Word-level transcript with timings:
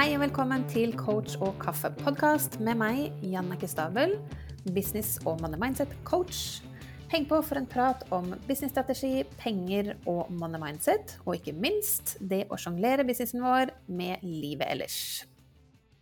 Hei 0.00 0.14
og 0.16 0.22
velkommen 0.22 0.62
til 0.64 0.94
Coach 0.96 1.34
og 1.44 1.58
kaffe-podkast 1.60 2.54
med 2.64 2.78
meg, 2.80 3.18
Jannike 3.20 3.68
Stabel, 3.68 4.14
business- 4.72 5.18
og 5.28 5.42
money 5.42 5.60
mindset-coach. 5.60 6.62
Heng 7.12 7.26
på 7.28 7.42
for 7.44 7.60
en 7.60 7.66
prat 7.68 8.06
om 8.08 8.30
businessstrategi, 8.46 9.26
penger 9.42 9.90
og 10.08 10.30
money 10.32 10.56
mindset, 10.62 11.18
og 11.26 11.36
ikke 11.36 11.52
minst 11.52 12.14
det 12.32 12.46
å 12.48 12.56
sjonglere 12.56 13.04
businessen 13.04 13.44
vår 13.44 13.74
med 13.92 14.24
livet 14.24 14.72
ellers. 14.72 14.96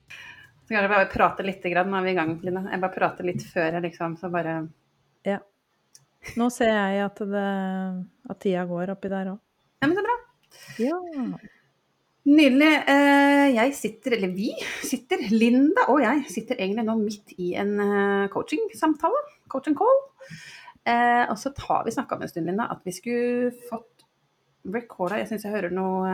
Så 0.06 0.70
kan 0.70 0.84
jeg 0.84 0.94
bare 0.94 1.10
prate 1.10 1.50
litt, 1.50 1.66
nå 1.66 1.98
er 1.98 2.06
vi 2.06 2.14
i 2.14 2.18
gang, 2.22 2.38
Line. 2.46 2.68
Jeg 2.70 2.86
bare 2.86 2.98
prater 3.00 3.26
litt 3.32 3.42
før 3.50 3.80
jeg 3.80 3.88
liksom, 3.90 4.14
så 4.22 4.30
bare 4.30 4.60
Ja. 5.26 5.42
Nå 6.38 6.52
ser 6.54 6.70
jeg 6.70 7.02
at, 7.10 7.18
det, 7.34 7.46
at 8.30 8.44
tida 8.46 8.62
går 8.62 8.94
oppi 8.94 9.10
der 9.10 9.34
òg. 9.34 9.46
Ja, 9.82 9.90
men 9.90 9.98
så 9.98 10.06
bra. 10.06 10.20
Ja. 10.86 11.57
Nydelig. 12.28 12.72
Eh, 12.92 13.46
jeg 13.54 13.74
sitter, 13.78 14.16
eller 14.18 14.32
vi 14.34 14.50
sitter, 14.84 15.22
Linda 15.32 15.86
og 15.88 16.02
jeg 16.02 16.26
sitter 16.28 16.58
egentlig 16.60 16.84
nå 16.84 16.96
midt 17.00 17.32
i 17.40 17.54
en 17.60 17.78
eh, 17.80 18.26
coaching-samtale. 18.32 19.22
Coaching 19.48 19.76
call. 19.78 20.02
Eh, 20.88 21.24
og 21.24 21.38
så 21.40 21.54
har 21.68 21.86
vi 21.86 21.94
snakka 21.94 22.16
om 22.18 22.26
en 22.26 22.32
stund, 22.32 22.50
Linda, 22.50 22.68
at 22.74 22.84
vi 22.84 22.92
skulle 22.96 23.54
fått 23.70 24.04
recorda 24.68 25.16
Jeg 25.22 25.30
syns 25.30 25.46
jeg 25.46 25.54
hører 25.54 25.72
noe 25.72 26.12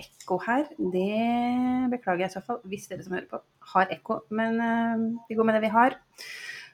ekko 0.00 0.40
her. 0.42 0.66
Det 0.74 1.92
beklager 1.92 2.24
jeg 2.24 2.32
i 2.32 2.34
så 2.34 2.42
fall, 2.42 2.62
hvis 2.66 2.88
dere 2.90 3.06
som 3.06 3.14
hører 3.14 3.30
på 3.30 3.42
har 3.76 3.92
ekko. 3.94 4.24
Men 4.34 4.58
vi 5.28 5.38
går 5.38 5.46
med 5.46 5.58
det 5.58 5.66
vi 5.68 5.74
har. 5.76 5.94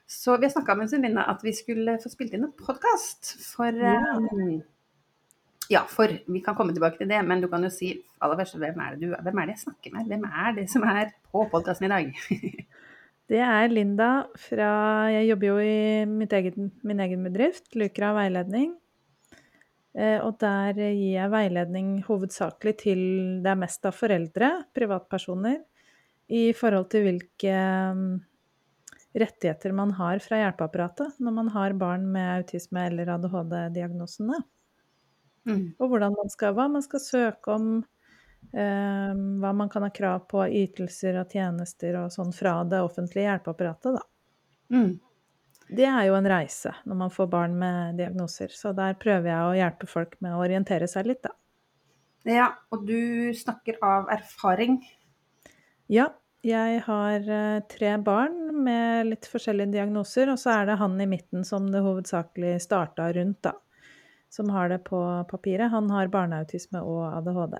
Så 0.08 0.38
vi 0.38 0.48
har 0.48 0.54
snakka 0.54 0.72
om 0.72 0.84
en 0.84 0.88
stund, 0.88 1.04
Linda, 1.04 1.26
at 1.28 1.44
vi 1.44 1.52
skulle 1.56 1.98
få 2.00 2.12
spilt 2.12 2.32
inn 2.32 2.46
en 2.48 2.56
podkast. 2.56 3.34
For 3.50 3.76
ja. 3.76 4.16
Ja, 5.72 5.86
for 5.88 6.10
vi 6.28 6.42
kan 6.44 6.56
komme 6.58 6.74
tilbake 6.76 7.00
til 7.00 7.08
det, 7.08 7.22
men 7.24 7.40
du 7.40 7.48
kan 7.48 7.62
jo 7.64 7.70
si 7.72 7.94
aller 8.22 8.36
først, 8.42 8.58
hvem 8.60 8.80
er 8.84 8.96
det, 8.96 9.06
du, 9.08 9.14
hvem 9.14 9.38
er 9.40 9.48
det 9.48 9.54
jeg 9.56 9.64
snakker 9.64 9.94
med? 9.94 10.10
Hvem 10.10 10.26
er 10.28 10.54
det 10.58 10.66
som 10.68 10.84
er 10.84 11.14
på 11.32 11.46
podkasten 11.52 11.88
i 11.88 11.92
dag? 11.92 12.10
det 13.32 13.40
er 13.46 13.72
Linda 13.72 14.10
fra 14.36 14.68
Jeg 15.14 15.30
jobber 15.30 15.48
jo 15.48 15.56
i 15.64 16.28
eget, 16.28 16.60
min 16.84 17.00
egen 17.06 17.24
bedrift, 17.24 17.70
Lukra 17.78 18.12
veiledning. 18.18 18.74
Eh, 19.96 20.18
og 20.24 20.36
der 20.40 20.76
gir 20.76 21.16
jeg 21.16 21.32
veiledning 21.32 21.94
hovedsakelig 22.06 22.76
til 22.84 23.02
det 23.44 23.52
er 23.52 23.62
mest 23.64 23.88
av 23.88 23.96
foreldre, 23.96 24.52
privatpersoner, 24.76 25.60
i 26.32 26.50
forhold 26.56 26.88
til 26.92 27.04
hvilke 27.08 27.56
mm, 27.96 28.06
rettigheter 29.20 29.72
man 29.76 29.92
har 29.98 30.20
fra 30.24 30.38
hjelpeapparatet 30.40 31.20
når 31.20 31.34
man 31.40 31.50
har 31.52 31.76
barn 31.80 32.06
med 32.12 32.38
autisme 32.38 32.86
eller 32.88 33.16
ADHD-diagnosene. 33.16 34.40
Mm. 35.48 35.74
Og 35.82 35.96
man 35.98 36.30
skal, 36.30 36.54
hva 36.54 36.68
man 36.70 36.84
skal 36.84 37.02
søke 37.02 37.54
om, 37.54 37.70
eh, 38.52 39.14
hva 39.42 39.52
man 39.56 39.70
kan 39.72 39.86
ha 39.86 39.90
krav 39.90 40.26
på 40.30 40.44
av 40.44 40.54
ytelser 40.54 41.18
og 41.20 41.32
tjenester 41.32 41.98
og 42.02 42.12
sånn 42.14 42.32
fra 42.36 42.60
det 42.68 42.82
offentlige 42.84 43.28
hjelpeapparatet, 43.30 43.98
da. 43.98 44.06
Mm. 44.72 44.92
Det 45.72 45.84
er 45.88 46.06
jo 46.06 46.16
en 46.18 46.28
reise 46.28 46.72
når 46.84 46.98
man 47.04 47.12
får 47.12 47.28
barn 47.32 47.54
med 47.58 48.00
diagnoser, 48.00 48.52
så 48.52 48.74
der 48.76 48.96
prøver 49.00 49.30
jeg 49.32 49.44
å 49.44 49.54
hjelpe 49.56 49.88
folk 49.88 50.18
med 50.20 50.34
å 50.36 50.42
orientere 50.44 50.88
seg 50.90 51.08
litt, 51.10 51.22
da. 51.24 51.34
Ja, 52.28 52.52
og 52.70 52.84
du 52.86 53.32
snakker 53.34 53.80
av 53.82 54.10
erfaring? 54.14 54.76
Ja, 55.90 56.12
jeg 56.46 56.82
har 56.86 57.26
eh, 57.26 57.64
tre 57.70 57.96
barn 58.02 58.62
med 58.62 59.08
litt 59.10 59.26
forskjellige 59.30 59.74
diagnoser, 59.74 60.30
og 60.30 60.38
så 60.38 60.54
er 60.54 60.70
det 60.70 60.78
han 60.78 60.94
i 61.02 61.08
midten 61.10 61.42
som 61.46 61.66
det 61.70 61.82
hovedsakelig 61.82 62.56
starta 62.62 63.08
rundt, 63.14 63.42
da 63.42 63.56
som 64.32 64.50
har 64.50 64.70
det 64.72 64.82
på 64.86 64.98
papiret, 65.28 65.70
han 65.70 65.90
har 65.92 66.12
barneautisme 66.12 66.80
og 66.80 67.04
ADHD. 67.18 67.58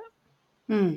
Mm. 0.73 0.93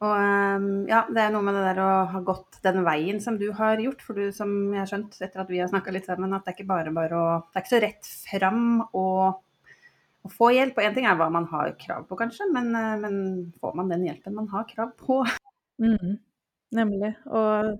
Og 0.00 0.14
ehm, 0.16 0.68
ja, 0.88 1.02
det 1.12 1.20
er 1.22 1.32
noe 1.34 1.44
med 1.44 1.54
det 1.58 1.62
der 1.66 1.82
å 1.84 1.90
ha 2.08 2.22
gått 2.24 2.58
den 2.64 2.80
veien 2.86 3.20
som 3.20 3.36
du 3.40 3.50
har 3.56 3.80
gjort. 3.82 4.00
For 4.02 4.16
du, 4.16 4.30
som 4.32 4.50
jeg 4.72 4.80
har 4.80 4.88
skjønt 4.88 5.18
etter 5.20 5.42
at 5.42 5.52
vi 5.52 5.60
har 5.60 5.68
snakka 5.70 5.92
litt 5.92 6.08
sammen, 6.08 6.32
at 6.32 6.46
det 6.46 6.54
er 6.54 6.58
ikke 6.58 6.72
bare 6.72 6.94
bare 6.96 7.20
å 7.20 7.28
Det 7.44 7.60
er 7.60 7.66
ikke 7.66 7.74
så 7.74 7.82
rett 7.84 8.10
fram 8.32 8.64
å, 8.96 9.06
å 10.24 10.32
få 10.32 10.50
hjelp. 10.56 10.80
Og 10.80 10.88
én 10.88 10.96
ting 10.96 11.08
er 11.10 11.20
hva 11.20 11.28
man 11.32 11.50
har 11.52 11.74
krav 11.80 12.08
på, 12.08 12.18
kanskje, 12.18 12.48
men, 12.54 12.72
eh, 12.74 12.96
men, 13.02 13.18
får 13.60 13.76
man 13.76 13.92
den 13.92 14.08
hjelpen 14.08 14.38
man 14.40 14.48
har 14.54 14.64
krav 14.72 14.96
på? 14.98 15.20
Mm, 15.84 16.16
nemlig. 16.80 17.14
Og 17.28 17.76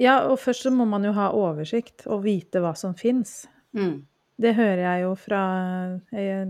ja, 0.00 0.18
og 0.28 0.36
først 0.42 0.68
så 0.68 0.74
må 0.74 0.84
man 0.90 1.06
jo 1.06 1.16
ha 1.16 1.32
oversikt 1.32 2.04
og 2.10 2.26
vite 2.28 2.60
hva 2.60 2.76
som 2.76 2.92
fins. 2.98 3.46
Mm. 3.72 4.02
Det 4.40 4.54
hører 4.56 4.82
jeg 4.82 5.04
jo 5.04 5.14
fra 5.18 5.42
Jeg 6.12 6.48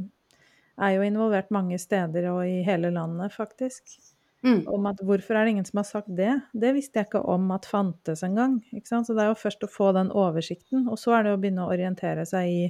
er 0.81 0.97
jo 0.97 1.07
involvert 1.07 1.53
mange 1.55 1.79
steder 1.79 2.31
og 2.33 2.43
i 2.49 2.63
hele 2.67 2.91
landet, 2.91 3.33
faktisk. 3.35 3.97
Mm. 4.45 4.67
Om 4.69 4.87
at 4.91 5.01
hvorfor 5.01 5.37
er 5.37 5.47
det 5.47 5.55
ingen 5.55 5.65
som 5.65 5.81
har 5.81 5.87
sagt 5.89 6.11
det? 6.17 6.33
Det 6.53 6.75
visste 6.77 7.01
jeg 7.01 7.09
ikke 7.09 7.23
om 7.33 7.49
at 7.55 7.65
fantes 7.69 8.23
engang. 8.27 8.59
Så 8.85 9.15
det 9.15 9.23
er 9.23 9.31
jo 9.31 9.39
først 9.41 9.65
å 9.65 9.71
få 9.71 9.93
den 9.97 10.11
oversikten, 10.13 10.89
og 10.89 10.99
så 11.01 11.17
er 11.17 11.25
det 11.25 11.33
å 11.33 11.39
begynne 11.41 11.65
å 11.65 11.73
orientere 11.73 12.27
seg 12.29 12.51
i 12.51 12.65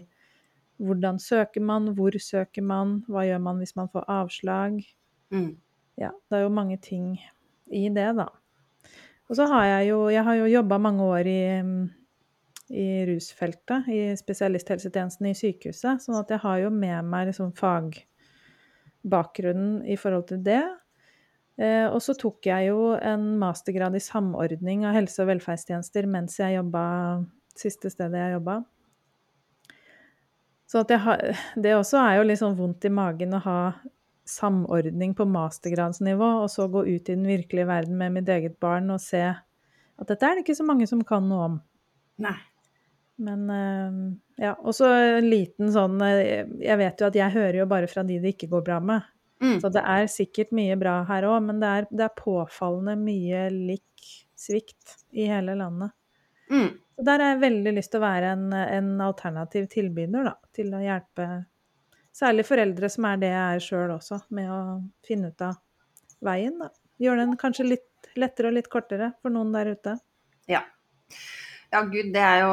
hvordan 0.82 1.18
søker 1.22 1.62
man, 1.62 1.92
hvor 1.94 2.14
søker 2.18 2.62
man, 2.62 3.00
hva 3.10 3.24
gjør 3.26 3.42
man 3.42 3.58
hvis 3.62 3.74
man 3.78 3.90
får 3.90 4.06
avslag? 4.10 4.80
Mm. 5.34 5.52
Ja, 5.98 6.10
det 6.30 6.38
er 6.38 6.46
jo 6.46 6.54
mange 6.54 6.78
ting 6.82 7.14
i 7.70 7.88
det, 7.94 8.08
da. 8.18 8.28
Og 9.30 9.38
så 9.38 9.46
har 9.48 9.64
jeg 9.64 9.88
jo 9.88 10.08
Jeg 10.12 10.24
har 10.26 10.34
jo 10.36 10.50
jobba 10.52 10.78
mange 10.78 11.02
år 11.02 11.26
i 11.30 11.42
i 12.72 13.04
rusfeltet, 13.08 13.88
i 13.92 14.16
spesialisthelsetjenesten 14.16 15.26
i 15.28 15.34
sykehuset. 15.36 16.00
Sånn 16.04 16.20
at 16.20 16.30
jeg 16.32 16.40
har 16.44 16.58
jo 16.62 16.70
med 16.72 17.04
meg 17.10 17.26
liksom 17.28 17.52
fagbakgrunnen 17.58 19.82
i 19.84 19.96
forhold 20.00 20.26
til 20.30 20.40
det. 20.46 20.64
Eh, 21.60 21.86
og 21.86 22.00
så 22.02 22.14
tok 22.18 22.46
jeg 22.48 22.66
jo 22.70 22.78
en 22.98 23.38
mastergrad 23.38 23.94
i 23.94 24.02
samordning 24.02 24.84
av 24.88 24.94
helse- 24.96 25.22
og 25.22 25.28
velferdstjenester 25.30 26.06
mens 26.10 26.38
jeg 26.40 26.56
jobba 26.56 26.84
siste 27.54 27.90
stedet 27.92 28.18
jeg 28.18 28.34
jobba. 28.34 28.56
Så 30.66 30.82
har, 31.04 31.18
det 31.54 31.76
også 31.76 31.96
er 32.00 32.16
jo 32.18 32.26
litt 32.26 32.40
sånn 32.40 32.58
vondt 32.58 32.84
i 32.88 32.90
magen 32.90 33.36
å 33.36 33.44
ha 33.44 33.58
samordning 34.26 35.12
på 35.14 35.24
mastergradsnivå, 35.28 36.28
og 36.42 36.48
så 36.50 36.66
gå 36.72 36.80
ut 36.86 37.10
i 37.12 37.14
den 37.14 37.26
virkelige 37.28 37.68
verden 37.68 37.98
med 38.00 38.12
mitt 38.16 38.28
eget 38.32 38.56
barn 38.58 38.90
og 38.90 39.00
se 39.04 39.22
at 39.28 40.10
dette 40.10 40.26
er 40.26 40.34
det 40.34 40.42
ikke 40.46 40.58
så 40.58 40.66
mange 40.66 40.88
som 40.90 41.04
kan 41.06 41.28
noe 41.28 41.50
om. 41.50 41.60
Nei. 42.24 42.38
Men 43.16 43.50
ehm, 43.50 43.98
ja. 44.40 44.54
Og 44.58 44.74
så 44.74 44.88
en 44.90 45.28
liten 45.30 45.70
sånn 45.72 46.00
eh, 46.02 46.46
Jeg 46.64 46.78
vet 46.80 47.00
jo 47.00 47.06
at 47.06 47.18
jeg 47.18 47.34
hører 47.36 47.60
jo 47.60 47.66
bare 47.70 47.90
fra 47.90 48.02
de 48.06 48.18
det 48.22 48.34
ikke 48.34 48.50
går 48.54 48.64
bra 48.66 48.78
med. 48.82 49.10
Mm. 49.42 49.58
Så 49.60 49.70
det 49.74 49.82
er 49.86 50.06
sikkert 50.10 50.54
mye 50.56 50.76
bra 50.80 51.00
her 51.08 51.26
òg, 51.28 51.40
men 51.46 51.60
det 51.62 51.70
er, 51.78 51.88
det 51.90 52.06
er, 52.06 52.14
påfallende 52.18 52.96
mye 53.00 53.48
lik 53.52 54.08
svikt 54.38 54.96
i 55.12 55.26
hele 55.28 55.56
landet. 55.58 55.92
Mm. 56.50 56.70
Så 56.94 57.04
der 57.06 57.22
har 57.22 57.34
jeg 57.34 57.42
veldig 57.42 57.72
lyst 57.76 57.92
til 57.92 58.00
å 58.00 58.06
være 58.06 58.30
en, 58.36 58.46
en 58.54 58.90
alternativ 59.02 59.66
tilbyder, 59.72 60.30
da, 60.30 60.34
til 60.54 60.70
å 60.74 60.82
hjelpe 60.82 61.28
særlig 62.14 62.46
foreldre 62.46 62.90
som 62.92 63.08
er 63.10 63.20
det 63.22 63.32
jeg 63.32 63.58
er 63.58 63.64
sjøl 63.64 63.94
også, 63.96 64.20
med 64.36 64.50
å 64.54 64.60
finne 65.06 65.32
ut 65.34 65.44
av 65.44 65.58
veien, 66.24 66.56
da. 66.62 66.70
Gjøre 67.02 67.24
den 67.24 67.38
kanskje 67.40 67.66
litt 67.66 68.14
lettere 68.20 68.52
og 68.52 68.56
litt 68.56 68.70
kortere 68.70 69.10
for 69.20 69.34
noen 69.34 69.50
der 69.54 69.72
ute. 69.74 69.96
Ja. 70.50 70.62
Ja, 71.74 71.80
gud, 71.90 72.12
det 72.14 72.22
er 72.22 72.44
jo 72.44 72.50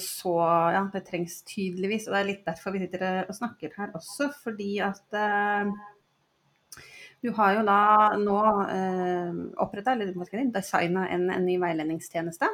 så 0.00 0.38
Ja, 0.72 0.86
det 0.92 1.04
trengs 1.10 1.42
tydeligvis. 1.44 2.06
Og 2.08 2.14
det 2.14 2.20
er 2.22 2.30
litt 2.30 2.46
derfor 2.46 2.72
vi 2.72 2.80
sitter 2.86 3.26
og 3.26 3.36
snakker 3.36 3.74
her 3.76 3.92
også. 3.98 4.30
Fordi 4.44 4.70
at 4.86 5.18
eh, 5.20 5.74
du 7.24 7.32
har 7.36 7.58
jo 7.58 7.66
da 7.66 7.80
nå 8.20 8.38
eh, 8.70 9.42
oppretta, 9.60 9.92
eller 9.92 10.14
hva 10.14 10.24
skal 10.24 10.40
jeg 10.40 10.48
si, 10.48 10.54
designa 10.54 11.04
en, 11.12 11.28
en, 11.34 11.44
ny 11.44 11.58
veiledningstjeneste. 11.60 12.48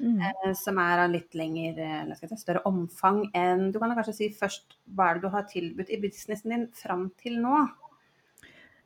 Mm. 0.00 0.16
Eh, 0.24 0.48
som 0.56 0.80
er 0.80 1.04
av 1.04 1.12
litt 1.12 1.36
lengre, 1.36 1.90
eller 2.00 2.16
skal 2.16 2.30
jeg 2.30 2.38
si, 2.38 2.46
større 2.46 2.64
omfang 2.68 3.26
enn 3.36 3.68
Du 3.74 3.80
kan 3.82 3.92
kanskje 3.92 4.16
si 4.16 4.32
først 4.34 4.78
hva 4.96 5.10
er 5.10 5.20
det 5.20 5.26
du 5.26 5.34
har 5.36 5.44
tilbudt 5.50 5.92
i 5.92 6.00
businessen 6.00 6.54
din 6.54 6.68
fram 6.80 7.10
til 7.20 7.36
nå? 7.44 7.60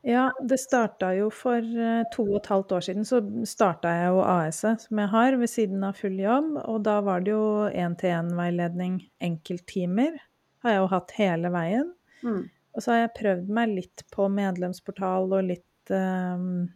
Ja, 0.06 0.28
det 0.38 0.60
starta 0.62 1.08
jo 1.16 1.32
for 1.34 1.58
eh, 1.58 2.04
to 2.14 2.28
og 2.28 2.36
et 2.38 2.48
halvt 2.52 2.76
år 2.76 2.84
siden. 2.86 3.06
Så 3.08 3.18
starta 3.48 3.90
jeg 3.90 4.12
jo 4.14 4.20
AS-et 4.22 4.84
som 4.84 5.00
jeg 5.02 5.10
har 5.10 5.38
ved 5.40 5.50
siden 5.50 5.82
av 5.82 5.98
full 5.98 6.20
jobb. 6.22 6.52
Og 6.62 6.84
da 6.86 7.00
var 7.02 7.24
det 7.26 7.32
jo 7.34 7.66
én-til-én-veiledning, 7.66 9.00
enkelttimer, 9.26 10.20
har 10.62 10.76
jeg 10.76 10.84
jo 10.84 10.92
hatt 10.94 11.16
hele 11.18 11.50
veien. 11.50 11.90
Mm. 12.22 12.44
Og 12.46 12.84
så 12.84 12.92
har 12.92 13.02
jeg 13.02 13.16
prøvd 13.18 13.52
meg 13.58 13.74
litt 13.80 14.06
på 14.14 14.28
medlemsportal 14.30 15.26
og 15.32 15.48
litt 15.48 15.90
um, 15.90 16.68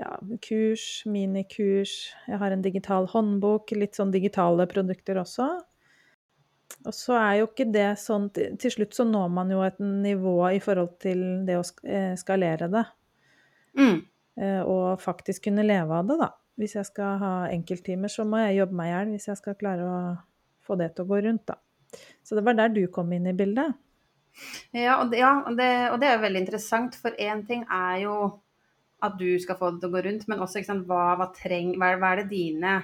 ja, 0.00 0.14
kurs, 0.48 0.86
minikurs. 1.04 1.98
Jeg 2.24 2.40
har 2.40 2.56
en 2.56 2.64
digital 2.64 3.10
håndbok, 3.12 3.76
litt 3.76 4.00
sånn 4.00 4.14
digitale 4.16 4.64
produkter 4.70 5.20
også. 5.20 5.50
Og 6.86 6.94
så 6.94 7.16
er 7.18 7.32
jo 7.40 7.48
ikke 7.48 7.66
det 7.74 7.88
sånn 7.98 8.28
Til 8.32 8.70
slutt 8.70 8.94
så 8.94 9.04
når 9.04 9.32
man 9.34 9.50
jo 9.50 9.64
et 9.66 9.80
nivå 9.82 10.36
i 10.54 10.60
forhold 10.62 10.94
til 11.02 11.24
det 11.48 11.58
å 11.58 11.64
eh, 11.82 12.14
skalere 12.18 12.68
det. 12.72 12.84
Mm. 13.78 13.98
Eh, 14.38 14.60
og 14.62 15.02
faktisk 15.02 15.48
kunne 15.48 15.66
leve 15.66 15.98
av 15.98 16.06
det, 16.08 16.18
da. 16.22 16.30
Hvis 16.58 16.76
jeg 16.78 16.88
skal 16.88 17.18
ha 17.22 17.32
enkelttimer, 17.50 18.10
så 18.10 18.26
må 18.26 18.40
jeg 18.42 18.60
jobbe 18.60 18.78
meg 18.78 18.90
i 18.90 18.94
hjel 18.94 19.12
hvis 19.14 19.28
jeg 19.30 19.40
skal 19.40 19.58
klare 19.58 19.86
å 19.86 19.98
få 20.66 20.78
det 20.78 20.92
til 20.94 21.06
å 21.06 21.10
gå 21.10 21.20
rundt, 21.26 21.46
da. 21.50 21.58
Så 22.26 22.36
det 22.36 22.44
var 22.46 22.58
der 22.58 22.72
du 22.74 22.82
kom 22.92 23.12
inn 23.14 23.28
i 23.30 23.36
bildet. 23.36 23.78
Ja, 24.74 24.98
og 25.00 25.10
det, 25.10 25.22
ja, 25.22 25.32
og 25.46 25.56
det, 25.58 25.70
og 25.92 25.98
det 26.02 26.10
er 26.10 26.20
veldig 26.22 26.42
interessant, 26.44 26.98
for 26.98 27.16
én 27.18 27.42
ting 27.46 27.64
er 27.64 28.04
jo 28.04 28.18
at 29.02 29.14
du 29.18 29.30
skal 29.42 29.58
få 29.58 29.72
det 29.72 29.82
til 29.82 29.90
å 29.90 29.94
gå 29.94 30.02
rundt, 30.06 30.26
men 30.30 30.42
også 30.42 30.62
sant, 30.66 30.86
hva, 30.90 31.14
hva, 31.18 31.28
treng, 31.34 31.72
hva, 31.78 31.92
hva 31.98 32.12
er 32.12 32.22
det 32.22 32.30
dine 32.32 32.74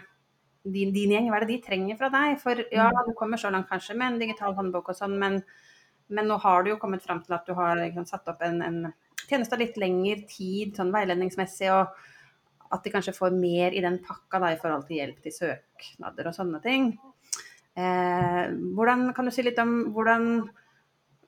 din, 0.64 0.92
din, 0.94 1.12
gjeng, 1.12 1.28
hva 1.28 1.36
er 1.40 1.44
det 1.44 1.54
de 1.54 1.60
trenger 1.66 1.98
fra 2.00 2.08
deg? 2.12 2.38
For 2.40 2.64
ja, 2.72 2.88
Mm. 2.90 3.06
du 3.06 3.12
kommer 3.18 3.36
så 3.36 3.50
langt 3.52 3.68
kanskje 3.68 3.96
med 3.96 4.12
en 4.12 4.18
digital 4.18 4.54
håndbok 4.56 4.88
og 4.88 4.96
sånn, 4.96 5.18
men, 5.20 5.42
men 6.08 6.26
nå 6.28 6.38
har 6.40 6.62
du 6.64 6.70
jo 6.70 6.78
kommet 6.80 7.02
fram 7.04 7.22
til 7.22 7.34
at 7.36 7.46
du 7.46 7.54
har 7.54 7.76
liksom, 7.76 8.06
satt 8.08 8.28
opp 8.28 8.42
en, 8.42 8.62
en 8.62 8.92
tjeneste 9.28 9.54
av 9.56 9.60
litt 9.60 9.76
lengre 9.76 10.26
tid, 10.28 10.74
sånn 10.76 10.92
veiledningsmessig, 10.92 11.70
og 11.72 12.72
at 12.74 12.84
de 12.84 12.90
kanskje 12.90 13.14
får 13.16 13.36
mer 13.36 13.76
i 13.76 13.82
den 13.84 14.00
pakka 14.04 14.40
da, 14.40 14.52
i 14.52 14.60
forhold 14.60 14.86
til 14.88 14.96
hjelp 14.98 15.20
til 15.22 15.32
søknader 15.36 16.28
og 16.30 16.34
sånne 16.34 16.60
ting. 16.64 16.94
Eh, 17.76 18.44
hvordan, 18.74 19.12
kan 19.14 19.26
du 19.28 19.32
si 19.34 19.44
litt 19.44 19.58
om 19.62 19.92
hvordan, 19.94 20.48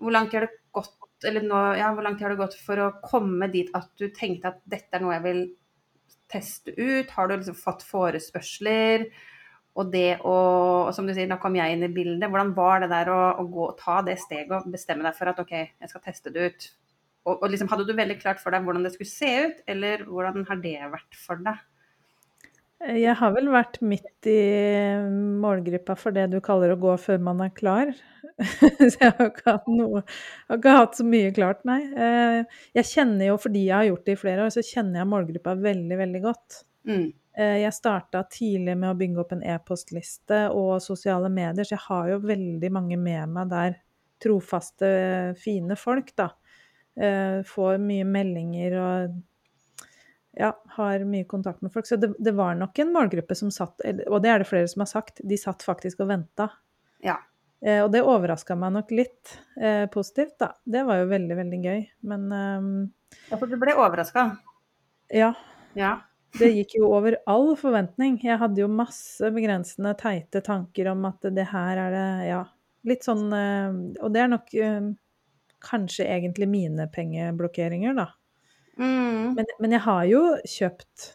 hvor 0.01 0.15
langt 0.15 0.35
har 0.35 0.47
det 0.47 0.57
gått, 0.73 0.97
eller 1.27 1.45
nå, 1.45 1.61
ja, 1.79 1.93
hvor 1.95 2.05
langt 2.05 2.21
har 2.25 2.33
det 2.33 2.41
gått 2.41 2.57
for 2.61 2.81
å 2.83 2.91
komme 3.05 3.49
dit 3.53 3.71
at 3.75 3.89
du 3.99 4.09
tenkte 4.15 4.53
at 4.53 4.61
dette 4.65 4.97
er 4.97 5.05
noe 5.05 5.15
jeg 5.17 5.25
vil 5.25 5.41
teste 6.33 6.75
ut? 6.77 7.11
Har 7.15 7.29
du 7.29 7.37
liksom 7.37 7.59
fått 7.59 7.85
forespørsler? 7.87 9.07
Og 9.77 9.93
det 9.93 10.23
å, 10.25 10.37
som 10.97 11.05
du 11.05 11.13
sier, 11.13 11.29
da 11.29 11.37
kom 11.41 11.57
jeg 11.59 11.77
inn 11.77 11.85
i 11.85 11.93
bildet. 11.93 12.31
Hvordan 12.33 12.55
var 12.57 12.81
det 12.83 12.91
der 12.95 13.11
å, 13.13 13.21
å 13.43 13.45
gå, 13.53 13.69
ta 13.81 14.01
det 14.07 14.17
steget 14.23 14.55
og 14.57 14.71
bestemme 14.73 15.05
deg 15.05 15.17
for 15.19 15.33
at 15.33 15.41
OK, 15.43 15.53
jeg 15.53 15.93
skal 15.93 16.05
teste 16.05 16.33
det 16.33 16.49
ut? 16.49 16.69
Og, 17.27 17.35
og 17.35 17.49
liksom, 17.53 17.69
hadde 17.73 17.85
du 17.89 17.93
veldig 17.99 18.17
klart 18.23 18.41
for 18.41 18.55
deg 18.55 18.65
hvordan 18.65 18.87
det 18.87 18.95
skulle 18.95 19.11
se 19.11 19.33
ut, 19.49 19.65
eller 19.69 20.07
hvordan 20.09 20.47
har 20.49 20.63
det 20.63 20.79
vært 20.95 21.19
for 21.21 21.43
deg? 21.45 21.61
Jeg 22.85 23.15
har 23.17 23.33
vel 23.33 23.49
vært 23.49 23.79
midt 23.81 24.27
i 24.29 24.37
målgruppa 25.41 25.95
for 25.99 26.13
det 26.15 26.27
du 26.35 26.37
kaller 26.45 26.75
å 26.75 26.79
gå 26.81 26.93
før 27.01 27.23
man 27.25 27.41
er 27.47 27.53
klar. 27.57 27.93
Så 28.37 28.91
jeg 29.01 29.15
har 29.17 29.31
ikke 29.31 29.47
hatt 29.55 29.69
noe 29.73 30.03
Har 30.05 30.59
ikke 30.59 30.75
hatt 30.77 30.99
så 30.99 31.07
mye 31.09 31.31
klart, 31.33 31.63
nei. 31.65 31.79
Eh, 31.97 32.43
Jeg 32.77 32.89
kjenner 32.91 33.31
jo, 33.31 33.39
fordi 33.41 33.63
jeg 33.71 33.77
har 33.79 33.87
gjort 33.89 34.05
det 34.05 34.17
i 34.17 34.21
flere 34.21 34.45
år, 34.45 34.53
så 34.53 34.65
kjenner 34.67 35.01
jeg 35.01 35.09
målgruppa 35.09 35.55
veldig, 35.63 35.99
veldig 36.03 36.21
godt. 36.27 36.59
Mm. 36.91 37.07
Eh, 37.41 37.57
Jeg 37.65 37.73
starta 37.79 38.23
tidlig 38.33 38.77
med 38.77 38.91
å 38.93 38.99
bygge 39.01 39.23
opp 39.25 39.33
en 39.39 39.47
e-postliste 39.55 40.43
og 40.53 40.75
sosiale 40.85 41.33
medier, 41.33 41.65
så 41.65 41.79
jeg 41.79 41.85
har 41.89 42.13
jo 42.13 42.21
veldig 42.29 42.73
mange 42.77 43.01
med 43.01 43.33
meg 43.39 43.55
der. 43.55 43.79
Trofaste, 44.21 44.91
fine 45.41 45.77
folk, 45.81 46.13
da. 46.21 46.29
Eh, 46.97 47.41
Får 47.49 47.81
mye 47.81 48.05
meldinger 48.09 48.77
og 48.85 49.17
ja, 50.37 50.51
har 50.77 51.05
mye 51.09 51.25
kontakt 51.29 51.63
med 51.65 51.73
folk. 51.73 51.87
Så 51.89 51.97
det, 52.01 52.13
det 52.23 52.33
var 52.37 52.55
nok 52.59 52.79
en 52.83 52.93
målgruppe 52.95 53.35
som 53.39 53.51
satt, 53.55 53.81
og 54.07 54.19
det 54.23 54.31
er 54.33 54.43
det 54.43 54.49
flere 54.51 54.69
som 54.69 54.85
har 54.85 54.91
sagt, 54.91 55.21
de 55.25 55.39
satt 55.41 55.65
faktisk 55.65 56.03
og 56.05 56.11
venta. 56.13 56.51
Ja. 57.05 57.17
Eh, 57.65 57.81
og 57.85 57.89
det 57.95 58.03
overraska 58.05 58.57
meg 58.59 58.75
nok 58.75 58.91
litt 58.93 59.39
eh, 59.61 59.87
positivt, 59.93 60.35
da. 60.43 60.51
Det 60.65 60.83
var 60.89 61.01
jo 61.01 61.07
veldig, 61.13 61.39
veldig 61.39 61.61
gøy. 61.65 61.81
Men 62.13 62.27
ehm, 62.37 62.69
ja, 63.31 63.39
for 63.39 63.49
du 63.49 63.57
ble 63.61 63.73
overraska? 63.81 64.27
ja, 65.15 65.33
Ja. 65.79 65.95
det 66.37 66.51
gikk 66.53 66.77
jo 66.81 66.91
over 66.93 67.17
all 67.27 67.55
forventning. 67.57 68.19
Jeg 68.25 68.37
hadde 68.43 68.61
jo 68.61 68.69
masse 68.69 69.31
begrensende, 69.33 69.95
teite 69.97 70.43
tanker 70.45 70.93
om 70.93 71.05
at 71.09 71.25
det 71.33 71.49
her 71.53 71.81
er 71.87 71.97
det 71.97 72.29
Ja, 72.29 72.43
litt 72.85 73.07
sånn 73.09 73.25
eh, 73.33 73.81
Og 74.05 74.13
det 74.13 74.21
er 74.27 74.29
nok 74.35 74.53
eh, 74.55 74.93
kanskje 75.65 76.05
egentlig 76.13 76.47
mine 76.53 76.91
pengeblokkeringer, 76.93 77.97
da. 77.97 78.11
Mm. 78.81 79.35
Men, 79.37 79.53
men 79.63 79.77
jeg 79.77 79.85
har 79.87 80.05
jo 80.11 80.23
kjøpt 80.47 81.13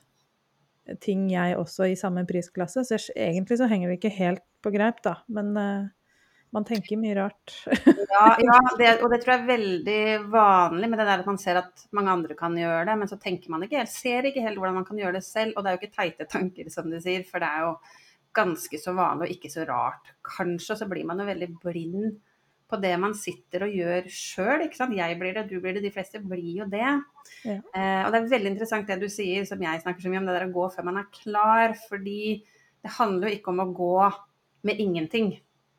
ting 1.02 1.28
jeg 1.32 1.58
også 1.60 1.92
i 1.92 1.98
samme 2.00 2.24
prisklasse, 2.28 2.84
så 2.84 2.98
jeg, 2.98 3.14
egentlig 3.16 3.60
så 3.60 3.70
henger 3.70 3.92
det 3.92 4.00
ikke 4.00 4.14
helt 4.18 4.44
på 4.64 4.74
greip, 4.74 5.02
da. 5.06 5.20
Men 5.32 5.52
uh, 5.56 5.90
man 6.52 6.66
tenker 6.68 7.00
mye 7.00 7.18
rart. 7.18 7.56
Ja, 8.12 8.36
ja 8.44 8.58
det, 8.80 8.90
og 9.00 9.14
det 9.14 9.22
tror 9.22 9.38
jeg 9.38 9.40
er 9.40 9.48
veldig 9.48 10.02
vanlig 10.34 10.90
med 10.92 11.00
det 11.00 11.06
der 11.08 11.22
at 11.24 11.30
man 11.30 11.38
ser 11.40 11.62
at 11.62 11.86
mange 11.96 12.12
andre 12.12 12.36
kan 12.36 12.58
gjøre 12.60 12.84
det, 12.90 12.96
men 13.00 13.08
så 13.08 13.18
tenker 13.22 13.54
man 13.54 13.64
ikke 13.64 13.80
helt, 13.80 13.94
ser 13.94 14.28
ikke 14.28 14.44
helt 14.44 14.60
hvordan 14.60 14.82
man 14.82 14.88
kan 14.88 15.00
gjøre 15.00 15.16
det 15.16 15.24
selv. 15.24 15.56
Og 15.56 15.64
det 15.64 15.72
er 15.72 15.78
jo 15.78 15.82
ikke 15.82 15.96
teite 15.96 16.28
tanker, 16.30 16.68
som 16.74 16.92
du 16.92 16.98
sier, 17.00 17.24
for 17.28 17.40
det 17.42 17.48
er 17.48 17.70
jo 17.70 17.72
ganske 18.36 18.80
så 18.80 18.94
vanlig 18.96 19.30
og 19.30 19.38
ikke 19.38 19.54
så 19.54 19.64
rart. 19.70 20.12
Kanskje 20.28 20.76
Og 20.76 20.82
så 20.82 20.90
blir 20.92 21.08
man 21.08 21.24
jo 21.24 21.30
veldig 21.30 21.50
blind 21.64 22.20
på 22.72 22.80
det 22.82 22.94
man 23.02 23.14
sitter 23.18 23.68
og 23.68 23.76
gjør 23.76 24.08
sjøl. 24.12 24.66
Jeg 24.96 25.20
blir 25.20 25.36
det, 25.36 25.46
du 25.52 25.60
blir 25.60 25.76
det, 25.76 25.84
de 25.84 25.94
fleste 25.94 26.22
blir 26.24 26.64
jo 26.64 26.68
det. 26.72 26.88
Ja. 27.44 27.60
Eh, 27.60 28.02
og 28.06 28.12
det 28.14 28.22
er 28.22 28.34
veldig 28.34 28.52
interessant 28.56 28.90
det 28.90 29.00
du 29.02 29.10
sier, 29.12 29.46
som 29.48 29.62
jeg 29.62 29.84
snakker 29.84 30.04
så 30.04 30.12
mye 30.12 30.24
om, 30.24 30.28
det 30.30 30.38
der 30.40 30.50
å 30.50 30.56
gå 30.56 30.68
før 30.74 30.88
man 30.90 31.02
er 31.04 31.10
klar. 31.16 31.78
Fordi 31.90 32.42
det 32.82 32.98
handler 32.98 33.30
jo 33.30 33.40
ikke 33.40 33.54
om 33.54 33.64
å 33.66 33.72
gå 33.76 33.96
med 34.68 34.84
ingenting. 34.84 35.34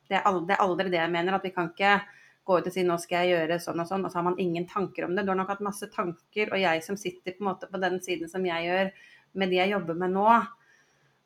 Det 0.09 0.19
er, 0.19 0.27
aldri, 0.29 0.51
det 0.51 0.57
er 0.57 0.65
aldri 0.67 0.91
det 0.93 1.01
jeg 1.01 1.15
mener. 1.15 1.37
At 1.37 1.47
vi 1.47 1.53
kan 1.55 1.71
ikke 1.71 1.97
gå 2.43 2.59
ut 2.59 2.67
og 2.67 2.75
si 2.75 2.83
nå 2.83 2.97
skal 2.99 3.23
jeg 3.23 3.37
gjøre 3.37 3.59
sånn 3.63 3.79
og 3.79 3.87
sånn, 3.87 4.03
og 4.03 4.11
så 4.11 4.19
har 4.19 4.27
man 4.27 4.41
ingen 4.41 4.65
tanker 4.69 5.07
om 5.07 5.15
det. 5.15 5.23
Du 5.23 5.31
har 5.31 5.39
nok 5.39 5.53
hatt 5.53 5.63
masse 5.63 5.87
tanker, 5.93 6.51
og 6.51 6.59
jeg 6.59 6.83
som 6.85 6.99
sitter 6.99 7.37
på 7.39 7.55
på 7.61 7.79
den 7.81 8.01
siden 8.03 8.31
som 8.31 8.45
jeg 8.45 8.67
gjør, 8.67 8.91
med 9.39 9.49
de 9.49 9.61
jeg 9.61 9.73
jobber 9.73 9.97
med 9.97 10.13
nå, 10.13 10.27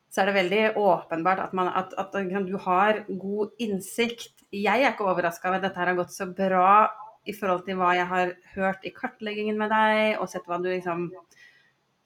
så 0.08 0.22
er 0.22 0.30
det 0.30 0.38
veldig 0.38 0.62
åpenbart 0.80 1.42
at, 1.42 1.56
man, 1.56 1.68
at, 1.68 1.92
at 2.00 2.14
liksom, 2.16 2.46
du 2.48 2.56
har 2.64 3.02
god 3.08 3.50
innsikt. 3.60 4.37
Jeg 4.54 4.80
er 4.80 4.94
ikke 4.94 5.06
overraska 5.08 5.50
over 5.50 5.60
at 5.60 5.66
dette 5.66 5.80
her 5.80 5.90
har 5.92 5.98
gått 5.98 6.14
så 6.14 6.26
bra 6.32 6.88
i 7.28 7.34
forhold 7.36 7.66
til 7.66 7.76
hva 7.76 7.92
jeg 7.98 8.08
har 8.08 8.32
hørt 8.54 8.86
i 8.88 8.92
kartleggingen 8.96 9.58
med 9.60 9.72
deg, 9.72 10.16
og 10.16 10.30
sett 10.32 10.46
hva 10.48 10.56
du 10.62 10.70
liksom 10.70 11.10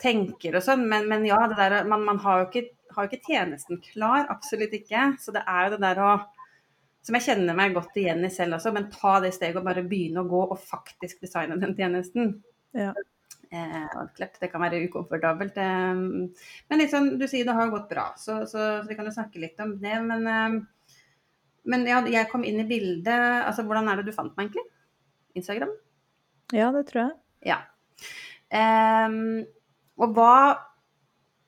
tenker 0.02 0.58
og 0.58 0.64
sånn. 0.66 0.84
Men, 0.90 1.06
men 1.10 1.26
ja, 1.28 1.38
det 1.50 1.58
der, 1.60 1.82
man, 1.88 2.02
man 2.08 2.18
har, 2.24 2.42
jo 2.42 2.48
ikke, 2.50 2.74
har 2.96 3.08
ikke 3.08 3.28
tjenesten 3.28 3.78
klar. 3.84 4.26
Absolutt 4.32 4.74
ikke. 4.76 5.12
Så 5.22 5.34
det 5.34 5.44
er 5.46 5.68
jo 5.68 5.76
det 5.76 5.84
der 5.86 6.02
å 6.02 6.12
Som 7.02 7.16
jeg 7.18 7.24
kjenner 7.24 7.56
meg 7.58 7.72
godt 7.74 7.96
igjen 7.98 8.20
i 8.22 8.28
selv 8.30 8.60
også, 8.60 8.70
men 8.70 8.84
ta 8.94 9.16
det 9.18 9.32
steget 9.34 9.56
og 9.58 9.64
bare 9.66 9.82
begynne 9.82 10.22
å 10.22 10.28
gå 10.30 10.42
og 10.54 10.60
faktisk 10.62 11.24
designe 11.24 11.56
den 11.58 11.72
tjenesten. 11.74 12.36
Ja. 12.78 12.92
Eh, 13.50 13.96
klart, 14.14 14.38
det 14.38 14.52
kan 14.52 14.62
være 14.62 14.84
ukomfortabelt. 14.86 15.58
Eh, 15.58 15.98
men 15.98 16.78
liksom, 16.78 17.08
du 17.18 17.26
sier 17.26 17.48
det 17.48 17.56
har 17.58 17.72
gått 17.74 17.90
bra, 17.90 18.04
så, 18.14 18.44
så, 18.46 18.68
så 18.78 18.86
vi 18.86 18.94
kan 18.94 19.10
jo 19.10 19.16
snakke 19.16 19.42
litt 19.42 19.58
om 19.64 19.74
det. 19.82 19.96
Men, 20.06 20.30
eh, 20.30 20.60
men 21.69 21.87
ja, 21.87 22.00
jeg 22.11 22.29
kom 22.31 22.44
inn 22.47 22.61
i 22.62 22.69
bildet. 22.69 23.47
altså 23.47 23.64
Hvordan 23.67 23.88
er 23.88 24.00
det 24.00 24.11
du 24.11 24.17
fant 24.17 24.35
meg, 24.37 24.50
egentlig? 24.50 24.67
Instagram? 25.38 25.73
ja, 26.53 26.69
det 26.75 26.87
tror 26.91 27.03
jeg. 27.03 27.14
Ja. 27.53 27.59
Um, 28.53 29.43
og 29.97 30.12
hva 30.12 30.35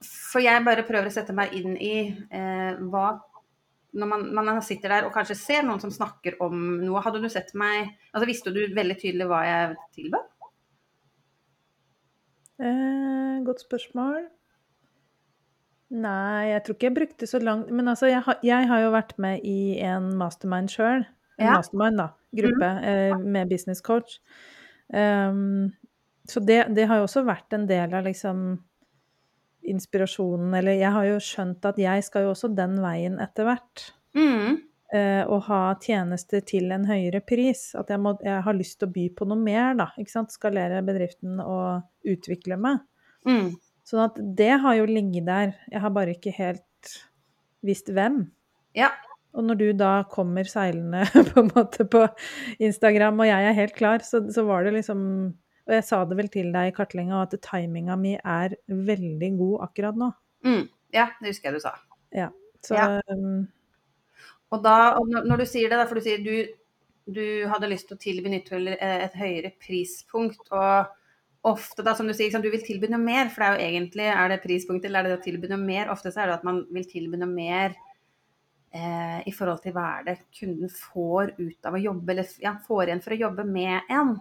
For 0.04 0.40
jeg 0.40 0.64
bare 0.64 0.86
prøver 0.88 1.10
å 1.10 1.12
sette 1.12 1.34
meg 1.36 1.52
inn 1.56 1.74
i 1.76 1.96
uh, 2.32 2.80
hva 2.88 3.18
Når 3.92 4.08
man, 4.08 4.24
man 4.38 4.62
sitter 4.64 4.88
der 4.94 5.08
og 5.08 5.12
kanskje 5.12 5.36
ser 5.36 5.66
noen 5.66 5.82
som 5.82 5.92
snakker 5.92 6.38
om 6.44 6.54
noe, 6.80 7.02
hadde 7.04 7.20
du 7.20 7.28
sett 7.28 7.52
meg 7.60 7.92
Altså 8.14 8.30
visste 8.30 8.54
du 8.54 8.62
veldig 8.72 8.96
tydelig 9.02 9.28
hva 9.28 9.42
jeg 9.44 9.76
tilbød? 9.98 10.30
Eh, 12.64 13.44
godt 13.44 13.64
spørsmål. 13.64 14.28
Nei, 15.94 16.48
jeg 16.50 16.64
tror 16.66 16.74
ikke 16.74 16.88
jeg 16.88 16.94
brukte 16.96 17.26
så 17.30 17.38
langt 17.38 17.68
Men 17.70 17.86
altså, 17.92 18.08
jeg, 18.10 18.22
har- 18.26 18.40
jeg 18.42 18.66
har 18.66 18.80
jo 18.82 18.90
vært 18.90 19.12
med 19.22 19.44
i 19.46 19.78
en 19.86 20.08
mastermind 20.18 20.72
sjøl. 20.72 21.04
En 21.38 21.46
Ja. 21.46 21.52
mastermind, 21.58 21.98
da. 22.00 22.08
Gruppe 22.34 22.68
eh, 22.82 23.16
med 23.18 23.48
business 23.50 23.80
coach. 23.80 24.18
Um, 24.92 25.72
så 26.28 26.40
det, 26.44 26.60
det 26.74 26.86
har 26.90 26.98
jo 26.98 27.06
også 27.06 27.22
vært 27.26 27.52
en 27.56 27.66
del 27.66 27.94
av 27.94 28.04
liksom 28.04 28.58
inspirasjonen 29.64 30.52
Eller 30.58 30.76
jeg 30.76 30.92
har 30.92 31.06
jo 31.08 31.16
skjønt 31.24 31.64
at 31.70 31.78
jeg 31.80 32.04
skal 32.04 32.26
jo 32.26 32.32
også 32.34 32.50
den 32.54 32.76
veien 32.84 33.18
etter 33.22 33.46
hvert. 33.48 33.84
Mm. 34.14 34.60
eh, 34.94 35.24
å 35.26 35.40
ha 35.48 35.60
tjenester 35.82 36.40
til 36.46 36.70
en 36.70 36.84
høyere 36.86 37.18
pris. 37.26 37.72
At 37.74 37.88
jeg, 37.90 37.98
må, 37.98 38.12
jeg 38.22 38.42
har 38.46 38.54
lyst 38.54 38.78
til 38.78 38.88
å 38.88 38.92
by 38.94 39.08
på 39.18 39.26
noe 39.26 39.40
mer, 39.40 39.72
da. 39.78 39.88
Ikke 39.98 40.12
sant? 40.12 40.30
Skalere 40.34 40.82
bedriften 40.86 41.40
og 41.42 41.82
utvikle 42.06 42.58
meg. 42.60 42.78
Mm. 43.26 43.54
Sånn 43.84 44.04
at 44.06 44.18
det 44.38 44.52
har 44.62 44.78
jo 44.78 44.86
ligget 44.88 45.26
der. 45.28 45.54
Jeg 45.72 45.82
har 45.84 45.92
bare 45.92 46.14
ikke 46.16 46.32
helt 46.36 46.92
visst 47.64 47.90
hvem. 47.92 48.22
Ja. 48.76 48.90
Og 49.34 49.44
når 49.48 49.58
du 49.60 49.66
da 49.76 49.92
kommer 50.10 50.46
seilende 50.48 51.04
på 51.32 51.42
en 51.42 51.50
måte 51.52 51.86
på 51.90 52.04
Instagram, 52.62 53.20
og 53.20 53.28
jeg 53.28 53.48
er 53.48 53.56
helt 53.56 53.74
klar, 53.76 54.04
så, 54.06 54.22
så 54.32 54.46
var 54.46 54.64
det 54.64 54.76
liksom 54.78 55.00
Og 55.64 55.72
jeg 55.72 55.84
sa 55.88 56.02
det 56.04 56.16
vel 56.18 56.28
til 56.28 56.50
deg 56.52 56.70
i 56.70 56.76
kartlegginga 56.76 57.22
at 57.24 57.34
timinga 57.40 57.94
mi 57.96 58.14
er 58.20 58.52
veldig 58.68 59.30
god 59.38 59.62
akkurat 59.68 59.96
nå. 59.96 60.10
Mm. 60.44 60.66
Ja, 60.92 61.06
det 61.20 61.32
husker 61.32 61.48
jeg 61.50 61.56
du 61.56 61.64
sa. 61.64 61.72
Så 62.64 62.74
Ja. 62.74 63.00
um, 63.12 63.46
Og 64.52 64.62
da, 64.62 64.94
når 65.04 65.26
når 65.28 65.42
du 65.42 65.46
sier 65.48 65.68
det, 65.72 65.88
for 65.88 65.98
du 65.98 66.04
sier 66.04 66.20
du, 66.24 66.46
du 67.10 67.24
hadde 67.50 67.68
lyst 67.72 67.88
til 67.88 67.96
å 67.96 68.00
tilby 68.00 68.30
nytt 68.32 68.52
eh, 68.52 69.04
et 69.04 69.16
høyere 69.18 69.50
prispunkt, 69.60 70.46
og 70.52 70.92
ofte 71.44 71.84
da, 71.84 71.94
som 71.96 72.08
du 72.08 72.14
sier, 72.14 72.28
liksom, 72.28 72.42
du 72.44 72.52
vil 72.52 72.64
tilby 72.64 72.88
noe 72.90 73.02
mer, 73.02 73.28
for 73.32 73.44
det 73.44 73.48
er 73.48 73.56
jo 73.56 73.70
egentlig, 73.70 74.06
er 74.10 74.30
det 74.32 74.42
prispunktet 74.44 74.88
eller 74.88 75.04
er 75.04 75.14
det 75.14 75.20
å 75.20 75.24
tilby 75.24 75.50
noe 75.50 75.60
mer? 75.60 75.90
Ofte 75.92 76.12
så 76.12 76.22
er 76.22 76.30
det 76.30 76.38
at 76.38 76.46
man 76.48 76.62
vil 76.72 76.86
tilby 76.88 77.20
noe 77.20 77.30
mer 77.30 77.74
eh, 78.74 79.20
i 79.28 79.34
forhold 79.34 79.60
til 79.64 79.74
hva 79.76 79.88
er 79.98 80.06
det 80.08 80.20
kunden 80.38 80.72
får 80.72 81.34
ut 81.38 81.68
av 81.68 81.76
å 81.76 81.82
jobbe, 81.82 82.14
eller 82.14 82.38
ja, 82.42 82.56
får 82.64 82.88
igjen 82.88 83.04
for 83.04 83.16
å 83.16 83.20
jobbe 83.26 83.46
med 83.48 83.92
en. 83.92 84.16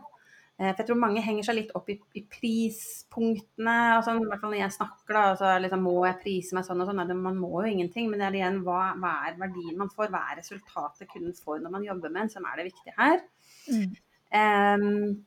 Eh, 0.60 0.70
for 0.70 0.84
jeg 0.84 0.90
tror 0.92 1.02
mange 1.02 1.24
henger 1.24 1.48
seg 1.48 1.62
litt 1.62 1.74
opp 1.80 1.90
i, 1.90 1.98
i 2.20 2.26
prispunktene, 2.36 3.80
og 3.98 4.06
sånn, 4.06 4.22
i 4.22 4.30
hvert 4.30 4.44
fall 4.44 4.54
når 4.54 4.66
jeg 4.66 4.78
snakker 4.78 5.20
da, 5.22 5.26
så 5.40 5.58
liksom, 5.64 5.88
må 5.88 5.98
jeg 6.10 6.22
prise 6.28 6.58
meg 6.60 6.68
sånn 6.68 6.84
og 6.84 6.92
sånn, 6.92 7.04
man 7.24 7.40
må 7.40 7.54
jo 7.56 7.72
ingenting, 7.72 8.12
men 8.12 8.20
det 8.20 8.30
er 8.30 8.42
igjen, 8.44 8.64
hva, 8.68 8.94
hva 9.00 9.18
er 9.30 9.40
verdien 9.40 9.80
man 9.80 9.92
får, 9.96 10.12
hva 10.12 10.28
er 10.28 10.44
resultatet 10.44 11.10
kunden 11.10 11.40
får 11.40 11.64
når 11.64 11.80
man 11.80 11.88
jobber 11.88 12.12
med 12.12 12.28
en, 12.28 12.34
som 12.36 12.52
er 12.52 12.60
det 12.60 12.74
viktige 12.74 12.98
her. 13.00 13.24
mm. 13.72 13.94
Ehm, 14.34 15.24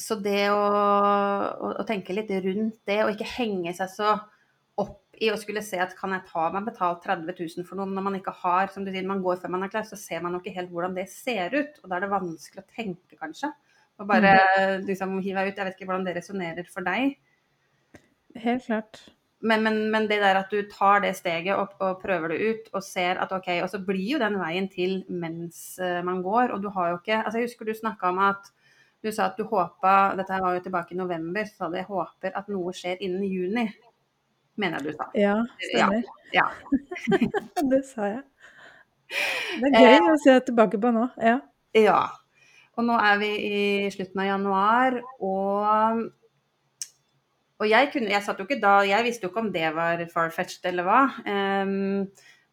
så 0.00 0.16
det 0.22 0.48
å, 0.52 0.58
å, 0.58 1.72
å 1.82 1.86
tenke 1.88 2.16
litt 2.16 2.30
rundt 2.44 2.80
det, 2.88 3.02
og 3.04 3.14
ikke 3.14 3.28
henge 3.36 3.74
seg 3.76 3.92
så 3.92 4.14
opp 4.80 4.98
i 5.20 5.28
å 5.28 5.38
skulle 5.38 5.62
se 5.64 5.78
at 5.82 5.92
kan 5.98 6.14
jeg 6.16 6.26
ta 6.30 6.46
meg 6.54 6.68
betalt 6.70 7.02
30 7.04 7.36
000 7.36 7.68
for 7.68 7.76
noe 7.78 7.90
når 7.90 8.06
man 8.06 8.16
ikke 8.16 8.34
har, 8.40 8.70
som 8.72 8.86
du 8.86 8.92
sier, 8.92 9.06
man 9.06 9.22
går 9.24 9.42
før 9.42 9.52
man 9.52 9.66
er 9.66 9.72
klar, 9.72 9.84
så 9.88 9.98
ser 10.00 10.24
man 10.24 10.34
jo 10.34 10.40
ikke 10.40 10.56
helt 10.56 10.72
hvordan 10.72 10.96
det 10.96 11.06
ser 11.12 11.52
ut. 11.56 11.80
Og 11.82 11.90
da 11.90 11.98
er 11.98 12.06
det 12.06 12.14
vanskelig 12.14 12.64
å 12.64 12.70
tenke, 12.78 13.18
kanskje. 13.20 13.52
Og 14.00 14.08
bare 14.08 14.34
liksom 14.86 15.18
hive 15.20 15.44
ut. 15.44 15.56
Jeg 15.58 15.66
vet 15.66 15.76
ikke 15.76 15.90
hvordan 15.90 16.06
det 16.06 16.16
resonnerer 16.16 16.68
for 16.72 16.86
deg. 16.86 17.18
Helt 18.40 18.64
klart. 18.64 19.02
Men, 19.40 19.62
men, 19.64 19.76
men 19.92 20.06
det 20.08 20.20
der 20.20 20.36
at 20.36 20.52
du 20.52 20.60
tar 20.68 21.00
det 21.04 21.14
steget 21.16 21.56
og, 21.56 21.72
og 21.80 22.00
prøver 22.02 22.32
det 22.32 22.40
ut 22.40 22.66
og 22.76 22.84
ser 22.84 23.20
at 23.20 23.32
OK, 23.32 23.48
og 23.64 23.70
så 23.72 23.80
blir 23.84 24.16
jo 24.16 24.20
den 24.20 24.36
veien 24.40 24.68
til 24.72 24.98
mens 25.08 25.78
eh, 25.80 26.00
man 26.04 26.20
går. 26.24 26.52
Og 26.54 26.64
du 26.64 26.68
har 26.72 26.92
jo 26.92 26.98
ikke 27.00 27.22
Altså 27.22 27.40
jeg 27.40 27.48
husker 27.48 27.68
du 27.68 27.76
snakka 27.76 28.12
om 28.12 28.20
at 28.30 28.50
du 29.00 29.10
sa 29.12 29.30
at 29.30 29.38
du 29.38 29.46
håpa 29.48 30.14
Dette 30.18 30.40
var 30.42 30.56
jo 30.56 30.64
tilbake 30.64 30.94
i 30.94 30.98
november, 30.98 31.46
så 31.48 31.64
sa 31.64 31.70
du 31.70 31.78
jeg 31.78 31.88
håper 31.88 32.34
at 32.36 32.50
noe 32.52 32.74
skjer 32.76 33.00
innen 33.00 33.24
juni. 33.24 33.66
Mener 34.60 34.80
jeg 34.80 34.92
du 34.92 34.98
sa. 34.98 35.08
Ja, 35.16 35.36
stemmer. 35.64 36.04
Ja. 36.34 36.48
det 37.72 37.84
sa 37.88 38.10
jeg. 38.10 38.24
Det 39.60 39.70
er 39.70 39.86
gøy 39.86 40.10
å 40.12 40.18
se 40.22 40.36
tilbake 40.46 40.78
på 40.82 40.92
nå. 40.94 41.08
Ja. 41.18 41.38
ja. 41.74 42.00
Og 42.78 42.86
nå 42.86 42.96
er 43.00 43.20
vi 43.20 43.30
i 43.48 43.62
slutten 43.92 44.22
av 44.22 44.28
januar, 44.34 45.00
og 45.20 46.08
og 47.60 47.68
jeg, 47.68 47.90
kunne, 47.92 48.08
jeg 48.08 48.24
satt 48.24 48.38
jo 48.40 48.46
ikke 48.46 48.56
da 48.62 48.78
Jeg 48.88 49.04
visste 49.04 49.26
jo 49.26 49.30
ikke 49.34 49.42
om 49.42 49.50
det 49.52 49.66
var 49.76 50.00
far-fetched 50.08 50.64
eller 50.70 50.86
hva. 50.86 51.00
Um, 51.28 52.06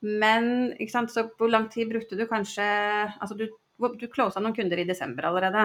men 0.03 0.49
ikke 0.75 0.93
sant, 0.93 1.13
så 1.13 1.29
hvor 1.39 1.49
lang 1.49 1.69
tid 1.71 1.87
brukte 1.89 2.19
du 2.19 2.25
kanskje 2.29 2.65
Altså 3.07 3.37
du, 3.39 3.47
du 3.47 4.07
closa 4.11 4.43
noen 4.43 4.55
kunder 4.57 4.83
i 4.83 4.87
desember 4.89 5.29
allerede. 5.29 5.63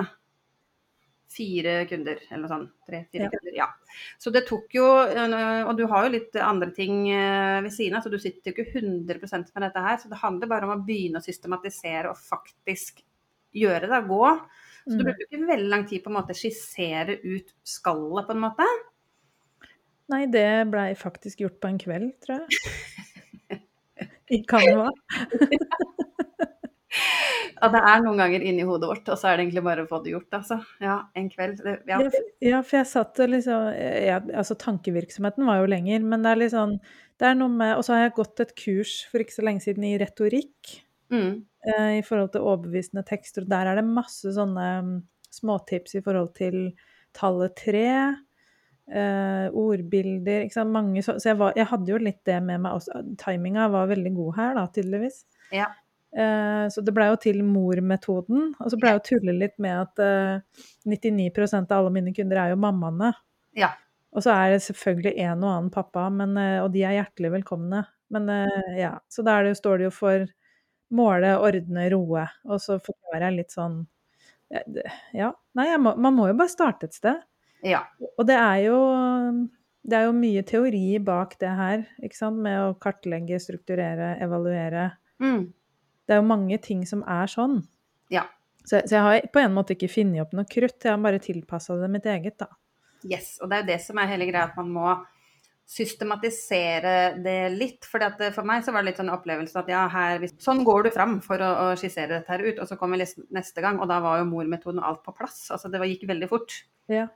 Fire 1.32 1.74
kunder, 1.88 2.18
eller 2.28 2.42
noe 2.42 2.50
sånt. 2.50 2.72
Tre-fire 2.88 3.26
Ja. 3.26 3.30
kunder. 3.32 3.54
Ja. 3.56 3.68
Så 4.20 4.32
det 4.34 4.44
tok 4.48 4.74
jo 4.76 4.84
øh, 5.04 5.68
Og 5.68 5.76
du 5.78 5.86
har 5.88 6.04
jo 6.06 6.12
litt 6.12 6.36
andre 6.36 6.70
ting 6.76 7.06
øh, 7.12 7.62
ved 7.64 7.72
siden 7.72 7.96
av, 7.96 8.04
så 8.04 8.12
du 8.12 8.18
sitter 8.20 8.52
jo 8.52 8.64
ikke 8.64 8.80
100% 8.82 9.52
med 9.54 9.66
dette 9.66 9.84
her. 9.86 9.96
Så 10.02 10.10
det 10.12 10.20
handler 10.20 10.50
bare 10.50 10.68
om 10.68 10.74
å 10.76 10.84
begynne 10.84 11.20
å 11.20 11.24
systematisere 11.24 12.10
og 12.12 12.20
faktisk 12.20 13.00
gjøre 13.52 13.88
det, 13.90 14.02
gå. 14.08 14.24
Så 14.82 14.96
du 14.96 15.04
bruker 15.04 15.12
brukte 15.12 15.28
ikke 15.28 15.50
veldig 15.52 15.70
lang 15.70 15.84
tid 15.86 16.02
på 16.02 16.10
en 16.10 16.16
måte 16.16 16.34
skissere 16.34 17.18
ut 17.22 17.52
skallet, 17.62 18.26
på 18.26 18.34
en 18.34 18.42
måte. 18.42 18.66
Nei, 20.12 20.24
det 20.26 20.46
blei 20.72 20.90
faktisk 20.98 21.44
gjort 21.44 21.60
på 21.62 21.70
en 21.70 21.78
kveld, 21.80 22.10
tror 22.24 22.42
jeg. 22.42 23.60
I 24.32 24.40
Canva. 24.48 24.88
Ja, 26.92 27.68
det 27.72 27.80
er 27.80 28.02
noen 28.04 28.18
ganger 28.20 28.42
inni 28.44 28.64
hodet 28.66 28.88
vårt, 28.90 29.06
og 29.08 29.18
så 29.18 29.30
er 29.30 29.38
det 29.38 29.46
egentlig 29.46 29.64
bare 29.64 29.84
å 29.84 29.88
få 29.88 30.02
det 30.04 30.12
gjort, 30.12 30.34
altså. 30.36 30.58
Ja, 30.82 30.96
en 31.16 31.28
kveld. 31.32 31.62
Det, 31.64 31.76
ja. 31.88 32.00
Ja, 32.42 32.60
for 32.66 32.80
jeg 32.80 32.88
satt 32.90 33.20
og 33.22 33.30
liksom 33.32 33.68
jeg, 33.76 34.32
Altså, 34.34 34.56
tankevirksomheten 34.60 35.46
var 35.48 35.62
jo 35.62 35.70
lenger, 35.70 36.04
men 36.04 36.24
det 36.24 36.32
er 36.32 36.40
litt 36.40 36.54
sånn 36.54 36.74
Det 37.20 37.28
er 37.28 37.38
noe 37.38 37.52
med 37.54 37.76
Og 37.78 37.84
så 37.86 37.94
har 37.94 38.04
jeg 38.04 38.16
gått 38.18 38.42
et 38.42 38.54
kurs 38.58 38.96
for 39.10 39.22
ikke 39.22 39.36
så 39.36 39.46
lenge 39.46 39.64
siden 39.64 39.86
i 39.88 39.94
retorikk. 40.00 40.74
Mm. 41.12 41.44
eh, 41.68 41.98
i 41.98 42.02
forhold 42.02 42.32
til 42.32 42.44
overbevisende 42.46 43.04
tekster. 43.04 43.44
Og 43.44 43.52
der 43.52 43.68
er 43.68 43.78
det 43.78 43.84
masse 43.86 44.32
sånne 44.32 44.68
mm, 44.82 44.94
småtips 45.36 45.98
i 45.98 46.02
forhold 46.04 46.32
til 46.38 46.56
tallet 47.16 47.54
tre, 47.58 47.88
eh, 48.88 49.46
ordbilder 49.52 50.46
ikke 50.46 50.56
sant? 50.56 50.72
Mange, 50.72 51.04
så 51.04 51.18
så 51.20 51.32
jeg, 51.32 51.38
var, 51.42 51.52
jeg 51.58 51.68
hadde 51.68 51.92
jo 51.92 52.00
litt 52.00 52.22
det 52.28 52.40
med 52.44 52.64
meg 52.64 52.78
også. 52.80 53.04
Timinga 53.20 53.68
var 53.72 53.92
veldig 53.92 54.14
god 54.16 54.36
her, 54.38 54.54
da, 54.58 54.66
tydeligvis. 54.72 55.22
Ja. 55.52 55.68
Eh, 56.12 56.64
så 56.68 56.82
det 56.84 56.92
blei 56.94 57.08
jo 57.10 57.18
til 57.20 57.40
mormetoden. 57.46 58.52
Og 58.60 58.72
så 58.72 58.78
blei 58.80 58.92
jeg 58.92 59.00
jo 59.00 59.06
tulle 59.12 59.36
litt 59.38 59.56
med 59.62 59.78
at 59.86 60.02
eh, 60.02 60.66
99% 60.88 61.72
av 61.72 61.78
alle 61.80 61.94
mine 61.94 62.12
kunder 62.16 62.42
er 62.42 62.52
jo 62.52 62.60
mammaene. 62.60 63.12
Ja. 63.58 63.72
Og 64.12 64.24
så 64.24 64.34
er 64.34 64.52
det 64.52 64.64
selvfølgelig 64.66 65.14
en 65.24 65.44
og 65.46 65.54
annen 65.54 65.72
pappa, 65.72 66.08
men, 66.12 66.36
eh, 66.40 66.58
og 66.60 66.72
de 66.74 66.84
er 66.84 66.98
hjertelig 66.98 67.32
velkomne. 67.38 67.84
Men 68.12 68.28
eh, 68.28 68.76
ja, 68.82 68.92
så 69.08 69.24
da 69.24 69.40
står 69.56 69.80
det 69.80 69.88
jo 69.88 69.94
for 69.96 70.26
måle, 70.92 71.32
ordne, 71.40 71.88
roe. 71.94 72.26
Og 72.50 72.60
så 72.60 72.76
forklarer 72.82 73.30
jeg 73.30 73.40
litt 73.40 73.56
sånn 73.56 73.82
ja, 74.52 74.62
Ja. 75.16 75.32
Nei, 75.56 75.70
må, 75.80 75.94
man 75.96 76.16
må 76.16 76.28
jo 76.28 76.36
bare 76.36 76.52
starte 76.52 76.90
et 76.90 76.96
sted. 76.96 77.24
ja. 77.64 77.86
Og 78.18 78.26
det 78.28 78.36
er 78.36 78.66
jo 78.66 78.78
det 79.82 79.96
er 79.98 80.06
jo 80.06 80.14
mye 80.14 80.44
teori 80.46 80.98
bak 81.02 81.34
det 81.42 81.50
her, 81.58 81.80
ikke 82.06 82.14
sant, 82.14 82.38
med 82.44 82.54
å 82.60 82.74
kartlegge, 82.78 83.40
strukturere, 83.42 84.12
evaluere. 84.22 84.92
Mm. 85.22 85.48
Det 86.06 86.16
er 86.16 86.20
jo 86.20 86.28
mange 86.28 86.58
ting 86.62 86.82
som 86.88 87.04
er 87.08 87.30
sånn. 87.30 87.60
Ja. 88.12 88.26
Så, 88.62 88.80
så 88.86 88.96
jeg 88.96 89.06
har 89.06 89.30
på 89.34 89.42
en 89.42 89.54
måte 89.54 89.76
ikke 89.76 89.90
funnet 89.90 90.22
opp 90.24 90.34
noe 90.36 90.46
krutt, 90.48 90.78
jeg 90.82 90.92
har 90.92 91.00
bare 91.02 91.22
tilpassa 91.22 91.78
det 91.80 91.90
mitt 91.92 92.06
eget, 92.10 92.38
da. 92.42 92.50
Yes. 93.02 93.36
Og 93.42 93.50
det 93.50 93.56
er 93.56 93.64
jo 93.64 93.70
det 93.72 93.80
som 93.82 93.98
er 93.98 94.10
hele 94.12 94.28
greia, 94.28 94.46
at 94.50 94.58
man 94.58 94.70
må 94.70 94.92
systematisere 95.72 96.94
det 97.22 97.38
litt. 97.54 97.86
For 97.88 98.02
for 98.34 98.46
meg 98.46 98.64
så 98.64 98.74
var 98.74 98.82
det 98.82 98.92
litt 98.92 99.00
sånn 99.00 99.12
opplevelse 99.14 99.62
at 99.62 99.70
ja, 99.70 99.86
her, 99.92 100.26
sånn 100.42 100.62
går 100.66 100.86
du 100.86 100.90
fram 100.94 101.16
for 101.24 101.42
å, 101.42 101.50
å 101.64 101.66
skissere 101.80 102.18
dette 102.18 102.34
her 102.34 102.44
ut. 102.44 102.60
Og 102.60 102.68
så 102.68 102.78
kommer 102.80 103.00
vi 103.00 103.08
neste 103.34 103.64
gang, 103.64 103.80
og 103.80 103.90
da 103.90 104.00
var 104.04 104.20
jo 104.20 104.28
mormetoden 104.30 104.82
og 104.82 104.88
alt 104.90 105.02
på 105.06 105.16
plass. 105.16 105.44
Altså 105.54 105.72
det 105.72 105.80
var, 105.82 105.90
gikk 105.90 106.06
veldig 106.10 106.30
fort. 106.30 106.62
Ja. 106.92 107.08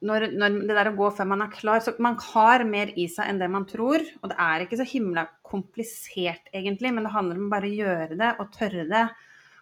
Når, 0.00 0.30
når 0.32 0.54
det 0.64 0.76
der 0.78 0.88
å 0.88 0.96
gå 0.96 1.10
før 1.12 1.26
man 1.28 1.42
er 1.44 1.50
klar, 1.52 1.82
så 1.84 1.92
man 2.00 2.14
har 2.30 2.62
mer 2.64 2.92
i 2.96 3.04
seg 3.12 3.28
enn 3.28 3.40
det 3.42 3.50
man 3.52 3.66
tror. 3.68 4.04
Og 4.22 4.30
det 4.32 4.38
er 4.40 4.64
ikke 4.64 4.78
så 4.80 4.86
himla 4.88 5.26
komplisert 5.44 6.48
egentlig, 6.54 6.94
men 6.96 7.04
det 7.04 7.12
handler 7.12 7.40
om 7.40 7.50
bare 7.52 7.68
å 7.68 7.80
gjøre 7.82 8.16
det 8.20 8.30
og 8.40 8.54
tørre 8.54 8.86
det. 8.88 9.04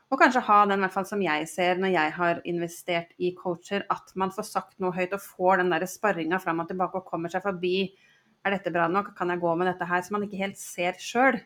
Og 0.08 0.20
kanskje 0.22 0.44
ha 0.46 0.60
den, 0.64 0.80
i 0.80 0.86
hvert 0.86 0.94
fall 0.94 1.08
som 1.08 1.20
jeg 1.20 1.48
ser 1.50 1.80
når 1.82 1.92
jeg 1.92 2.12
har 2.16 2.38
investert 2.48 3.10
i 3.20 3.34
coacher, 3.36 3.84
at 3.92 4.14
man 4.16 4.32
får 4.32 4.46
sagt 4.48 4.78
noe 4.80 4.94
høyt 4.96 5.12
og 5.12 5.20
får 5.20 5.60
den 5.60 5.74
der 5.74 5.84
sparringa 5.90 6.38
fram 6.40 6.62
og 6.62 6.70
tilbake 6.70 7.02
og 7.02 7.10
kommer 7.10 7.32
seg 7.32 7.44
forbi. 7.44 7.90
Er 8.46 8.56
dette 8.56 8.72
bra 8.72 8.86
nok? 8.88 9.12
Kan 9.18 9.34
jeg 9.34 9.42
gå 9.42 9.52
med 9.58 9.68
dette 9.68 9.88
her? 9.88 10.04
Som 10.06 10.16
man 10.16 10.24
ikke 10.24 10.40
helt 10.40 10.60
ser 10.60 10.96
sjøl. 11.02 11.42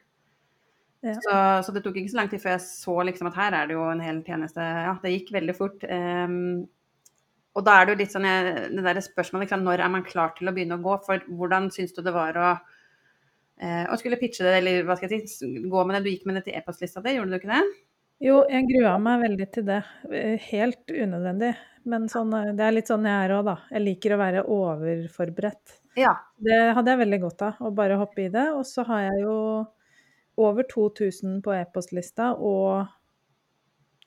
Ja. 1.02 1.16
Så, 1.18 1.38
så 1.66 1.74
det 1.74 1.82
tok 1.82 1.98
ikke 1.98 2.12
så 2.12 2.20
lang 2.20 2.30
tid 2.30 2.42
før 2.44 2.54
jeg 2.54 2.62
så 2.68 2.94
liksom 3.08 3.32
at 3.32 3.38
her 3.40 3.56
er 3.58 3.66
det 3.66 3.74
jo 3.74 3.88
en 3.90 4.04
hel 4.04 4.20
tjeneste. 4.26 4.62
Ja, 4.62 4.94
det 5.02 5.14
gikk 5.16 5.32
veldig 5.34 5.56
fort. 5.58 5.82
Ehm, 5.90 6.68
og 7.54 7.64
da 7.64 7.80
er 7.80 7.86
det 7.86 7.92
jo 7.94 8.00
litt 8.02 8.12
sånn 8.14 8.24
jeg- 8.24 8.70
det 8.76 8.82
der 8.84 9.00
spørsmålet 9.04 9.46
liksom, 9.48 9.62
når 9.62 9.80
er 9.84 9.88
man 9.88 10.04
klar 10.04 10.34
til 10.36 10.48
å 10.48 10.54
begynne 10.54 10.78
å 10.78 10.82
gå? 10.82 11.04
For 11.04 11.18
hvordan 11.28 11.70
syns 11.70 11.92
du 11.94 12.02
det 12.02 12.12
var 12.14 12.32
å, 12.34 12.60
eh, 13.60 13.86
å 13.86 13.98
skulle 13.98 14.16
pitche 14.20 14.44
det, 14.44 14.54
eller 14.62 14.84
hva 14.84 14.96
skal 14.96 15.08
jeg 15.10 15.28
si, 15.28 15.46
gå 15.68 15.86
med 15.86 15.96
det? 15.96 16.04
Du 16.04 16.10
gikk 16.10 16.26
med 16.26 16.36
det 16.36 16.44
til 16.46 16.54
e-postlista 16.54 17.02
di, 17.02 17.16
gjorde 17.16 17.30
du 17.30 17.38
ikke 17.38 17.52
det? 17.52 17.62
Jo, 18.22 18.44
jeg 18.48 18.68
grua 18.68 18.98
meg 19.02 19.20
veldig 19.24 19.52
til 19.52 19.64
det. 19.64 19.84
Eh, 20.12 20.36
Helt 20.52 20.86
unødvendig. 20.86 21.56
Men 21.84 22.06
sånn, 22.08 22.32
eh, 22.38 22.52
det 22.54 22.60
er 22.60 22.72
litt 22.72 22.86
sånn 22.86 23.02
jeg 23.04 23.30
er 23.30 23.34
òg, 23.34 23.44
da. 23.44 23.56
Jeg 23.72 23.82
liker 23.82 24.14
å 24.14 24.18
være 24.20 24.44
overforberedt. 24.46 25.80
Ja. 25.96 26.14
Det 26.40 26.74
hadde 26.76 26.86
jeg 26.86 27.00
veldig 27.02 27.20
godt 27.20 27.42
av, 27.42 27.56
å 27.60 27.74
bare 27.74 27.98
hoppe 27.98 28.24
i 28.26 28.28
det. 28.28 28.48
Og 28.54 28.62
så 28.64 28.84
har 28.86 29.10
jeg 29.10 29.24
jo 29.24 29.66
over 30.38 30.62
2000 30.62 31.42
på 31.42 31.52
e-postlista, 31.52 32.30
og 32.38 32.86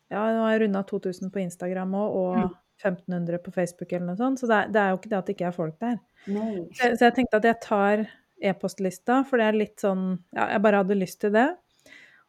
ja, 0.10 0.22
nå 0.32 0.46
har 0.46 0.54
jeg 0.58 0.62
runda 0.70 0.84
2000 0.88 1.30
på 1.34 1.42
Instagram 1.44 1.92
òg, 1.92 2.16
og 2.16 2.36
Mm. 2.38 2.56
1500 2.82 3.41
på 3.44 3.53
Facebook 3.55 3.91
eller 3.94 4.12
noe 4.12 4.20
sånt. 4.20 4.41
Så 4.41 4.50
det 4.51 4.58
er, 4.58 4.72
det 4.74 4.82
er 4.82 4.94
jo 4.94 5.00
ikke 5.00 5.12
det 5.12 5.20
at 5.20 5.29
det 5.29 5.36
ikke 5.38 5.50
er 5.50 5.55
folk 5.55 5.75
der. 5.84 6.00
Så, 6.25 6.89
så 6.96 7.08
jeg 7.08 7.15
tenkte 7.20 7.41
at 7.41 7.48
jeg 7.50 7.62
tar 7.63 8.08
e-postlista, 8.46 9.22
for 9.27 9.39
det 9.39 9.46
er 9.48 9.62
litt 9.62 9.84
sånn 9.84 10.08
Ja, 10.36 10.50
jeg 10.55 10.63
bare 10.65 10.82
hadde 10.84 10.98
lyst 11.00 11.22
til 11.24 11.34
det. 11.36 11.48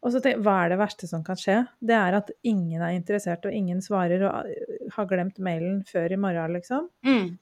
Og 0.05 0.13
så 0.13 0.21
tenkte 0.21 0.37
jeg, 0.37 0.45
hva 0.47 0.59
er 0.63 0.71
det 0.71 0.79
verste 0.79 1.09
som 1.11 1.25
kan 1.27 1.39
skje? 1.41 1.57
Det 1.83 1.97
er 1.97 2.19
at 2.19 2.31
ingen 2.47 2.83
er 2.85 2.95
interessert, 2.95 3.49
og 3.49 3.57
ingen 3.57 3.81
svarer, 3.83 4.23
og 4.29 4.47
uh, 4.47 4.87
har 4.95 5.11
glemt 5.11 5.41
mailen 5.43 5.81
før 5.89 6.15
i 6.15 6.21
morgen, 6.21 6.55
liksom. 6.55 6.87
Mm. 7.07 7.35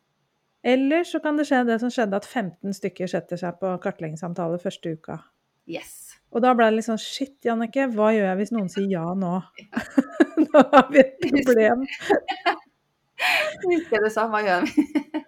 Eller 0.64 1.04
så 1.04 1.20
kan 1.20 1.36
det 1.36 1.44
skje 1.50 1.60
det 1.68 1.76
som 1.82 1.92
skjedde, 1.92 2.22
at 2.22 2.24
15 2.24 2.78
stykker 2.78 3.10
setter 3.10 3.40
seg 3.40 3.58
på 3.60 3.74
kartleggingssamtale 3.84 4.62
første 4.62 4.94
uka. 4.96 5.18
Yes. 5.68 6.14
Og 6.32 6.40
da 6.44 6.54
ble 6.56 6.70
det 6.70 6.78
litt 6.78 6.88
sånn 6.88 7.00
Shit, 7.00 7.36
Jannicke, 7.44 7.86
hva 7.92 8.10
gjør 8.14 8.30
jeg 8.30 8.40
hvis 8.40 8.54
noen 8.54 8.70
sier 8.72 8.88
ja 8.90 9.04
nå? 9.18 9.34
nå 10.40 10.64
har 10.72 10.88
vi 10.92 11.04
et 11.04 11.26
problem. 11.44 11.84
Husker 13.64 14.04
du 14.04 14.10
sa, 14.12 14.26
hva 14.30 14.42
gjør 14.44 14.66
vi? 14.66 14.84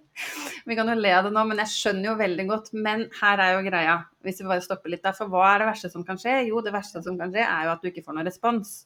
vi 0.68 0.76
kan 0.78 0.90
jo 0.90 0.96
le 0.98 1.12
av 1.14 1.26
det 1.26 1.32
nå, 1.34 1.44
men 1.48 1.62
jeg 1.62 1.72
skjønner 1.72 2.10
jo 2.10 2.18
veldig 2.20 2.46
godt. 2.50 2.70
Men 2.74 3.06
her 3.20 3.42
er 3.42 3.56
jo 3.56 3.64
greia, 3.68 3.96
hvis 4.26 4.42
vi 4.42 4.48
bare 4.50 4.64
stopper 4.64 4.92
litt 4.92 5.04
der. 5.06 5.16
For 5.16 5.32
hva 5.32 5.48
er 5.52 5.62
det 5.62 5.70
verste 5.70 5.92
som 5.92 6.04
kan 6.06 6.20
skje? 6.20 6.38
Jo, 6.50 6.62
det 6.64 6.74
verste 6.74 7.02
som 7.04 7.18
kan 7.20 7.34
skje 7.34 7.44
er 7.46 7.66
jo 7.68 7.74
at 7.74 7.84
du 7.84 7.90
ikke 7.90 8.04
får 8.06 8.18
noen 8.18 8.28
respons. 8.28 8.78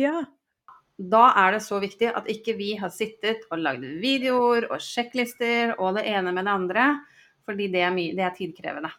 Ja. 0.00 0.22
Da 1.02 1.22
er 1.40 1.56
det 1.56 1.62
så 1.64 1.78
viktig 1.82 2.10
at 2.12 2.28
ikke 2.30 2.54
vi 2.58 2.74
har 2.78 2.92
sittet 2.94 3.46
og 3.50 3.62
lagd 3.62 3.86
videoer 4.02 4.68
og 4.70 4.82
sjekklister 4.82 5.76
og 5.78 5.96
det 5.98 6.04
ene 6.10 6.34
med 6.34 6.46
det 6.46 6.52
andre, 6.52 6.88
fordi 7.48 7.70
det 7.72 7.80
er, 7.82 7.94
mye, 7.94 8.12
det 8.16 8.26
er 8.26 8.36
tidkrevende. 8.36 8.92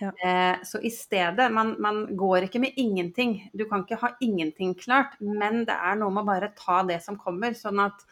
Ja. 0.00 0.10
Eh, 0.24 0.56
så 0.66 0.80
i 0.80 0.90
stedet, 0.90 1.52
man, 1.52 1.76
man 1.80 2.02
går 2.16 2.48
ikke 2.48 2.60
med 2.60 2.76
ingenting. 2.76 3.38
Du 3.52 3.64
kan 3.68 3.84
ikke 3.84 4.00
ha 4.00 4.10
ingenting 4.20 4.74
klart, 4.78 5.16
men 5.20 5.64
det 5.68 5.76
er 5.76 5.96
noe 6.00 6.12
med 6.12 6.24
å 6.24 6.30
bare 6.32 6.52
ta 6.58 6.82
det 6.88 6.98
som 7.04 7.18
kommer. 7.20 7.56
sånn 7.56 7.80
at 7.84 8.04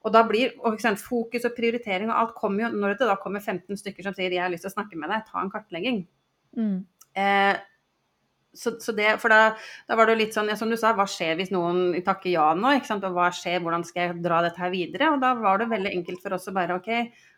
og 0.00 0.12
da 0.14 0.22
blir 0.24 0.54
og 0.64 0.80
sant, 0.80 1.00
Fokus 1.02 1.44
og 1.44 1.56
prioritering 1.56 2.08
og 2.08 2.16
alt 2.16 2.30
kommer 2.38 2.64
jo 2.64 2.68
Når 2.72 2.94
det 2.96 3.08
da 3.10 3.18
kommer 3.20 3.40
15 3.40 3.76
stykker 3.76 4.02
som 4.02 4.14
sier 4.14 4.30
'jeg 4.30 4.40
har 4.40 4.50
lyst 4.50 4.64
til 4.64 4.70
å 4.70 4.78
snakke 4.78 4.96
med 4.96 5.10
deg, 5.10 5.26
ta 5.26 5.40
en 5.40 5.50
kartlegging', 5.50 6.06
Mm. 6.56 6.84
eh, 7.14 7.56
så, 8.52 8.72
så 8.80 8.92
det, 8.92 9.20
for 9.22 9.30
da, 9.30 9.54
da, 9.86 9.94
var 9.94 10.06
det 10.06 10.16
jo 10.16 10.20
litt 10.24 10.34
sånn, 10.34 10.48
ja, 10.50 10.56
som 10.58 10.70
du 10.70 10.76
sa, 10.76 10.92
hva 10.98 11.06
skjer 11.06 11.36
hvis 11.38 11.52
noen 11.54 11.92
takker 12.02 12.32
ja 12.32 12.48
nå? 12.58 12.72
ikke 12.76 12.90
sant? 12.90 13.04
Og 13.06 13.14
hva 13.14 13.28
skjer, 13.30 13.60
hvordan 13.62 13.84
skal 13.86 14.02
jeg 14.02 14.22
dra 14.24 14.40
dette 14.42 14.58
her 14.58 14.72
videre? 14.74 15.12
Og 15.14 15.20
da 15.22 15.34
var 15.38 15.58
det 15.58 15.68
veldig 15.70 15.92
enkelt 15.94 16.22
for 16.24 16.34
oss 16.34 16.48
å 16.50 16.54
bare 16.56 16.74
OK, 16.80 16.90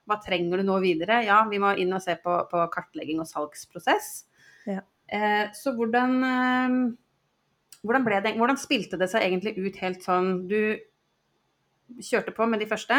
hva 0.09 0.19
trenger 0.25 0.63
du 0.63 0.63
nå 0.71 0.79
videre? 0.81 1.21
Ja, 1.27 1.43
vi 1.51 1.61
må 1.63 1.75
inn 1.77 1.93
og 1.93 2.01
se 2.05 2.17
på, 2.23 2.39
på 2.49 2.65
kartlegging 2.73 3.21
og 3.21 3.29
salgsprosess. 3.29 4.25
Ja. 4.71 4.81
Eh, 5.13 5.51
så 5.53 5.75
hvordan, 5.77 6.17
eh, 6.25 6.79
hvordan, 7.85 8.09
det, 8.25 8.37
hvordan 8.41 8.61
spilte 8.61 8.97
det 8.97 9.11
seg 9.13 9.27
egentlig 9.27 9.59
ut 9.61 9.77
helt 9.83 10.01
sånn 10.07 10.47
Du 10.49 10.79
kjørte 12.01 12.35
på 12.37 12.47
med 12.49 12.63
de 12.63 12.69
første. 12.71 12.99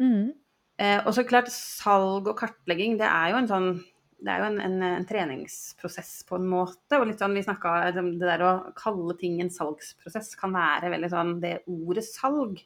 Mm. 0.00 0.32
Eh, 0.76 1.00
og 1.02 1.12
så 1.16 1.24
klart, 1.26 1.50
salg 1.52 2.28
og 2.28 2.38
kartlegging, 2.38 2.98
det 3.00 3.08
er 3.08 3.32
jo 3.32 3.42
en 3.42 3.50
sånn 3.50 3.70
det 4.16 4.32
er 4.32 4.40
jo 4.40 4.46
en, 4.48 4.60
en, 4.64 4.76
en, 4.86 5.04
treningsprosess 5.04 6.22
på 6.28 6.38
en 6.38 6.46
måte. 6.48 6.96
og 6.96 7.04
litt 7.08 7.20
sånn, 7.20 7.34
vi 7.36 7.44
snakket, 7.44 7.98
Det 7.98 8.24
der 8.24 8.44
å 8.46 8.52
kalle 8.76 9.12
ting 9.20 9.36
en 9.42 9.52
salgsprosess 9.52 10.32
kan 10.40 10.54
være 10.56 10.88
veldig 10.94 11.10
sånn 11.12 11.34
Det 11.42 11.58
ordet 11.68 12.06
salg 12.08 12.62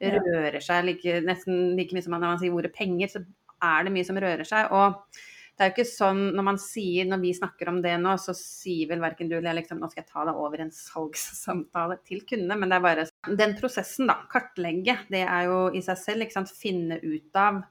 rører 0.00 0.60
seg 0.64 0.88
like, 0.88 1.20
nesten 1.24 1.76
like 1.78 1.94
mye 1.94 2.04
som 2.04 2.16
når 2.16 2.24
man 2.24 2.40
sier 2.40 2.56
ordet 2.56 2.72
penger, 2.74 3.12
så 3.12 3.22
er 3.64 3.86
det 3.86 3.92
mye 3.94 4.08
som 4.08 4.18
rører 4.20 4.48
seg. 4.48 4.72
og 4.72 5.20
det 5.54 5.62
er 5.62 5.68
jo 5.70 5.74
ikke 5.76 5.86
sånn 5.86 6.22
når 6.34 6.46
man 6.48 6.56
sier, 6.58 7.06
når 7.06 7.20
vi 7.22 7.30
snakker 7.36 7.68
om 7.70 7.76
det 7.82 7.92
nå, 8.02 8.16
så 8.18 8.34
sier 8.34 8.88
vel 8.90 9.02
verken 9.04 9.28
du 9.30 9.36
eller 9.36 9.52
jeg 9.52 9.60
liksom 9.60 9.78
nå 9.78 9.90
skal 9.92 10.02
jeg 10.02 10.10
ta 10.10 10.24
deg 10.26 10.40
over 10.42 10.64
en 10.64 10.72
salgssamtale 10.74 12.00
til 12.08 12.24
kundene, 12.26 12.58
men 12.58 12.72
det 12.72 12.80
er 12.80 12.86
bare 12.88 13.04
den 13.28 13.56
prosessen, 13.58 14.08
da. 14.10 14.20
Kartlegge. 14.30 14.98
Det 15.10 15.24
er 15.24 15.48
jo 15.48 15.58
i 15.74 15.82
seg 15.84 16.00
selv, 16.00 16.28
sant. 16.32 16.52
Finne 16.58 17.00
ut 17.02 17.40
av 17.40 17.62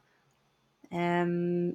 um, 0.89 1.71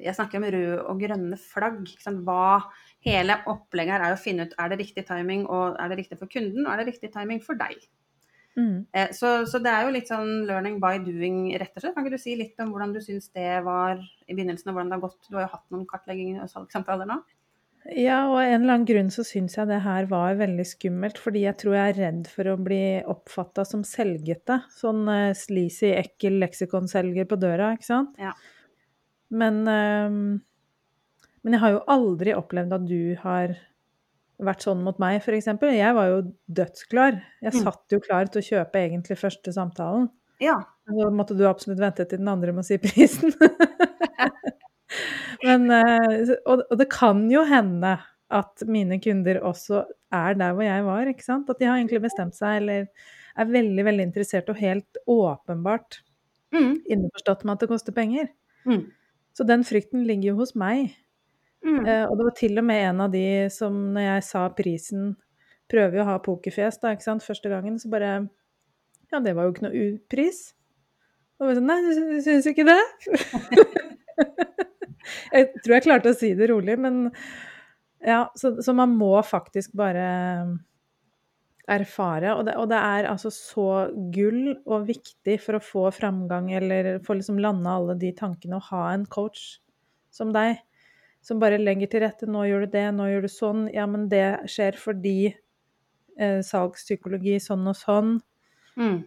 jeg 0.00 0.16
snakker 0.16 0.40
om 0.40 0.46
røde 0.48 0.76
og 0.88 1.00
grønne 1.02 1.38
flagg. 1.40 1.90
Hva 2.24 2.60
hele 3.04 3.38
opplegget 3.50 3.96
her 3.96 4.06
er 4.06 4.14
å 4.14 4.20
finne 4.20 4.46
ut 4.46 4.54
er 4.60 4.72
det 4.72 4.80
riktig 4.80 5.04
timing, 5.08 5.44
og 5.50 5.76
er 5.80 5.92
det 5.92 5.98
riktig 6.02 6.20
for 6.20 6.30
kunden, 6.32 6.64
og 6.64 6.72
er 6.72 6.82
det 6.82 6.94
riktig 6.94 7.12
timing 7.12 7.42
for 7.44 7.58
deg. 7.60 7.82
Mm. 8.56 8.84
Eh, 8.92 9.12
så, 9.16 9.46
så, 9.48 9.60
det 9.64 9.72
er 9.72 9.86
jo 9.86 9.92
litt 9.94 10.10
sånn 10.10 10.42
learning 10.48 10.76
by 10.80 10.98
doing, 11.04 11.44
rett 11.60 11.72
og 11.76 11.84
slett. 11.84 11.94
Kan 11.96 12.04
ikke 12.04 12.18
du 12.18 12.24
si 12.24 12.36
litt 12.36 12.58
om 12.60 12.72
hvordan 12.72 12.92
du 12.96 13.00
syns 13.04 13.30
det 13.36 13.62
var 13.66 14.00
i 14.00 14.34
begynnelsen, 14.34 14.70
og 14.70 14.76
hvordan 14.76 14.92
det 14.92 14.98
har 14.98 15.06
gått? 15.06 15.28
Du 15.28 15.38
har 15.38 15.46
jo 15.46 15.54
hatt 15.54 15.68
noen 15.72 15.86
kartlegginger 15.88 16.44
og 16.44 16.52
salgssamtaler 16.52 17.08
nå. 17.08 17.20
Ja, 17.90 18.28
og 18.30 18.36
av 18.38 18.44
en 18.46 18.60
eller 18.62 18.76
annen 18.76 18.86
grunn 18.86 19.08
så 19.10 19.24
syns 19.26 19.56
jeg 19.58 19.66
det 19.66 19.80
her 19.82 20.06
var 20.06 20.36
veldig 20.38 20.64
skummelt, 20.70 21.18
fordi 21.18 21.40
jeg 21.48 21.56
tror 21.58 21.74
jeg 21.74 21.92
er 21.94 21.98
redd 21.98 22.28
for 22.30 22.52
å 22.52 22.54
bli 22.62 22.82
oppfatta 23.10 23.64
som 23.66 23.82
selgete. 23.86 24.60
Sånn 24.70 25.02
uh, 25.10 25.32
sleazy, 25.34 25.90
ekkel 25.98 26.38
leksikonselger 26.44 27.26
på 27.26 27.40
døra, 27.42 27.72
ikke 27.74 27.88
sant. 27.88 28.14
Ja. 28.22 28.30
Men, 29.34 29.58
uh, 29.66 30.38
men 31.42 31.56
jeg 31.58 31.62
har 31.64 31.74
jo 31.74 31.82
aldri 31.90 32.36
opplevd 32.38 32.76
at 32.78 32.86
du 32.86 33.16
har 33.24 33.56
vært 34.42 34.62
sånn 34.64 34.80
mot 34.86 34.98
meg, 35.02 35.18
f.eks. 35.22 35.50
Jeg 35.74 35.94
var 35.98 36.08
jo 36.10 36.22
dødsklar. 36.50 37.18
Jeg 37.42 37.52
Mm. 37.54 37.62
satt 37.66 37.94
jo 37.94 38.00
klar 38.02 38.30
til 38.30 38.42
å 38.42 38.46
kjøpe 38.46 38.78
egentlig 38.78 39.18
første 39.18 39.52
samtalen. 39.54 40.08
Ja. 40.42 40.60
Så 40.86 41.10
måtte 41.14 41.36
du 41.38 41.44
absolutt 41.46 41.78
vente 41.82 42.06
til 42.08 42.18
den 42.18 42.28
andre 42.30 42.52
med 42.54 42.62
å 42.64 42.66
si 42.66 42.78
prisen. 42.78 43.34
men, 45.44 45.68
eh, 45.70 46.32
og, 46.46 46.64
og 46.70 46.78
det 46.80 46.88
kan 46.92 47.24
jo 47.30 47.44
hende 47.48 47.96
at 48.32 48.62
mine 48.68 48.96
kunder 49.02 49.42
også 49.44 49.82
er 50.12 50.36
der 50.40 50.54
hvor 50.56 50.64
jeg 50.64 50.84
var, 50.86 51.08
ikke 51.10 51.24
sant. 51.26 51.50
At 51.52 51.60
de 51.60 51.68
har 51.68 51.76
egentlig 51.80 52.00
bestemt 52.04 52.36
seg, 52.36 52.62
eller 52.62 52.88
er 53.36 53.48
veldig, 53.52 53.84
veldig 53.88 54.06
interessert 54.10 54.50
og 54.52 54.60
helt 54.60 55.02
åpenbart 55.10 56.02
Mm. 56.52 56.82
innforstått 56.84 57.46
med 57.48 57.54
at 57.54 57.62
det 57.64 57.68
koster 57.70 57.94
penger. 57.96 58.26
Mm. 58.68 58.82
Så 59.32 59.44
den 59.48 59.62
frykten 59.64 60.02
ligger 60.04 60.34
jo 60.34 60.34
hos 60.42 60.50
meg. 60.54 60.90
Mm. 61.64 61.78
Eh, 61.86 62.04
og 62.04 62.18
det 62.18 62.26
var 62.26 62.34
til 62.36 62.58
og 62.60 62.66
med 62.68 62.82
en 62.90 63.00
av 63.06 63.12
de 63.14 63.22
som 63.54 63.78
når 63.94 64.08
jeg 64.08 64.24
sa 64.26 64.48
prisen 64.50 65.12
Prøver 65.72 65.94
jo 65.96 66.02
å 66.02 66.08
ha 66.10 66.16
pokerfjes 66.20 66.76
da, 66.82 66.90
ikke 66.92 67.06
sant, 67.06 67.22
første 67.24 67.48
gangen, 67.48 67.78
så 67.80 67.88
bare 67.88 68.28
Ja, 69.12 69.20
det 69.24 69.32
var 69.36 69.46
jo 69.46 69.52
ikke 69.54 69.64
noe 69.64 69.84
upris. 69.94 70.40
Og 71.40 71.48
var 71.48 71.56
sånn 71.56 71.70
Nei, 71.70 71.78
du 71.86 72.20
syns 72.26 72.48
ikke 72.50 72.66
det? 72.68 72.80
jeg 75.32 75.48
tror 75.62 75.76
jeg 75.76 75.86
klarte 75.88 76.12
å 76.12 76.18
si 76.18 76.32
det 76.38 76.50
rolig, 76.50 76.76
men 76.80 77.08
ja, 78.02 78.26
så, 78.38 78.54
så 78.62 78.74
man 78.74 78.94
må 78.98 79.14
faktisk 79.26 79.74
bare 79.78 80.06
erfare. 81.70 82.32
Og 82.34 82.46
det, 82.46 82.56
og 82.58 82.68
det, 82.72 82.78
er 82.78 83.08
altså 83.10 83.30
så 83.34 83.68
gull 84.14 84.56
og 84.66 84.88
viktig 84.88 85.38
for 85.42 85.58
å 85.58 85.62
få 85.62 85.86
framgang, 85.94 86.50
eller 86.58 86.96
få 87.06 87.18
liksom 87.18 87.38
landa 87.42 87.76
alle 87.78 87.96
de 88.00 88.12
tankene, 88.16 88.58
å 88.58 88.68
ha 88.72 88.88
en 88.92 89.06
coach 89.06 89.60
som 90.12 90.32
deg, 90.34 90.58
som 91.22 91.40
bare 91.42 91.60
legger 91.60 91.90
til 91.90 92.04
rette. 92.04 92.26
'Nå 92.26 92.44
gjør 92.48 92.66
du 92.66 92.74
det, 92.74 92.88
nå 92.96 93.06
gjør 93.08 93.26
du 93.26 93.30
sånn.' 93.30 93.64
Ja, 93.74 93.86
men 93.86 94.08
det 94.10 94.50
skjer 94.50 94.78
fordi 94.78 95.32
eh, 96.18 96.40
salgspsykologi 96.42 97.38
sånn 97.40 97.66
og 97.70 97.78
sånn. 97.78 98.16
Mm. 98.76 99.02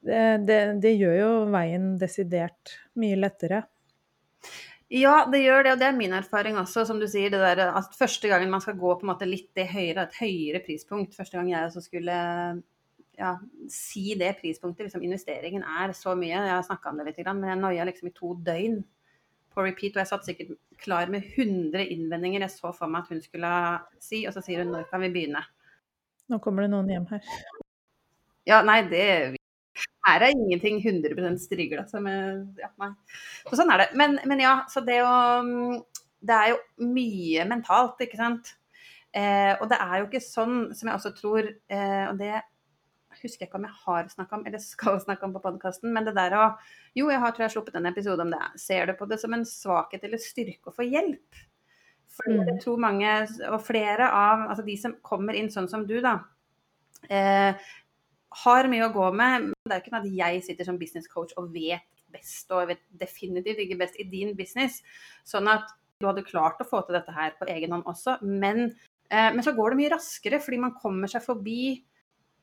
Det, 0.00 0.20
det, 0.48 0.60
det, 0.82 0.94
gjør 0.96 1.16
jo 1.18 1.32
veien 1.52 1.92
desidert 2.00 2.78
mye 2.98 3.18
lettere. 3.20 3.64
Ja, 4.90 5.20
det 5.30 5.44
gjør 5.44 5.62
det, 5.62 5.72
og 5.76 5.78
det 5.78 5.86
er 5.86 5.94
min 5.94 6.14
erfaring 6.18 6.56
også. 6.58 6.82
Som 6.88 6.98
du 6.98 7.06
sier, 7.06 7.30
det 7.30 7.38
der 7.38 7.70
at 7.78 7.94
første 7.94 8.26
gangen 8.30 8.50
man 8.50 8.62
skal 8.62 8.78
gå 8.78 8.96
på 8.98 9.06
en 9.06 9.12
måte 9.12 9.28
litt 9.28 9.52
det 9.54 9.68
høyere, 9.70 10.08
et 10.08 10.18
høyere 10.18 10.62
prispunkt 10.64 11.14
Første 11.14 11.38
gang 11.38 11.52
jeg 11.52 11.68
også 11.68 11.84
skulle 11.84 12.16
ja, 13.20 13.34
si 13.70 14.16
det 14.18 14.32
prispunktet, 14.40 14.88
liksom 14.88 15.04
investeringen 15.06 15.62
er 15.62 15.94
så 15.94 16.16
mye. 16.18 16.34
Jeg 16.34 16.56
har 16.56 16.66
snakka 16.66 16.90
om 16.90 16.98
det 16.98 17.10
litt, 17.10 17.22
men 17.28 17.52
jeg 17.52 17.60
noia 17.60 17.86
liksom 17.86 18.10
i 18.10 18.16
to 18.16 18.34
døgn 18.46 18.80
på 19.54 19.66
repeat. 19.66 19.94
Og 19.94 20.02
jeg 20.02 20.10
satt 20.10 20.26
sikkert 20.26 20.54
klar 20.80 21.12
med 21.12 21.26
100 21.36 21.86
innvendinger 21.86 22.46
jeg 22.46 22.56
så 22.56 22.72
for 22.74 22.90
meg 22.90 23.04
at 23.04 23.14
hun 23.14 23.22
skulle 23.22 23.52
si, 24.02 24.24
og 24.26 24.34
så 24.34 24.42
sier 24.42 24.64
hun 24.64 24.72
når 24.74 24.88
kan 24.90 25.04
vi 25.04 25.12
begynne? 25.14 25.44
Nå 26.30 26.38
kommer 26.42 26.66
det 26.66 26.72
noen 26.74 26.90
hjem 26.90 27.06
her. 27.12 27.22
Ja, 28.48 28.64
nei, 28.66 28.80
det 28.90 29.38
er 30.10 30.34
ingenting 30.34 30.80
100% 30.82 31.40
strigla. 31.42 31.86
Ja, 32.60 32.70
så 33.48 33.58
sånn 33.58 33.72
er 33.74 33.84
det. 33.84 33.88
Men, 33.98 34.18
men, 34.28 34.42
ja, 34.42 34.60
så 34.70 34.84
det 34.84 35.00
å 35.04 35.16
Det 36.20 36.36
er 36.36 36.50
jo 36.52 36.88
mye 36.92 37.46
mentalt, 37.48 38.00
ikke 38.04 38.18
sant. 38.20 38.54
Eh, 39.16 39.54
og 39.56 39.70
det 39.70 39.78
er 39.80 40.00
jo 40.00 40.06
ikke 40.06 40.22
sånn 40.22 40.58
som 40.76 40.86
jeg 40.86 40.94
også 40.94 41.10
tror 41.16 41.46
eh, 41.48 42.04
Og 42.06 42.18
det 42.20 42.36
husker 43.18 43.42
jeg 43.42 43.48
ikke 43.48 43.58
om 43.58 43.64
jeg 43.66 43.78
har 43.82 44.10
snakka 44.12 44.36
om 44.36 44.44
eller 44.46 44.62
skal 44.62 45.00
snakke 45.02 45.26
om 45.26 45.32
på 45.34 45.42
podkasten, 45.42 45.90
men 45.92 46.06
det 46.06 46.14
der 46.14 46.36
å 46.38 46.44
Jo, 46.94 47.08
jeg 47.10 47.18
har 47.22 47.32
tror 47.34 47.44
jeg 47.44 47.48
har 47.48 47.54
sluppet 47.56 47.78
en 47.80 47.90
episode 47.90 48.22
om 48.22 48.30
det. 48.30 48.42
Ser 48.60 48.86
du 48.86 48.94
på 48.98 49.08
det 49.10 49.18
som 49.22 49.34
en 49.34 49.46
svakhet 49.48 50.04
eller 50.06 50.22
styrke 50.22 50.70
å 50.70 50.76
få 50.76 50.86
hjelp? 50.86 51.40
For 52.10 52.30
jeg 52.34 52.58
tror 52.62 52.80
mange, 52.82 53.10
og 53.48 53.62
flere 53.64 54.08
av 54.10 54.48
altså 54.50 54.64
de 54.66 54.74
som 54.80 54.96
kommer 55.06 55.36
inn 55.38 55.50
sånn 55.52 55.68
som 55.70 55.86
du, 55.88 55.96
da, 56.04 56.16
eh, 57.08 57.54
har 58.44 58.68
mye 58.70 58.86
å 58.86 58.94
gå 58.94 59.10
med. 59.16 59.50
Det 59.66 59.74
er 59.74 59.80
jo 59.80 59.84
ikke 59.84 59.92
sånn 59.94 60.04
at 60.04 60.18
jeg 60.20 60.44
sitter 60.46 60.68
som 60.68 60.78
business 60.80 61.10
coach 61.10 61.34
og 61.40 61.50
vet 61.54 61.86
best, 62.10 62.46
og 62.50 62.70
vet 62.70 62.82
definitivt 63.00 63.62
ikke 63.64 63.78
best 63.80 63.98
i 64.00 64.06
din 64.10 64.34
business. 64.38 64.80
Sånn 65.26 65.50
at 65.50 65.70
du 66.00 66.08
hadde 66.08 66.26
klart 66.26 66.60
å 66.62 66.68
få 66.68 66.82
til 66.86 66.96
dette 66.96 67.14
her 67.14 67.34
på 67.38 67.48
egen 67.52 67.74
hånd 67.74 67.88
også, 67.90 68.18
men, 68.24 68.70
eh, 69.10 69.30
men 69.34 69.42
så 69.44 69.54
går 69.56 69.70
det 69.70 69.80
mye 69.82 69.94
raskere 69.94 70.40
fordi 70.40 70.60
man 70.62 70.76
kommer 70.78 71.10
seg 71.12 71.22
forbi 71.26 71.82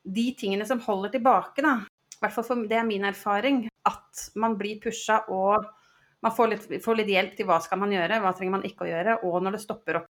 de 0.04 0.26
tingene 0.38 0.66
som 0.66 0.80
holder 0.80 1.16
tilbake, 1.16 1.64
da. 1.64 1.80
I 2.18 2.20
hvert 2.22 2.34
fall 2.34 2.46
for, 2.46 2.68
det 2.68 2.78
er 2.78 2.86
min 2.86 3.04
erfaring. 3.06 3.66
At 3.86 4.30
man 4.34 4.56
blir 4.58 4.80
pusha 4.82 5.20
og 5.28 5.66
man 6.24 6.34
får 6.34 6.48
litt, 6.50 6.64
får 6.82 6.98
litt 6.98 7.12
hjelp 7.12 7.36
til 7.38 7.46
hva 7.46 7.60
skal 7.62 7.78
man 7.78 7.92
gjøre, 7.94 8.20
hva 8.22 8.32
trenger 8.34 8.56
man 8.56 8.66
ikke 8.66 8.86
å 8.86 8.90
gjøre, 8.90 9.18
og 9.28 9.42
når 9.42 9.56
det 9.56 9.62
stopper 9.62 10.00
opp. 10.00 10.08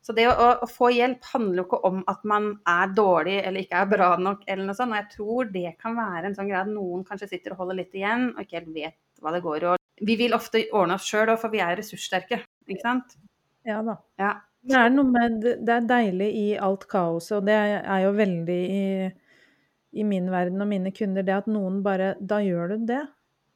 Så 0.00 0.14
det 0.16 0.24
å, 0.30 0.34
å, 0.64 0.66
få 0.68 0.88
hjelp 0.96 1.26
handler 1.34 1.60
jo 1.60 1.66
ikke 1.66 1.80
om 1.90 2.00
at 2.08 2.22
man 2.28 2.46
er 2.68 2.92
dårlig 2.96 3.36
eller 3.42 3.64
ikke 3.64 3.82
er 3.82 3.90
bra 3.90 4.10
nok, 4.16 4.46
eller 4.48 4.64
noe 4.64 4.76
sånt. 4.76 4.94
Og 4.94 5.00
jeg 5.02 5.10
tror 5.12 5.50
det 5.52 5.74
kan 5.80 5.96
være 5.98 6.30
en 6.30 6.36
sånn 6.38 6.52
at 6.56 6.70
noen 6.70 7.04
kanskje 7.08 7.28
sitter 7.34 7.54
og 7.54 7.64
holder 7.64 7.82
litt 7.82 7.98
igjen 7.98 8.30
og 8.32 8.40
ikke 8.44 8.62
helt 8.62 8.72
vet 8.76 8.98
hva 9.20 9.34
det 9.34 9.42
går 9.44 9.66
i. 9.68 9.74
Vi 10.00 10.16
vil 10.16 10.32
ofte 10.32 10.62
ordne 10.72 10.96
oss 10.96 11.04
sjøl, 11.04 11.34
for 11.36 11.52
vi 11.52 11.60
er 11.60 11.76
ressurssterke, 11.76 12.40
ikke 12.64 12.80
sant? 12.80 13.18
Ja 13.68 13.82
da. 13.84 13.98
Ja. 14.20 14.38
Det 14.60 14.76
er 14.76 14.90
noe 14.92 15.08
med 15.08 15.44
Det 15.64 15.72
er 15.72 15.86
deilig 15.88 16.28
i 16.36 16.46
alt 16.60 16.86
kaoset, 16.88 17.38
og 17.38 17.46
det 17.48 17.56
er 17.56 18.02
jo 18.04 18.10
veldig 18.16 18.58
i, 18.76 18.84
i 20.00 20.04
min 20.04 20.28
verden 20.32 20.60
og 20.60 20.68
mine 20.68 20.92
kunder, 20.96 21.24
det 21.24 21.36
at 21.42 21.48
noen 21.48 21.80
bare 21.84 22.14
Da 22.20 22.40
gjør 22.44 22.74
du 22.74 22.86
det. 22.92 23.02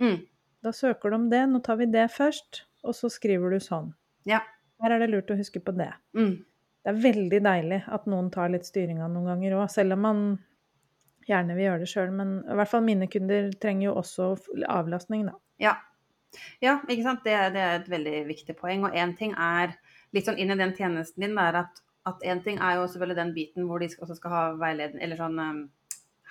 Mm. 0.01 0.19
Da 0.65 0.73
søker 0.73 1.13
du 1.13 1.19
om 1.19 1.29
det. 1.33 1.43
Nå 1.49 1.61
tar 1.65 1.81
vi 1.81 1.89
det 1.93 2.11
først, 2.13 2.65
og 2.85 2.97
så 2.97 3.13
skriver 3.13 3.53
du 3.53 3.61
sånn. 3.61 3.93
Ja. 4.29 4.41
Her 4.85 4.97
er 4.97 5.05
det 5.05 5.12
lurt 5.12 5.33
å 5.33 5.38
huske 5.38 5.62
på 5.64 5.75
det. 5.77 5.90
Mm. 6.16 6.35
Det 6.85 6.92
er 6.92 7.01
veldig 7.01 7.40
deilig 7.47 7.81
at 7.97 8.09
noen 8.12 8.29
tar 8.33 8.53
litt 8.53 8.68
styringa 8.68 9.09
noen 9.09 9.31
ganger 9.33 9.57
òg, 9.57 9.64
selv 9.73 9.97
om 9.97 10.05
man 10.05 10.20
gjerne 11.25 11.57
vil 11.57 11.70
gjøre 11.70 11.81
det 11.81 11.88
sjøl. 11.88 12.12
Men 12.12 12.37
i 12.44 12.59
hvert 12.61 12.70
fall 12.70 12.85
mine 12.85 13.09
kunder 13.09 13.49
trenger 13.62 13.88
jo 13.88 13.97
også 14.03 14.29
avlastning, 14.68 15.25
da. 15.31 15.38
Ja. 15.62 15.79
ja 16.61 16.77
ikke 16.85 17.07
sant. 17.07 17.25
Det, 17.25 17.38
det, 17.57 17.64
er 17.64 17.81
et 17.81 17.88
veldig 17.88 18.18
viktig 18.29 18.59
poeng. 18.61 18.85
Og 18.85 19.01
én 19.01 19.16
ting 19.16 19.33
er 19.33 19.73
litt 20.14 20.29
sånn 20.29 20.38
inn 20.38 20.53
i 20.53 20.61
den 20.61 20.77
tjenesten 20.77 21.25
din, 21.25 21.40
er 21.40 21.64
at 21.64 21.81
at 22.09 22.20
én 22.29 22.42
ting 22.44 22.61
er 22.61 22.77
jo 22.77 22.87
selvfølgelig 22.87 23.16
den 23.16 23.33
biten 23.37 23.68
hvor 23.68 23.81
de 23.81 23.88
også 23.88 24.18
skal 24.18 24.35
ha 24.35 24.44
veiledning, 24.61 25.03
eller 25.03 25.20
sånn 25.20 25.40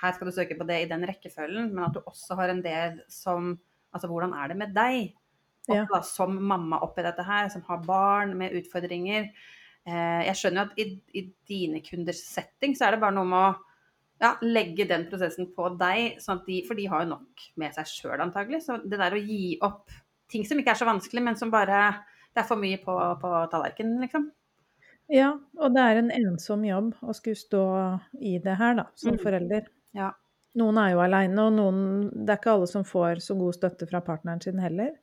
Her 0.03 0.15
skal 0.15 0.27
du 0.27 0.35
søke 0.35 0.57
på 0.59 0.65
det 0.67 0.81
i 0.83 0.89
den 0.89 1.05
rekkefølgen, 1.07 1.71
men 1.73 1.85
at 1.85 1.95
du 1.95 2.01
også 2.03 2.35
har 2.37 2.53
en 2.53 2.63
del 2.65 2.99
som 3.09 3.55
Altså 3.93 4.09
hvordan 4.09 4.31
er 4.33 4.49
det 4.49 4.57
med 4.57 4.71
deg? 4.73 5.13
Ja. 5.69 5.85
Da, 5.87 6.01
som 6.03 6.35
mamma 6.43 6.81
oppi 6.83 7.05
dette 7.05 7.23
her, 7.23 7.47
som 7.51 7.63
har 7.69 7.83
barn 7.85 8.33
med 8.39 8.55
utfordringer. 8.59 9.29
Eh, 9.87 10.21
jeg 10.27 10.39
skjønner 10.39 10.67
at 10.67 10.79
i, 10.79 10.89
i, 11.15 11.27
dine 11.47 11.79
kunders 11.83 12.19
setting 12.27 12.75
så 12.75 12.87
er 12.87 12.95
det 12.95 13.03
bare 13.03 13.15
noe 13.15 13.27
med 13.27 13.39
å 13.39 13.53
ja, 14.23 14.33
legge 14.43 14.87
den 14.87 15.05
prosessen 15.09 15.49
på 15.55 15.73
deg, 15.79 16.19
sånn 16.23 16.43
de, 16.47 16.61
for 16.67 16.79
de 16.79 16.87
har 16.91 17.03
jo 17.03 17.13
nok 17.15 17.45
med 17.59 17.75
seg 17.75 17.89
sjøl 17.91 18.23
antagelig. 18.23 18.63
Så 18.65 18.79
det 18.83 18.99
der 18.99 19.15
å 19.15 19.23
gi 19.23 19.57
opp 19.63 19.91
ting 20.31 20.47
som 20.47 20.59
ikke 20.59 20.75
er 20.75 20.79
så 20.79 20.87
vanskelig, 20.87 21.23
men 21.23 21.39
som 21.39 21.51
bare 21.53 21.83
det 22.33 22.41
er 22.41 22.47
for 22.47 22.57
mye 22.57 22.79
på, 22.81 22.95
på 23.21 23.31
tallerkenen, 23.51 23.99
liksom. 24.01 24.31
Ja, 25.11 25.33
og 25.59 25.75
det 25.75 25.83
er 25.83 25.99
en 25.99 26.11
ensom 26.15 26.63
jobb 26.65 26.93
å 27.03 27.13
skulle 27.13 27.37
stå 27.37 27.63
i 28.23 28.37
det 28.41 28.55
her, 28.57 28.77
da, 28.79 28.87
som 28.97 29.17
mm. 29.17 29.21
forelder. 29.21 29.67
Ja. 29.93 30.13
Noen 30.57 30.79
er 30.81 30.93
jo 30.93 31.01
aleine, 31.03 31.47
og 31.47 31.55
noen 31.57 31.77
Det 32.13 32.29
er 32.29 32.39
ikke 32.39 32.53
alle 32.55 32.69
som 32.69 32.85
får 32.85 33.21
så 33.25 33.35
god 33.37 33.57
støtte 33.57 33.87
fra 33.89 34.01
partneren 34.05 34.41
sin 34.41 34.61
heller. 34.61 34.93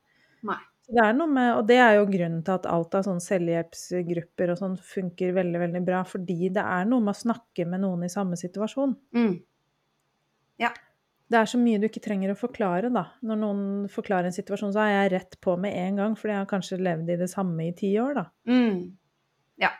Nei. 0.48 0.60
Det 0.90 1.02
er 1.04 1.12
noe 1.14 1.30
med, 1.30 1.52
og 1.54 1.66
det 1.68 1.76
er 1.78 1.96
jo 2.00 2.06
grunnen 2.08 2.40
til 2.42 2.56
at 2.56 2.66
alt 2.66 2.94
av 2.98 3.04
sånne 3.06 3.22
selvhjelpsgrupper 3.22 4.50
og 4.50 4.58
sånn 4.58 4.72
funker 4.82 5.36
veldig 5.36 5.60
veldig 5.62 5.82
bra. 5.86 6.00
Fordi 6.08 6.50
det 6.50 6.64
er 6.64 6.88
noe 6.90 7.04
med 7.04 7.14
å 7.14 7.20
snakke 7.20 7.66
med 7.70 7.84
noen 7.84 8.02
i 8.08 8.10
samme 8.10 8.38
situasjon. 8.40 8.96
Mm. 9.14 9.36
Ja. 10.64 10.72
Det 11.30 11.38
er 11.38 11.46
så 11.46 11.60
mye 11.62 11.78
du 11.78 11.86
ikke 11.86 12.02
trenger 12.02 12.32
å 12.32 12.38
forklare, 12.40 12.90
da. 12.90 13.04
Når 13.22 13.38
noen 13.38 13.62
forklarer 13.92 14.32
en 14.32 14.34
situasjon, 14.34 14.74
så 14.74 14.82
er 14.82 14.96
jeg 14.96 15.14
rett 15.14 15.38
på 15.46 15.54
med 15.62 15.78
en 15.78 16.02
gang, 16.02 16.18
fordi 16.18 16.34
jeg 16.34 16.42
har 16.42 16.50
kanskje 16.56 16.82
levd 16.82 17.14
i 17.14 17.20
det 17.22 17.30
samme 17.30 17.68
i 17.68 17.76
ti 17.78 17.92
år, 18.02 18.18
da. 18.18 18.26
Mm. 18.50 18.82
Ja. 19.62 19.70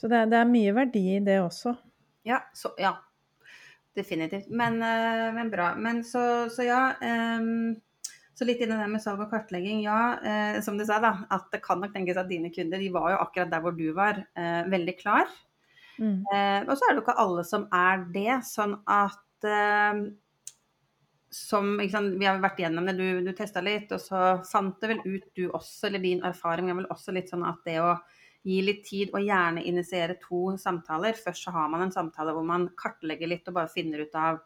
Så 0.00 0.08
det, 0.08 0.24
det, 0.32 0.40
er 0.40 0.48
mye 0.48 0.72
verdi 0.80 1.06
i 1.18 1.22
det 1.28 1.42
også. 1.44 1.76
Ja. 2.24 2.40
Så, 2.56 2.72
ja. 2.80 2.96
Definitivt. 3.92 4.48
Men, 4.48 4.80
uh, 4.80 5.28
men 5.36 5.52
bra. 5.52 5.74
Men 5.76 6.00
så, 6.08 6.48
så 6.48 6.64
ja. 6.64 6.84
Um 7.04 7.82
så 8.42 8.48
litt 8.48 8.62
inn 8.64 8.74
i 8.74 8.78
det 8.80 8.90
med 8.90 9.02
salg 9.04 9.22
og 9.22 9.30
kartlegging. 9.30 9.84
Ja, 9.86 10.00
eh, 10.18 10.58
som 10.66 10.78
du 10.78 10.84
sa, 10.88 10.98
da, 11.02 11.14
at 11.30 11.46
det 11.54 11.62
kan 11.64 11.80
nok 11.82 11.94
tenkes 11.94 12.18
at 12.20 12.30
dine 12.30 12.50
kunder 12.54 12.82
de 12.82 12.90
var 12.94 13.14
jo 13.14 13.20
akkurat 13.22 13.52
der 13.52 13.62
hvor 13.62 13.76
du 13.78 13.86
var, 13.96 14.18
eh, 14.34 14.62
veldig 14.72 14.96
klar. 14.98 15.30
Mm. 16.00 16.24
Eh, 16.26 16.60
og 16.66 16.74
så 16.74 16.88
er 16.88 16.92
det 16.92 16.98
jo 16.98 17.04
ikke 17.06 17.20
alle 17.22 17.44
som 17.46 17.68
er 17.72 18.02
det. 18.14 18.40
Sånn 18.48 18.74
at 18.90 19.46
eh, 19.46 20.02
som 21.32 21.78
sant, 21.88 22.18
Vi 22.20 22.28
har 22.28 22.42
vært 22.42 22.60
gjennom 22.60 22.88
det, 22.88 22.96
du, 22.98 23.22
du 23.24 23.32
testa 23.36 23.62
litt, 23.64 23.92
og 23.94 24.02
så 24.02 24.24
fant 24.44 24.76
det 24.82 24.90
vel 24.90 25.04
ut 25.06 25.30
du 25.38 25.46
også, 25.48 25.88
eller 25.88 26.02
din 26.02 26.24
erfaring 26.28 26.68
er 26.68 26.82
vel 26.82 26.90
også 26.92 27.14
litt 27.16 27.32
sånn 27.32 27.46
at 27.48 27.62
det 27.64 27.78
å 27.80 27.94
gi 28.42 28.58
litt 28.66 28.82
tid 28.84 29.12
og 29.14 29.22
gjerne 29.22 29.62
initiere 29.64 30.18
to 30.20 30.56
samtaler. 30.58 31.14
Først 31.14 31.46
så 31.46 31.54
har 31.54 31.70
man 31.72 31.86
en 31.86 31.94
samtale 31.94 32.34
hvor 32.34 32.44
man 32.46 32.66
kartlegger 32.78 33.30
litt 33.30 33.46
og 33.48 33.56
bare 33.60 33.70
finner 33.72 34.02
ut 34.02 34.18
av 34.18 34.42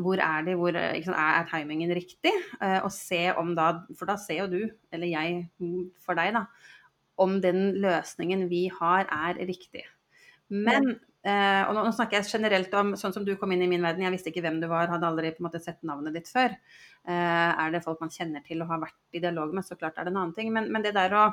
hvor 0.00 0.20
er 0.22 0.46
de, 0.46 0.54
hvor 0.56 0.76
sant, 1.04 1.18
er 1.20 1.48
timingen 1.50 1.92
riktig? 1.96 2.32
Eh, 2.62 2.78
og 2.80 2.88
se 2.94 3.20
om 3.36 3.52
da, 3.56 3.72
for 3.98 4.08
da 4.08 4.16
ser 4.20 4.44
jo 4.44 4.46
du, 4.48 4.62
eller 4.94 5.10
jeg 5.10 5.42
for 6.02 6.18
deg, 6.18 6.32
da, 6.36 6.46
om 7.20 7.36
den 7.44 7.76
løsningen 7.82 8.46
vi 8.52 8.66
har 8.72 9.08
er 9.12 9.40
riktig. 9.48 9.84
Men 10.48 10.94
eh, 11.26 11.62
og 11.66 11.76
nå 11.76 11.90
snakker 11.92 12.20
jeg 12.20 12.38
generelt 12.38 12.72
om 12.78 12.94
sånn 12.96 13.14
som 13.14 13.26
du 13.26 13.34
kom 13.36 13.52
inn 13.52 13.66
i 13.66 13.70
min 13.70 13.84
verden, 13.84 14.06
jeg 14.06 14.16
visste 14.16 14.32
ikke 14.32 14.46
hvem 14.46 14.62
du 14.64 14.68
var, 14.72 14.88
hadde 14.92 15.10
aldri 15.10 15.34
på 15.34 15.44
en 15.44 15.48
måte 15.50 15.62
sett 15.62 15.82
navnet 15.86 16.16
ditt 16.16 16.30
før. 16.32 16.56
Er 17.06 17.68
det 17.70 17.84
folk 17.84 18.00
man 18.02 18.10
kjenner 18.10 18.42
til 18.42 18.64
og 18.64 18.72
har 18.72 18.80
vært 18.82 18.96
i 19.14 19.20
dialog 19.22 19.52
med, 19.54 19.62
så 19.62 19.76
klart 19.78 20.00
er 20.00 20.08
det 20.08 20.10
en 20.10 20.22
annen 20.24 20.34
ting. 20.34 20.48
Men, 20.54 20.72
men 20.74 20.82
det 20.82 20.96
der 20.96 21.12
å 21.14 21.26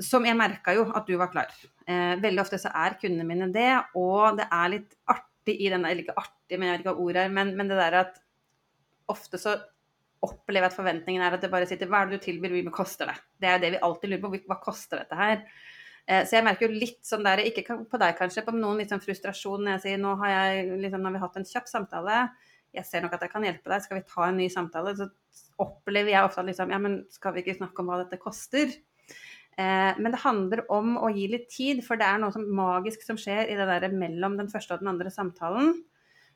Som 0.00 0.24
jeg 0.26 0.34
merka 0.34 0.72
jo 0.74 0.88
at 0.90 1.06
du 1.06 1.18
var 1.20 1.28
klar. 1.30 1.52
Veldig 1.86 2.40
ofte 2.42 2.58
så 2.58 2.72
er 2.74 2.96
kundene 2.98 3.26
mine 3.28 3.46
det, 3.54 3.68
og 3.94 4.40
det 4.40 4.48
er 4.50 4.72
litt 4.72 4.96
artig 5.06 5.33
artig 5.44 5.60
i 5.60 5.70
den 5.70 5.82
der, 5.82 5.90
Eller 5.90 6.02
ikke 6.02 6.16
artig, 6.16 6.58
men 6.58 6.68
jeg 6.68 6.72
vet 6.72 6.80
ikke 6.84 6.94
hva 6.94 7.04
ordet 7.04 7.22
er. 7.24 7.28
Men, 7.30 7.56
men, 7.56 7.68
det 7.68 7.76
der 7.76 8.00
at 8.00 8.20
ofte 9.08 9.38
så 9.38 9.56
opplever 10.24 10.64
jeg 10.64 10.72
at 10.72 10.76
forventningen 10.76 11.22
er 11.22 11.34
at 11.34 11.42
det 11.42 11.50
bare 11.52 11.66
sitter 11.66 11.86
Hva 11.86 12.02
er 12.02 12.08
det 12.08 12.18
du 12.18 12.24
tilbyr, 12.24 12.50
hvor 12.50 12.64
mye 12.64 12.74
koster 12.74 13.06
det? 13.06 13.16
Det 13.38 13.48
er 13.48 13.56
jo 13.58 13.64
det 13.64 13.72
vi 13.74 13.82
alltid 13.82 14.10
lurer 14.10 14.22
på. 14.22 14.46
Hva 14.48 14.60
koster 14.62 15.02
dette 15.02 15.14
her? 15.18 15.44
Eh, 16.06 16.24
så 16.24 16.36
jeg 16.38 16.44
merker 16.44 16.68
jo 16.68 16.80
litt 16.80 17.04
sånn 17.04 17.24
der, 17.24 17.44
ikke 17.44 17.64
på 17.88 18.00
deg 18.00 18.16
kanskje, 18.16 18.44
på 18.44 18.52
noen 18.56 18.80
litt 18.80 18.92
sånn 18.92 19.00
frustrasjon 19.04 19.62
når 19.64 19.76
jeg 19.76 19.84
sier 19.84 20.00
nå 20.00 20.16
har, 20.20 20.32
jeg, 20.32 20.66
liksom, 20.82 21.00
nå 21.00 21.08
har 21.08 21.14
vi 21.14 21.22
hatt 21.22 21.38
en 21.40 21.46
kjapp 21.48 21.70
samtale, 21.70 22.18
jeg 22.76 22.84
ser 22.84 23.04
nok 23.04 23.14
at 23.16 23.24
jeg 23.24 23.32
kan 23.32 23.46
hjelpe 23.46 23.72
deg, 23.72 23.84
skal 23.84 23.96
vi 24.00 24.04
ta 24.10 24.26
en 24.28 24.36
ny 24.36 24.50
samtale? 24.52 24.92
Så 24.98 25.06
opplever 25.62 26.12
jeg 26.12 26.26
ofte 26.26 26.42
at 26.42 26.48
liksom, 26.50 26.74
ja, 26.74 26.80
men 26.82 26.98
skal 27.14 27.32
vi 27.36 27.44
ikke 27.44 27.56
snakke 27.56 27.80
om 27.80 27.88
hva 27.88 28.02
dette 28.02 28.20
koster? 28.20 28.74
Eh, 29.56 29.98
men 29.98 30.10
det 30.10 30.22
handler 30.24 30.64
om 30.72 30.96
å 30.98 31.10
gi 31.14 31.28
litt 31.30 31.46
tid, 31.52 31.82
for 31.86 32.00
det 32.00 32.06
er 32.08 32.20
noe 32.22 32.34
som 32.34 32.46
magisk 32.56 33.04
som 33.06 33.18
skjer 33.20 33.50
i 33.50 33.58
det 33.58 33.66
der 33.70 33.92
mellom 33.94 34.38
den 34.40 34.50
første 34.50 34.74
og 34.74 34.82
den 34.82 34.90
andre 34.90 35.12
samtalen. 35.14 35.76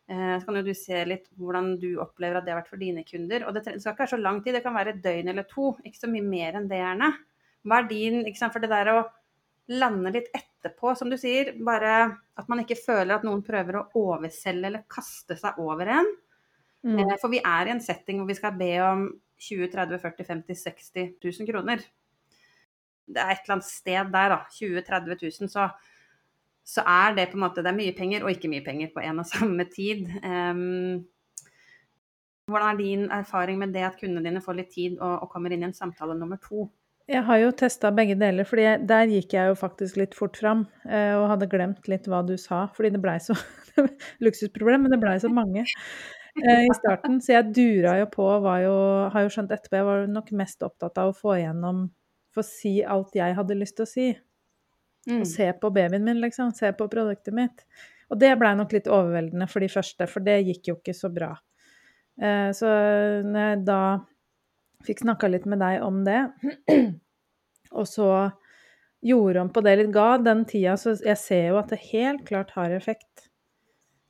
Eh, 0.08 0.36
så 0.38 0.46
kan 0.46 0.60
jo 0.60 0.64
du 0.68 0.72
se 0.78 1.02
litt 1.04 1.26
hvordan 1.36 1.74
du 1.82 1.90
opplever 2.00 2.38
at 2.38 2.46
det 2.46 2.54
har 2.54 2.62
vært 2.62 2.70
for 2.70 2.80
dine 2.80 3.02
kunder. 3.08 3.44
Og 3.48 3.56
det 3.56 3.64
skal 3.66 3.80
ikke 3.80 4.04
være 4.04 4.14
så 4.14 4.20
lang 4.22 4.42
tid, 4.44 4.54
det 4.56 4.62
kan 4.64 4.76
være 4.76 4.94
et 4.94 5.02
døgn 5.04 5.32
eller 5.34 5.48
to. 5.50 5.74
Ikke 5.82 6.04
så 6.04 6.12
mye 6.12 6.24
mer 6.24 6.60
enn 6.60 6.70
det 6.70 6.80
gjerne. 6.80 7.10
Hva 7.66 7.82
er 7.82 7.90
din 7.90 8.22
ikke 8.22 8.40
sant? 8.40 8.54
For 8.54 8.62
det 8.62 8.70
der 8.72 8.92
å 8.94 9.02
lande 9.68 10.14
litt 10.14 10.30
etterpå, 10.32 10.94
som 10.96 11.10
du 11.10 11.18
sier, 11.20 11.52
bare 11.60 11.98
at 12.38 12.48
man 12.48 12.62
ikke 12.62 12.78
føler 12.78 13.18
at 13.18 13.26
noen 13.26 13.42
prøver 13.44 13.82
å 13.82 13.86
overselge 13.98 14.70
eller 14.70 14.86
kaste 14.88 15.36
seg 15.36 15.58
over 15.60 15.90
en. 15.98 16.14
Mm. 16.86 17.02
Eh, 17.02 17.16
for 17.20 17.34
vi 17.34 17.42
er 17.42 17.66
i 17.66 17.74
en 17.74 17.82
setting 17.82 18.22
hvor 18.22 18.30
vi 18.30 18.38
skal 18.38 18.54
be 18.56 18.72
om 18.86 19.08
20 19.42 19.74
30 19.74 20.00
40 20.02 20.26
50 20.30 20.62
60 20.62 21.10
000 21.18 21.50
kroner 21.50 21.82
det 23.08 23.22
er 23.22 23.34
et 23.34 23.44
eller 23.44 23.58
annet 23.58 23.68
sted 23.68 24.10
der, 24.14 24.34
da, 24.34 24.40
20 24.54 24.82
30 24.86 25.20
000, 25.22 25.52
så, 25.52 25.68
så, 26.64 26.84
er 26.84 27.14
det 27.16 27.30
på 27.30 27.38
en 27.38 27.44
måte 27.46 27.64
Det 27.64 27.72
er 27.72 27.78
mye 27.78 27.94
penger 27.96 28.24
og 28.24 28.34
ikke 28.34 28.50
mye 28.52 28.64
penger 28.66 28.92
på 28.94 29.04
en 29.04 29.22
og 29.24 29.28
samme 29.28 29.68
tid. 29.72 30.04
Um, 30.22 31.06
hvordan 32.48 32.74
er 32.74 32.80
din 32.80 33.06
erfaring 33.12 33.58
med 33.60 33.72
det 33.76 33.84
at 33.84 33.96
kundene 34.00 34.24
dine 34.24 34.44
får 34.44 34.56
litt 34.56 34.70
tid 34.72 34.98
og, 34.98 35.24
og 35.24 35.32
kommer 35.32 35.52
inn 35.52 35.64
i 35.64 35.68
en 35.68 35.76
samtale 35.76 36.16
nummer 36.16 36.40
to? 36.44 36.68
Jeg 37.08 37.24
har 37.24 37.38
jo 37.40 37.52
testa 37.56 37.88
begge 37.96 38.18
deler, 38.20 38.44
for 38.44 38.60
der 38.60 39.08
gikk 39.08 39.32
jeg 39.32 39.48
jo 39.48 39.54
faktisk 39.56 39.96
litt 39.96 40.16
fort 40.16 40.36
fram. 40.36 40.66
Eh, 40.84 41.14
og 41.16 41.30
hadde 41.30 41.48
glemt 41.48 41.88
litt 41.88 42.08
hva 42.08 42.20
du 42.26 42.34
sa, 42.40 42.66
fordi 42.76 42.92
det 42.92 43.00
blei 43.00 43.16
så 43.24 43.36
Luksusproblem, 44.24 44.84
men 44.84 44.92
det 44.92 45.00
blei 45.00 45.14
så 45.22 45.30
mange 45.32 45.62
eh, 45.64 46.66
i 46.66 46.74
starten. 46.76 47.16
Så 47.24 47.32
jeg 47.32 47.54
dura 47.56 47.96
jo 48.02 48.10
på, 48.12 48.26
var 48.44 48.60
jo, 48.60 48.74
har 49.14 49.24
jo 49.24 49.32
skjønt 49.32 49.54
etterpå, 49.56 49.80
jeg 49.80 49.88
var 49.88 50.04
nok 50.18 50.34
mest 50.36 50.68
opptatt 50.68 51.00
av 51.00 51.14
å 51.14 51.16
få 51.16 51.38
igjennom 51.38 51.86
få 52.34 52.44
si 52.46 52.78
alt 52.84 53.16
jeg 53.16 53.36
hadde 53.36 53.58
lyst 53.58 53.78
til 53.78 53.86
å 53.86 53.90
si. 53.90 54.08
Mm. 55.08 55.22
Og 55.22 55.28
se 55.30 55.46
på 55.60 55.70
babyen 55.72 56.04
min, 56.04 56.20
liksom. 56.20 56.52
Se 56.56 56.70
på 56.76 56.88
produktet 56.92 57.34
mitt. 57.36 57.64
Og 58.08 58.20
det 58.20 58.34
blei 58.40 58.54
nok 58.56 58.72
litt 58.72 58.88
overveldende 58.88 59.48
for 59.50 59.64
de 59.64 59.70
første, 59.72 60.08
for 60.08 60.24
det 60.24 60.40
gikk 60.46 60.70
jo 60.70 60.76
ikke 60.78 60.96
så 60.96 61.10
bra. 61.12 61.32
Eh, 62.20 62.50
så 62.56 62.68
når 63.24 63.44
jeg 63.44 63.64
da 63.68 63.82
fikk 64.86 65.04
snakka 65.04 65.30
litt 65.30 65.48
med 65.50 65.60
deg 65.62 65.84
om 65.84 66.02
det, 66.06 66.20
og 67.78 67.88
så 67.88 68.10
gjorde 69.04 69.44
om 69.44 69.50
på 69.54 69.62
det 69.62 69.76
litt, 69.78 69.90
ga 69.94 70.16
den 70.18 70.42
tida 70.48 70.72
Så 70.80 70.96
jeg 70.96 71.18
ser 71.20 71.44
jo 71.52 71.58
at 71.60 71.70
det 71.70 71.78
helt 71.92 72.24
klart 72.26 72.50
har 72.56 72.72
effekt. 72.74 73.28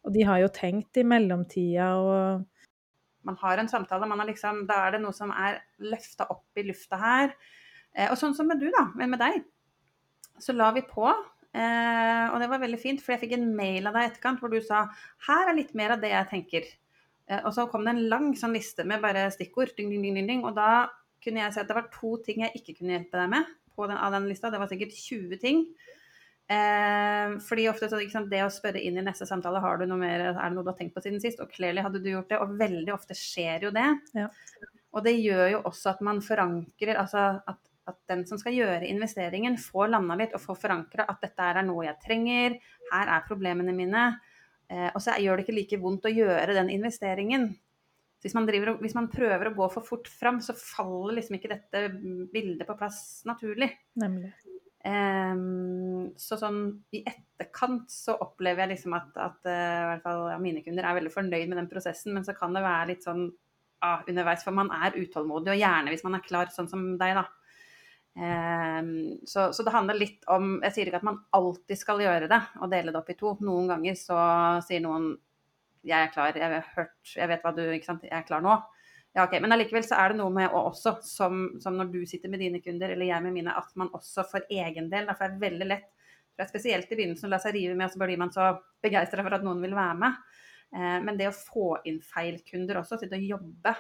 Og 0.06 0.14
de 0.14 0.22
har 0.24 0.40
jo 0.40 0.48
tenkt 0.54 0.96
i 0.96 1.04
mellomtida 1.04 1.90
og 2.00 2.46
Man 3.28 3.36
har 3.42 3.60
en 3.60 3.68
samtale, 3.68 4.06
man 4.08 4.22
har 4.22 4.30
liksom 4.30 4.62
Da 4.70 4.86
er 4.86 4.96
det 4.96 5.02
noe 5.02 5.12
som 5.12 5.34
er 5.34 5.58
løfta 5.84 6.30
opp 6.32 6.56
i 6.56 6.64
lufta 6.70 6.96
her. 7.02 7.34
Eh, 7.98 8.10
og 8.12 8.18
sånn 8.20 8.36
som 8.38 8.46
med 8.48 8.62
du, 8.62 8.68
da, 8.74 8.86
med 9.00 9.18
deg, 9.20 9.42
så 10.38 10.54
la 10.54 10.70
vi 10.76 10.84
på. 10.86 11.08
Eh, 11.58 12.24
og 12.30 12.38
det 12.42 12.48
var 12.50 12.62
veldig 12.62 12.78
fint, 12.80 13.02
for 13.02 13.14
jeg 13.14 13.24
fikk 13.24 13.34
en 13.38 13.48
mail 13.56 13.88
av 13.88 13.96
deg 13.96 14.12
etterkant 14.12 14.42
hvor 14.42 14.52
du 14.52 14.60
sa 14.62 14.84
her 15.26 15.50
er 15.50 15.56
litt 15.56 15.74
mer 15.78 15.96
av 15.96 16.04
det 16.04 16.12
jeg 16.12 16.30
tenker. 16.30 16.70
Eh, 17.28 17.42
og 17.42 17.52
så 17.56 17.66
kom 17.72 17.86
det 17.86 17.96
en 17.96 18.08
lang 18.12 18.30
sånn 18.38 18.54
liste 18.56 18.86
med 18.86 19.02
bare 19.04 19.26
stikkord, 19.34 19.74
ding, 19.78 19.90
ding, 19.90 20.18
ding, 20.22 20.44
og 20.46 20.54
da 20.58 20.88
kunne 21.24 21.42
jeg 21.42 21.54
si 21.54 21.62
at 21.62 21.70
det 21.70 21.76
var 21.76 21.90
to 21.92 22.14
ting 22.24 22.44
jeg 22.44 22.60
ikke 22.60 22.78
kunne 22.78 22.94
hjelpe 22.94 23.18
deg 23.18 23.32
med 23.32 23.54
på 23.74 23.86
den, 23.88 23.98
av 23.98 24.14
den 24.14 24.28
lista. 24.30 24.52
Det 24.52 24.60
var 24.62 24.70
sikkert 24.70 24.94
20 24.94 25.42
ting. 25.42 25.64
Eh, 26.48 27.34
fordi 27.44 27.66
ofte 27.68 27.90
så, 27.90 27.98
sant, 28.08 28.30
Det 28.30 28.40
å 28.40 28.52
spørre 28.52 28.80
inn 28.80 28.96
i 28.96 29.04
neste 29.04 29.26
samtale 29.28 29.60
har 29.60 29.80
du 29.80 29.84
noe 29.88 30.00
mer, 30.00 30.30
er 30.30 30.38
det 30.38 30.54
noe 30.54 30.64
du 30.64 30.70
har 30.70 30.78
tenkt 30.78 30.94
på 30.96 31.02
siden 31.04 31.20
sist, 31.22 31.42
og 31.44 31.50
clearly 31.52 31.84
hadde 31.84 32.00
du 32.04 32.12
gjort 32.12 32.30
det, 32.32 32.40
og 32.40 32.56
veldig 32.60 32.94
ofte 32.94 33.16
skjer 33.18 33.68
jo 33.68 33.72
det. 33.74 33.88
Ja. 34.16 34.28
Og 34.96 35.04
det 35.04 35.18
gjør 35.18 35.46
jo 35.52 35.64
også 35.68 35.92
at 35.92 36.04
man 36.06 36.22
forankrer 36.24 36.96
altså 36.96 37.26
at 37.44 37.60
at 37.88 37.98
den 38.10 38.24
som 38.28 38.40
skal 38.40 38.56
gjøre 38.56 38.88
investeringen, 38.88 39.58
får 39.60 39.92
landa 39.94 40.16
litt 40.18 40.34
og 40.36 40.42
får 40.42 40.58
forankra 40.64 41.06
at 41.08 41.22
dette 41.24 41.46
er 41.50 41.62
noe 41.66 41.86
jeg 41.86 42.00
trenger, 42.04 42.58
her 42.92 43.14
er 43.14 43.24
problemene 43.28 43.74
mine. 43.76 44.10
Eh, 44.68 44.90
og 44.92 45.00
så 45.00 45.16
gjør 45.16 45.38
det 45.38 45.46
ikke 45.46 45.56
like 45.56 45.80
vondt 45.80 46.08
å 46.08 46.12
gjøre 46.12 46.56
den 46.58 46.70
investeringen. 46.74 47.48
Hvis 48.18 48.34
man, 48.34 48.48
driver, 48.48 48.74
hvis 48.82 48.96
man, 48.98 49.06
prøver 49.12 49.48
å 49.48 49.54
gå 49.54 49.66
for 49.70 49.86
fort 49.86 50.08
fram, 50.10 50.40
så 50.42 50.56
faller 50.58 51.20
liksom 51.20 51.36
ikke 51.38 51.52
dette 51.52 51.84
bildet 52.32 52.66
på 52.66 52.76
plass 52.78 53.22
naturlig. 53.28 53.70
Nemlig. 54.02 54.32
Um, 54.88 56.10
så 56.18 56.38
sånn 56.38 56.60
i 56.94 57.00
etterkant 57.06 57.90
så 57.90 58.14
opplever 58.22 58.62
jeg 58.64 58.76
liksom 58.76 58.94
at, 58.96 59.10
at 59.18 59.48
uh, 59.50 59.52
i 59.52 59.88
hvert 59.90 60.04
fall 60.04 60.22
ja, 60.30 60.36
mine 60.42 60.62
kunder 60.64 60.86
er 60.86 60.96
veldig 60.96 61.12
fornøyd 61.12 61.50
med 61.50 61.58
den 61.60 61.70
prosessen, 61.70 62.14
men 62.14 62.26
så 62.26 62.34
kan 62.36 62.54
det 62.54 62.62
være 62.64 62.92
litt 62.92 63.06
sånn 63.06 63.26
ah, 63.84 64.02
underveis, 64.06 64.44
for 64.46 64.54
man 64.54 64.70
er 64.74 64.98
utålmodig, 64.98 65.52
og 65.54 65.60
gjerne 65.60 65.94
hvis 65.94 66.06
man 66.06 66.18
er 66.18 66.24
klar, 66.26 66.50
sånn 66.54 66.70
som 66.70 66.84
deg, 67.00 67.18
da 67.18 67.26
så, 68.18 69.44
så, 69.54 69.62
det 69.62 69.70
handler 69.70 69.94
litt 69.94 70.24
om 70.32 70.56
Jeg 70.64 70.74
sier 70.74 70.88
ikke 70.90 70.98
at 70.98 71.06
man 71.06 71.20
alltid 71.36 71.78
skal 71.78 72.00
gjøre 72.02 72.26
det 72.26 72.40
og 72.58 72.72
dele 72.72 72.90
det 72.90 72.98
opp 72.98 73.12
i 73.12 73.16
to. 73.18 73.36
Noen 73.46 73.68
ganger 73.70 73.94
så 74.00 74.16
sier 74.66 74.82
noen 74.82 75.12
'jeg 75.86 76.08
er 76.08 76.10
klar, 76.12 76.34
jeg, 76.34 76.42
har 76.42 76.72
hørt, 76.74 77.12
jeg 77.14 77.28
vet 77.30 77.44
hva 77.44 77.52
du 77.54 77.62
ikke 77.62 77.86
sant, 77.86 78.02
jeg 78.02 78.16
er 78.16 78.26
klar 78.26 78.42
nå'. 78.42 78.56
Ja, 79.16 79.24
ok, 79.24 79.38
Men 79.40 79.54
allikevel 79.54 79.84
så 79.86 79.96
er 79.98 80.12
det 80.12 80.18
noe 80.20 80.30
med 80.30 80.52
å 80.52 80.64
også, 80.68 80.98
som, 81.02 81.44
som, 81.62 81.76
når 81.78 81.92
du 81.92 82.00
sitter 82.06 82.30
med 82.30 82.42
dine 82.44 82.60
kunder, 82.62 82.92
eller 82.92 83.08
jeg 83.08 83.24
med 83.24 83.34
mine, 83.34 83.54
at 83.56 83.70
man 83.80 83.90
også 83.96 84.24
for 84.28 84.44
egen 84.50 84.90
del 84.92 85.08
For 85.08 85.24
det 85.24 85.38
er 85.38 85.46
veldig 85.46 85.68
lett, 85.68 85.88
det 86.36 86.44
er 86.44 86.50
spesielt 86.50 86.92
i 86.92 86.98
begynnelsen, 86.98 87.26
å 87.26 87.32
la 87.32 87.40
seg 87.42 87.56
rive 87.56 87.74
med, 87.74 87.88
og 87.88 87.94
så 87.94 88.02
blir 88.02 88.20
man 88.20 88.34
så 88.34 88.50
begeistra 88.84 89.24
for 89.26 89.38
at 89.38 89.46
noen 89.46 89.62
vil 89.64 89.74
være 89.74 89.96
med. 89.98 90.20
Eh, 90.76 90.98
men 91.02 91.18
det 91.18 91.30
å 91.30 91.34
få 91.34 91.80
inn 91.88 91.98
feil 92.04 92.38
kunder 92.46 92.82
også, 92.82 93.00
til 93.00 93.16
å 93.16 93.22
jobbe 93.38 93.74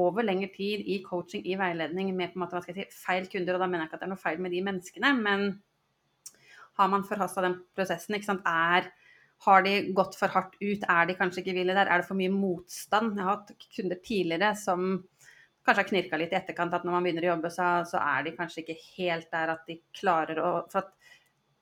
over 0.00 0.26
lengre 0.26 0.50
tid 0.54 0.82
i 0.90 0.98
coaching, 1.04 1.44
i 1.46 1.56
veiledning 1.58 2.10
med 2.16 2.32
på 2.32 2.38
en 2.38 2.44
måte, 2.44 2.56
hva 2.56 2.64
skal 2.64 2.74
jeg 2.74 2.88
si, 2.90 3.04
feil 3.04 3.30
kunder, 3.30 3.56
og 3.56 3.62
da 3.62 3.68
mener 3.70 3.84
jeg 3.84 3.92
ikke 3.92 3.98
at 4.00 4.02
det 4.02 4.08
er 4.08 4.14
noe 4.14 4.24
feil 4.24 4.42
med 4.42 4.54
de 4.54 4.62
menneskene, 4.66 5.14
men 5.20 5.48
har 6.74 6.90
man 6.90 7.06
forhasta 7.06 7.44
den 7.44 7.60
prosessen, 7.76 8.16
ikke 8.18 8.32
sant, 8.32 8.46
er 8.48 8.90
har 9.44 9.64
de 9.66 9.72
gått 9.92 10.14
for 10.16 10.32
hardt 10.32 10.54
ut? 10.60 10.84
Er 10.88 11.08
de 11.08 11.16
kanskje 11.18 11.42
ikke 11.42 11.56
villige 11.58 11.76
der? 11.76 11.90
Er 11.90 12.00
det 12.00 12.08
for 12.08 12.16
mye 12.16 12.32
motstand? 12.32 13.18
Jeg 13.18 13.26
har 13.26 13.36
hatt 13.36 13.66
kunder 13.76 13.98
tidligere 14.00 14.54
som 14.56 14.86
kanskje 15.64 15.82
har 15.82 15.88
knirka 15.88 16.20
litt 16.20 16.34
i 16.34 16.38
etterkant, 16.38 16.76
at 16.76 16.84
når 16.84 16.96
man 16.96 17.06
begynner 17.06 17.26
å 17.26 17.32
jobbe, 17.32 17.50
så, 17.52 17.68
så 17.88 18.00
er 18.00 18.26
de 18.26 18.34
kanskje 18.36 18.62
ikke 18.62 18.78
helt 18.96 19.30
der 19.32 19.54
at 19.54 19.64
de 19.68 19.78
klarer 19.96 20.40
å 20.40 20.52
For 20.72 20.92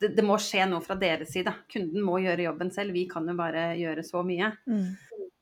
det, 0.03 0.13
det, 0.17 0.25
må 0.27 0.35
skje 0.43 0.67
noe 0.67 0.83
fra 0.83 0.97
deres 0.99 1.31
side. 1.31 1.53
Kunden 1.71 2.03
må 2.03 2.17
gjøre 2.19 2.49
jobben 2.49 2.73
selv. 2.75 2.95
Vi 2.97 3.05
kan 3.11 3.29
jo 3.29 3.37
bare 3.39 3.69
gjøre 3.79 4.03
så 4.07 4.25
mye. 4.27 4.49
Mm. 4.67 4.89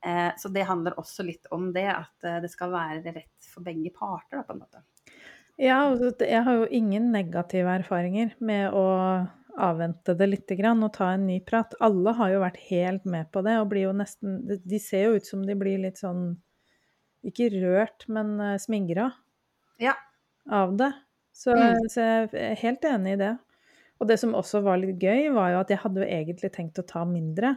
Eh, 0.05 0.31
så 0.37 0.49
det 0.49 0.65
handler 0.65 0.97
også 0.99 1.23
litt 1.27 1.45
om 1.53 1.69
det, 1.73 1.87
at 1.93 2.25
eh, 2.25 2.39
det 2.41 2.49
skal 2.49 2.73
være 2.73 3.13
rett 3.13 3.49
for 3.51 3.65
begge 3.65 3.91
parter, 3.93 4.39
da, 4.39 4.45
på 4.47 4.55
en 4.55 4.63
måte. 4.63 4.81
Ja, 5.61 5.83
jeg 5.93 6.41
har 6.47 6.57
jo 6.57 6.69
ingen 6.73 7.11
negative 7.13 7.75
erfaringer 7.83 8.33
med 8.41 8.73
å 8.73 8.85
avvente 9.61 10.15
det 10.17 10.29
litt 10.31 10.53
og 10.55 10.93
ta 10.95 11.11
en 11.13 11.27
ny 11.27 11.39
prat. 11.45 11.75
Alle 11.83 12.15
har 12.17 12.31
jo 12.31 12.41
vært 12.41 12.57
helt 12.71 13.05
med 13.05 13.29
på 13.31 13.43
det 13.45 13.59
og 13.59 13.69
blir 13.69 13.89
jo 13.89 13.93
nesten 13.93 14.39
De 14.47 14.79
ser 14.79 15.09
jo 15.09 15.19
ut 15.19 15.27
som 15.27 15.43
de 15.45 15.53
blir 15.59 15.77
litt 15.83 15.99
sånn 15.99 16.39
Ikke 17.27 17.51
rørt, 17.51 18.07
men 18.07 18.39
smingra 18.57 19.11
ja. 19.77 19.93
av 20.49 20.73
det. 20.79 20.93
Så, 21.35 21.53
mm. 21.53 21.89
så, 21.91 22.01
jeg 22.01 22.29
er 22.33 22.61
helt 22.63 22.87
enig 22.87 23.13
i 23.13 23.21
det. 23.21 23.35
Og 24.01 24.09
det 24.09 24.17
som 24.17 24.33
også 24.33 24.63
var 24.65 24.79
litt 24.81 25.03
gøy, 25.03 25.29
var 25.35 25.51
jo 25.53 25.61
at 25.61 25.69
jeg 25.69 25.83
hadde 25.83 26.01
jo 26.01 26.09
egentlig 26.09 26.49
tenkt 26.55 26.81
å 26.81 26.87
ta 26.87 27.03
mindre. 27.05 27.53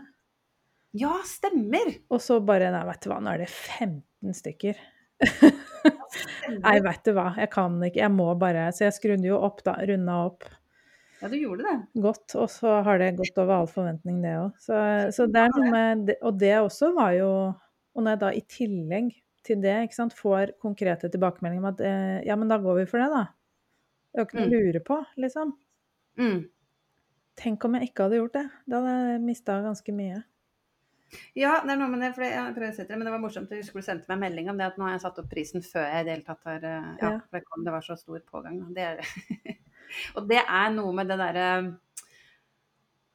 Ja, 0.94 1.14
stemmer! 1.26 1.90
Og 2.14 2.22
så 2.22 2.38
bare 2.46 2.70
Nei, 2.70 2.84
vet 2.86 3.02
du 3.02 3.10
hva, 3.10 3.20
nå 3.22 3.32
er 3.34 3.42
det 3.42 3.50
15 3.50 4.36
stykker. 4.38 4.78
Nei, 6.64 6.74
vet 6.84 7.00
du 7.06 7.14
hva, 7.16 7.32
jeg 7.38 7.50
kan 7.50 7.80
ikke. 7.82 8.02
Jeg 8.02 8.12
må 8.14 8.28
bare 8.38 8.68
Så 8.74 8.86
jeg 8.86 8.94
skrudde 8.98 9.26
jo 9.26 9.40
opp, 9.42 9.64
da. 9.66 9.74
Runda 9.90 10.20
opp. 10.28 10.46
Ja, 11.18 11.30
du 11.32 11.36
gjorde 11.40 11.66
det. 11.66 12.02
Godt. 12.04 12.36
Og 12.38 12.46
så 12.52 12.76
har 12.86 13.00
det 13.02 13.14
gått 13.18 13.38
over 13.42 13.56
all 13.56 13.70
forventning, 13.70 14.20
det 14.22 14.36
òg. 14.38 14.54
Så, 14.62 14.78
så, 15.16 15.26
det 15.30 15.42
er 15.42 15.54
noe 15.54 15.72
med 15.72 16.14
Og 16.20 16.38
det 16.38 16.54
også 16.60 16.92
var 16.96 17.14
jo 17.16 17.30
Og 17.94 18.02
når 18.02 18.14
jeg 18.14 18.22
da 18.22 18.32
i 18.34 18.42
tillegg 18.56 19.12
til 19.44 19.60
det 19.60 19.74
ikke 19.84 19.96
sant, 19.98 20.14
får 20.16 20.54
konkrete 20.62 21.10
tilbakemeldinger 21.12 21.60
om 21.60 21.68
at 21.68 21.80
eh, 21.84 22.20
ja, 22.24 22.32
men 22.40 22.48
da 22.48 22.56
går 22.62 22.78
vi 22.78 22.84
for 22.88 23.02
det, 23.02 23.10
da. 23.12 23.26
Det 24.08 24.16
er 24.16 24.22
jo 24.22 24.24
ikke 24.24 24.38
noe 24.38 24.44
å 24.44 24.48
mm. 24.48 24.54
lure 24.54 24.80
på, 24.86 24.96
liksom. 25.20 25.50
Mm. 26.16 26.38
Tenk 27.36 27.66
om 27.68 27.76
jeg 27.76 27.90
ikke 27.90 28.06
hadde 28.06 28.22
gjort 28.22 28.38
det. 28.38 28.44
Da 28.64 28.80
hadde 28.80 28.94
jeg 28.94 29.20
mista 29.26 29.58
ganske 29.60 29.94
mye. 29.98 30.22
Ja, 31.38 31.56
det 31.64 31.72
er 31.74 31.78
noe 31.80 31.90
med 31.92 32.02
det, 32.04 32.12
for 32.16 32.26
jeg 32.26 32.54
prøver 32.56 32.72
å 32.72 32.76
sette 32.76 32.92
det, 32.92 32.98
men 33.00 33.08
det 33.08 33.14
var 33.14 33.22
morsomt. 33.22 33.50
Du 33.50 33.66
skulle 33.66 33.86
sendte 33.86 34.10
meg 34.12 34.22
melding 34.26 34.50
om 34.52 34.60
det 34.60 34.68
at 34.68 34.78
nå 34.78 34.86
har 34.86 34.96
jeg 34.96 35.04
satt 35.04 35.20
opp 35.22 35.30
prisen 35.30 35.64
før 35.66 35.86
jeg 35.86 36.04
i 36.04 36.06
det 36.06 36.14
hele 36.16 36.26
tatt 36.26 36.50
har 36.50 36.66
eh, 36.70 36.90
Ja, 37.02 37.12
for 37.18 37.38
det, 37.38 37.44
kom, 37.48 37.64
det 37.66 37.74
var 37.74 37.86
så 37.86 37.96
stor 38.00 38.22
pågang. 38.30 38.60
Det 38.74 38.86
er 38.92 39.02
Og 40.18 40.28
det 40.30 40.40
er 40.42 40.70
noe 40.74 40.94
med 40.96 41.10
det 41.10 41.18
derre 41.20 41.48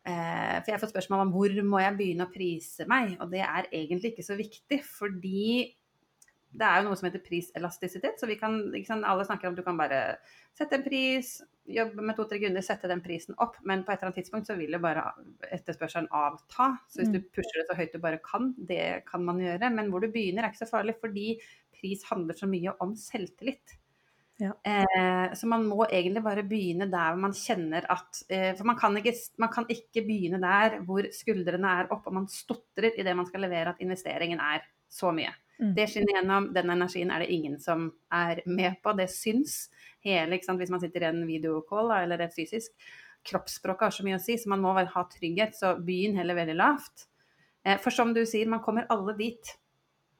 eh, 0.07 0.57
For 0.61 0.71
jeg 0.71 0.81
får 0.83 0.93
spørsmål 0.93 1.25
om 1.25 1.33
hvor 1.33 1.55
må 1.67 1.81
jeg 1.83 1.97
begynne 1.99 2.27
å 2.27 2.33
prise 2.33 2.87
meg, 2.89 3.17
og 3.19 3.33
det 3.33 3.43
er 3.45 3.71
egentlig 3.71 4.13
ikke 4.13 4.27
så 4.27 4.37
viktig, 4.39 4.81
fordi 4.85 5.49
det 6.49 6.65
er 6.65 6.79
jo 6.79 6.87
noe 6.87 6.97
som 6.97 7.05
heter 7.05 7.21
priselastisitet. 7.21 8.17
Så 8.19 8.27
vi 8.29 8.37
kan, 8.39 8.57
liksom, 8.73 9.03
alle 9.05 9.25
snakker 9.27 9.49
om 9.49 9.55
at 9.55 9.61
du 9.61 9.65
kan 9.65 9.79
bare 9.79 10.01
sette 10.57 10.79
en 10.79 10.85
pris, 10.85 11.35
jobbe 11.69 12.01
med 12.01 12.17
to-tre 12.17 12.39
grunner, 12.41 12.65
sette 12.65 12.89
den 12.89 13.03
prisen 13.05 13.37
opp. 13.43 13.59
Men 13.61 13.83
på 13.85 13.93
et 13.93 13.99
eller 13.99 14.09
annet 14.09 14.21
tidspunkt 14.23 14.49
så 14.49 14.57
vil 14.57 14.73
jo 14.73 14.81
bare 14.83 15.05
etterspørselen 15.51 16.09
avta. 16.15 16.71
Så 16.89 17.03
hvis 17.03 17.13
du 17.13 17.19
mm. 17.21 17.27
pusher 17.35 17.61
det 17.61 17.67
så 17.69 17.77
høyt 17.77 17.93
du 17.93 18.01
bare 18.03 18.21
kan, 18.25 18.53
det 18.57 19.03
kan 19.09 19.25
man 19.25 19.41
gjøre. 19.43 19.69
Men 19.75 19.91
hvor 19.93 20.01
du 20.03 20.09
begynner 20.13 20.47
er 20.47 20.53
ikke 20.53 20.63
så 20.63 20.71
farlig, 20.71 20.97
fordi 21.01 21.35
pris 21.79 22.01
handler 22.09 22.37
så 22.37 22.49
mye 22.49 22.73
om 22.83 22.95
selvtillit. 22.97 23.77
Ja. 24.39 24.53
Eh, 24.63 25.33
så 25.35 25.47
man 25.51 25.65
må 25.67 25.83
egentlig 25.89 26.23
bare 26.23 26.45
begynne 26.47 26.87
der 26.87 27.17
man 27.19 27.33
kjenner 27.35 27.83
at 27.91 28.21
eh, 28.31 28.53
For 28.55 28.63
man 28.69 28.77
kan, 28.79 28.95
ikke, 28.95 29.11
man 29.43 29.51
kan, 29.51 29.65
ikke, 29.67 30.05
begynne 30.07 30.39
der 30.39 30.77
hvor 30.87 31.03
skuldrene 31.11 31.73
er 31.81 31.91
oppe 31.91 32.07
og 32.07 32.15
man 32.21 32.29
stotrer 32.31 32.95
i 32.95 33.03
det 33.03 33.15
man 33.19 33.27
skal 33.27 33.43
levere, 33.43 33.73
at 33.73 33.83
investeringen 33.83 34.39
er 34.39 34.63
så 34.87 35.11
mye. 35.11 35.33
Mm. 35.59 35.73
Det 35.75 35.87
skinner 35.91 36.15
gjennom. 36.15 36.47
Den 36.55 36.71
energien 36.71 37.11
er 37.11 37.23
det 37.23 37.33
ingen 37.35 37.59
som 37.59 37.89
er 38.15 38.41
med 38.47 38.79
på. 38.83 38.93
Det 38.95 39.09
syns 39.11 39.67
hele, 40.05 40.39
hvis 40.39 40.71
man 40.71 40.81
sitter 40.81 41.03
i 41.03 41.09
en 41.11 41.25
videocall 41.27 41.91
eller 41.97 42.23
et 42.23 42.35
fysisk. 42.35 42.71
Kroppsspråket 43.27 43.89
har 43.89 43.95
så 43.95 44.05
mye 44.07 44.19
å 44.19 44.23
si, 44.23 44.37
så 44.39 44.51
man 44.51 44.63
må 44.63 44.71
ha 44.79 45.03
trygghet. 45.11 45.57
Så 45.59 45.75
begynn 45.83 46.17
heller 46.19 46.39
veldig 46.39 46.55
lavt. 46.59 47.09
Eh, 47.67 47.77
for 47.83 47.91
som 47.91 48.13
du 48.15 48.23
sier, 48.25 48.47
man 48.47 48.63
kommer 48.63 48.87
alle 48.89 49.15
dit. 49.19 49.55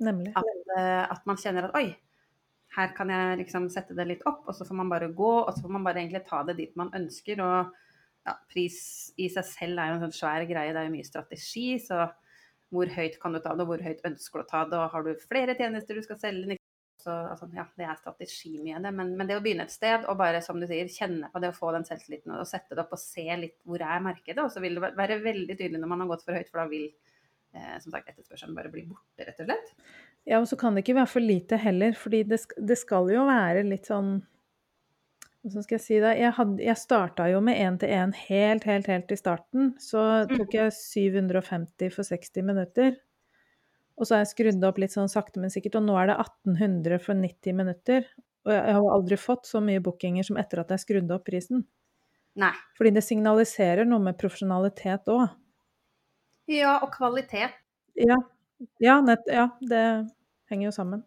Nemlig. 0.03 0.35
At, 0.35 0.77
eh, 0.77 1.03
at 1.07 1.25
man 1.27 1.39
kjenner 1.39 1.69
at 1.69 1.75
oi, 1.79 1.87
her 2.75 2.91
kan 2.95 3.09
jeg 3.09 3.39
liksom 3.41 3.69
sette 3.71 3.95
det 3.97 4.05
litt 4.07 4.25
opp, 4.29 4.43
og 4.47 4.55
så 4.55 4.67
får 4.67 4.77
man 4.77 4.91
bare 4.91 5.09
gå, 5.15 5.31
og 5.41 5.53
så 5.55 5.63
får 5.63 5.73
man 5.73 5.87
bare 5.87 6.03
egentlig 6.03 6.25
ta 6.27 6.43
det 6.45 6.59
dit 6.59 6.75
man 6.79 6.91
ønsker. 6.95 7.41
Og 7.41 7.71
ja, 8.27 8.35
pris 8.51 8.79
i 9.17 9.29
seg 9.31 9.47
selv 9.47 9.79
er 9.79 9.89
jo 9.89 9.97
en 9.97 10.03
sånn 10.07 10.17
svær 10.19 10.45
greie, 10.49 10.73
det 10.75 10.83
er 10.83 10.89
jo 10.89 10.95
mye 10.97 11.07
strategi. 11.07 11.69
Så 11.81 12.03
hvor 12.73 12.89
høyt 12.93 13.17
kan 13.21 13.33
du 13.33 13.41
ta 13.41 13.53
det, 13.55 13.65
og 13.65 13.73
hvor 13.73 13.83
høyt 13.83 14.01
ønsker 14.07 14.41
du 14.41 14.45
å 14.45 14.49
ta 14.49 14.63
det, 14.69 14.79
og 14.79 14.93
har 14.93 15.05
du 15.05 15.27
flere 15.27 15.55
tjenester 15.57 15.97
du 15.97 16.05
skal 16.05 16.19
selge? 16.21 16.59
Så, 16.99 17.13
altså, 17.13 17.47
ja, 17.55 17.63
det 17.79 17.85
er 17.87 17.95
strategi 17.95 18.57
mye 18.59 18.75
av 18.75 18.83
det, 18.83 18.91
men, 18.91 19.13
men, 19.15 19.27
det 19.29 19.37
å 19.39 19.43
begynne 19.43 19.63
et 19.69 19.71
sted 19.71 20.03
og 20.11 20.17
bare 20.19 20.41
som 20.43 20.59
du 20.59 20.65
sier, 20.67 20.89
kjenne 20.91 21.29
på 21.31 21.39
det 21.39 21.53
å 21.53 21.55
få 21.55 21.71
den 21.71 21.87
selvtilliten 21.87 22.33
og 22.35 22.47
sette 22.49 22.75
det 22.75 22.83
opp 22.83 22.97
og 22.97 22.99
se 22.99 23.23
litt 23.39 23.55
hvor 23.63 23.79
er 23.85 24.03
markedet, 24.03 24.43
og 24.43 24.51
så 24.51 24.59
vil 24.63 24.75
det 24.75 24.91
være 24.99 25.21
veldig 25.23 25.55
tydelig 25.55 25.79
når 25.79 25.93
man 25.93 26.03
har 26.03 26.11
gått 26.11 26.25
for 26.27 26.35
høyt, 26.35 26.49
for 26.51 26.59
da 26.59 26.67
vil 26.67 26.89
eh, 26.89 27.77
som 27.79 27.95
sagt 27.95 28.11
etterspørselen 28.11 28.57
bare 28.57 28.73
bli 28.73 28.83
borte, 28.89 29.23
rett 29.23 29.39
og 29.39 29.47
slett. 29.47 29.71
Ja, 30.27 30.41
og 30.41 30.49
så 30.51 30.59
kan 30.59 30.75
det 30.75 30.83
ikke 30.83 30.97
være 30.99 31.13
for 31.13 31.23
lite 31.23 31.61
heller, 31.63 31.95
fordi 31.95 32.25
det, 32.27 32.41
det 32.67 32.77
skal 32.83 33.07
jo 33.15 33.23
være 33.29 33.63
litt 33.69 33.87
sånn 33.87 34.17
Hvordan 35.45 35.63
skal 35.63 35.77
jeg 35.77 35.83
si 35.85 35.99
det? 36.03 36.15
Jeg, 36.19 36.31
had, 36.35 36.55
jeg 36.59 36.79
starta 36.79 37.27
jo 37.31 37.39
med 37.43 37.59
én-til-én 37.59 38.11
helt, 38.27 38.65
helt, 38.67 38.89
helt 38.91 39.13
i 39.13 39.17
starten. 39.19 39.69
Så 39.79 40.01
mm. 40.27 40.33
tok 40.35 40.57
jeg 40.57 40.73
750 40.75 41.93
for 41.95 42.07
60 42.07 42.47
minutter. 42.49 42.97
Og 43.99 44.07
så 44.07 44.15
har 44.15 44.23
jeg 44.23 44.33
skrudd 44.33 44.65
opp 44.67 44.79
litt 44.79 44.95
sånn 44.95 45.11
sakte, 45.11 45.41
men 45.43 45.51
sikkert, 45.51 45.79
og 45.79 45.87
nå 45.87 45.95
er 45.99 46.11
det 46.11 46.17
1800 46.23 47.03
for 47.03 47.19
90 47.19 47.55
minutter. 47.55 48.07
Og 48.47 48.53
jeg 48.55 48.75
har 48.77 48.89
aldri 48.95 49.19
fått 49.19 49.47
så 49.47 49.61
mye 49.63 49.83
bookinger 49.83 50.27
som 50.27 50.39
etter 50.39 50.61
at 50.61 50.71
jeg 50.75 50.83
skrudde 50.85 51.15
opp 51.15 51.27
prisen. 51.27 51.65
Nei. 52.39 52.53
Fordi 52.77 52.93
det 52.95 53.03
signaliserer 53.03 53.87
noe 53.87 54.03
med 54.03 54.19
profesjonalitet 54.19 55.07
òg. 55.11 55.25
Ja, 56.49 56.79
og 56.83 56.91
kvalitet. 56.95 57.55
Ja, 57.99 58.17
ja, 58.81 58.99
nett, 59.05 59.27
ja, 59.29 59.49
det 59.59 59.83
henger 60.51 60.69
jo 60.69 60.75
sammen. 60.75 61.03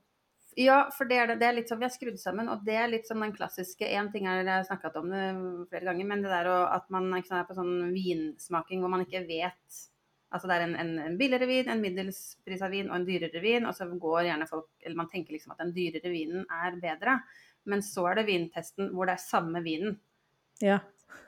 Ja, 0.60 0.90
for 0.92 1.08
det 1.08 1.16
er, 1.16 1.30
det, 1.40 1.46
er 1.46 1.54
litt 1.56 1.70
sånn 1.70 1.80
vi 1.80 1.86
har 1.86 1.94
skrudd 1.94 2.18
sammen, 2.20 2.50
og 2.52 2.64
det 2.66 2.74
er 2.76 2.90
litt 2.90 3.06
som 3.08 3.22
den 3.24 3.32
klassiske 3.32 3.88
Én 3.88 4.10
ting 4.12 4.26
er 4.28 4.42
jeg 4.42 4.50
har 4.50 4.66
snakket 4.68 4.98
om 5.00 5.08
det 5.08 5.22
flere 5.70 5.88
ganger, 5.88 6.08
men 6.10 6.24
det 6.24 6.32
der 6.32 6.50
at 6.66 6.90
man 6.92 7.08
ikke 7.16 7.38
er 7.38 7.48
på 7.48 7.56
sånn 7.56 7.88
vinsmaking 7.94 8.84
hvor 8.84 8.92
man 8.92 9.06
ikke 9.06 9.24
vet 9.28 9.80
Altså 10.32 10.48
det 10.48 10.54
er 10.56 10.62
en, 10.64 10.74
en, 10.80 10.92
en 11.10 11.16
billigere 11.20 11.44
vin, 11.44 11.66
en 11.68 11.80
middelspris 11.82 12.62
av 12.64 12.72
vin 12.72 12.86
og 12.88 12.94
en 12.96 13.02
dyrere 13.04 13.40
vin, 13.44 13.66
og 13.68 13.74
så 13.76 13.84
går 13.84 14.30
gjerne 14.30 14.46
folk 14.48 14.70
Eller 14.80 14.96
man 14.96 15.10
tenker 15.12 15.36
liksom 15.36 15.52
at 15.52 15.60
den 15.60 15.74
dyrere 15.76 16.12
vinen 16.12 16.46
er 16.48 16.78
bedre, 16.80 17.18
men 17.68 17.84
så 17.84 18.06
er 18.10 18.20
det 18.20 18.30
vintesten 18.30 18.94
hvor 18.96 19.08
det 19.08 19.18
er 19.18 19.24
samme 19.24 19.60
vinen. 19.64 19.98
Ja 20.64 20.80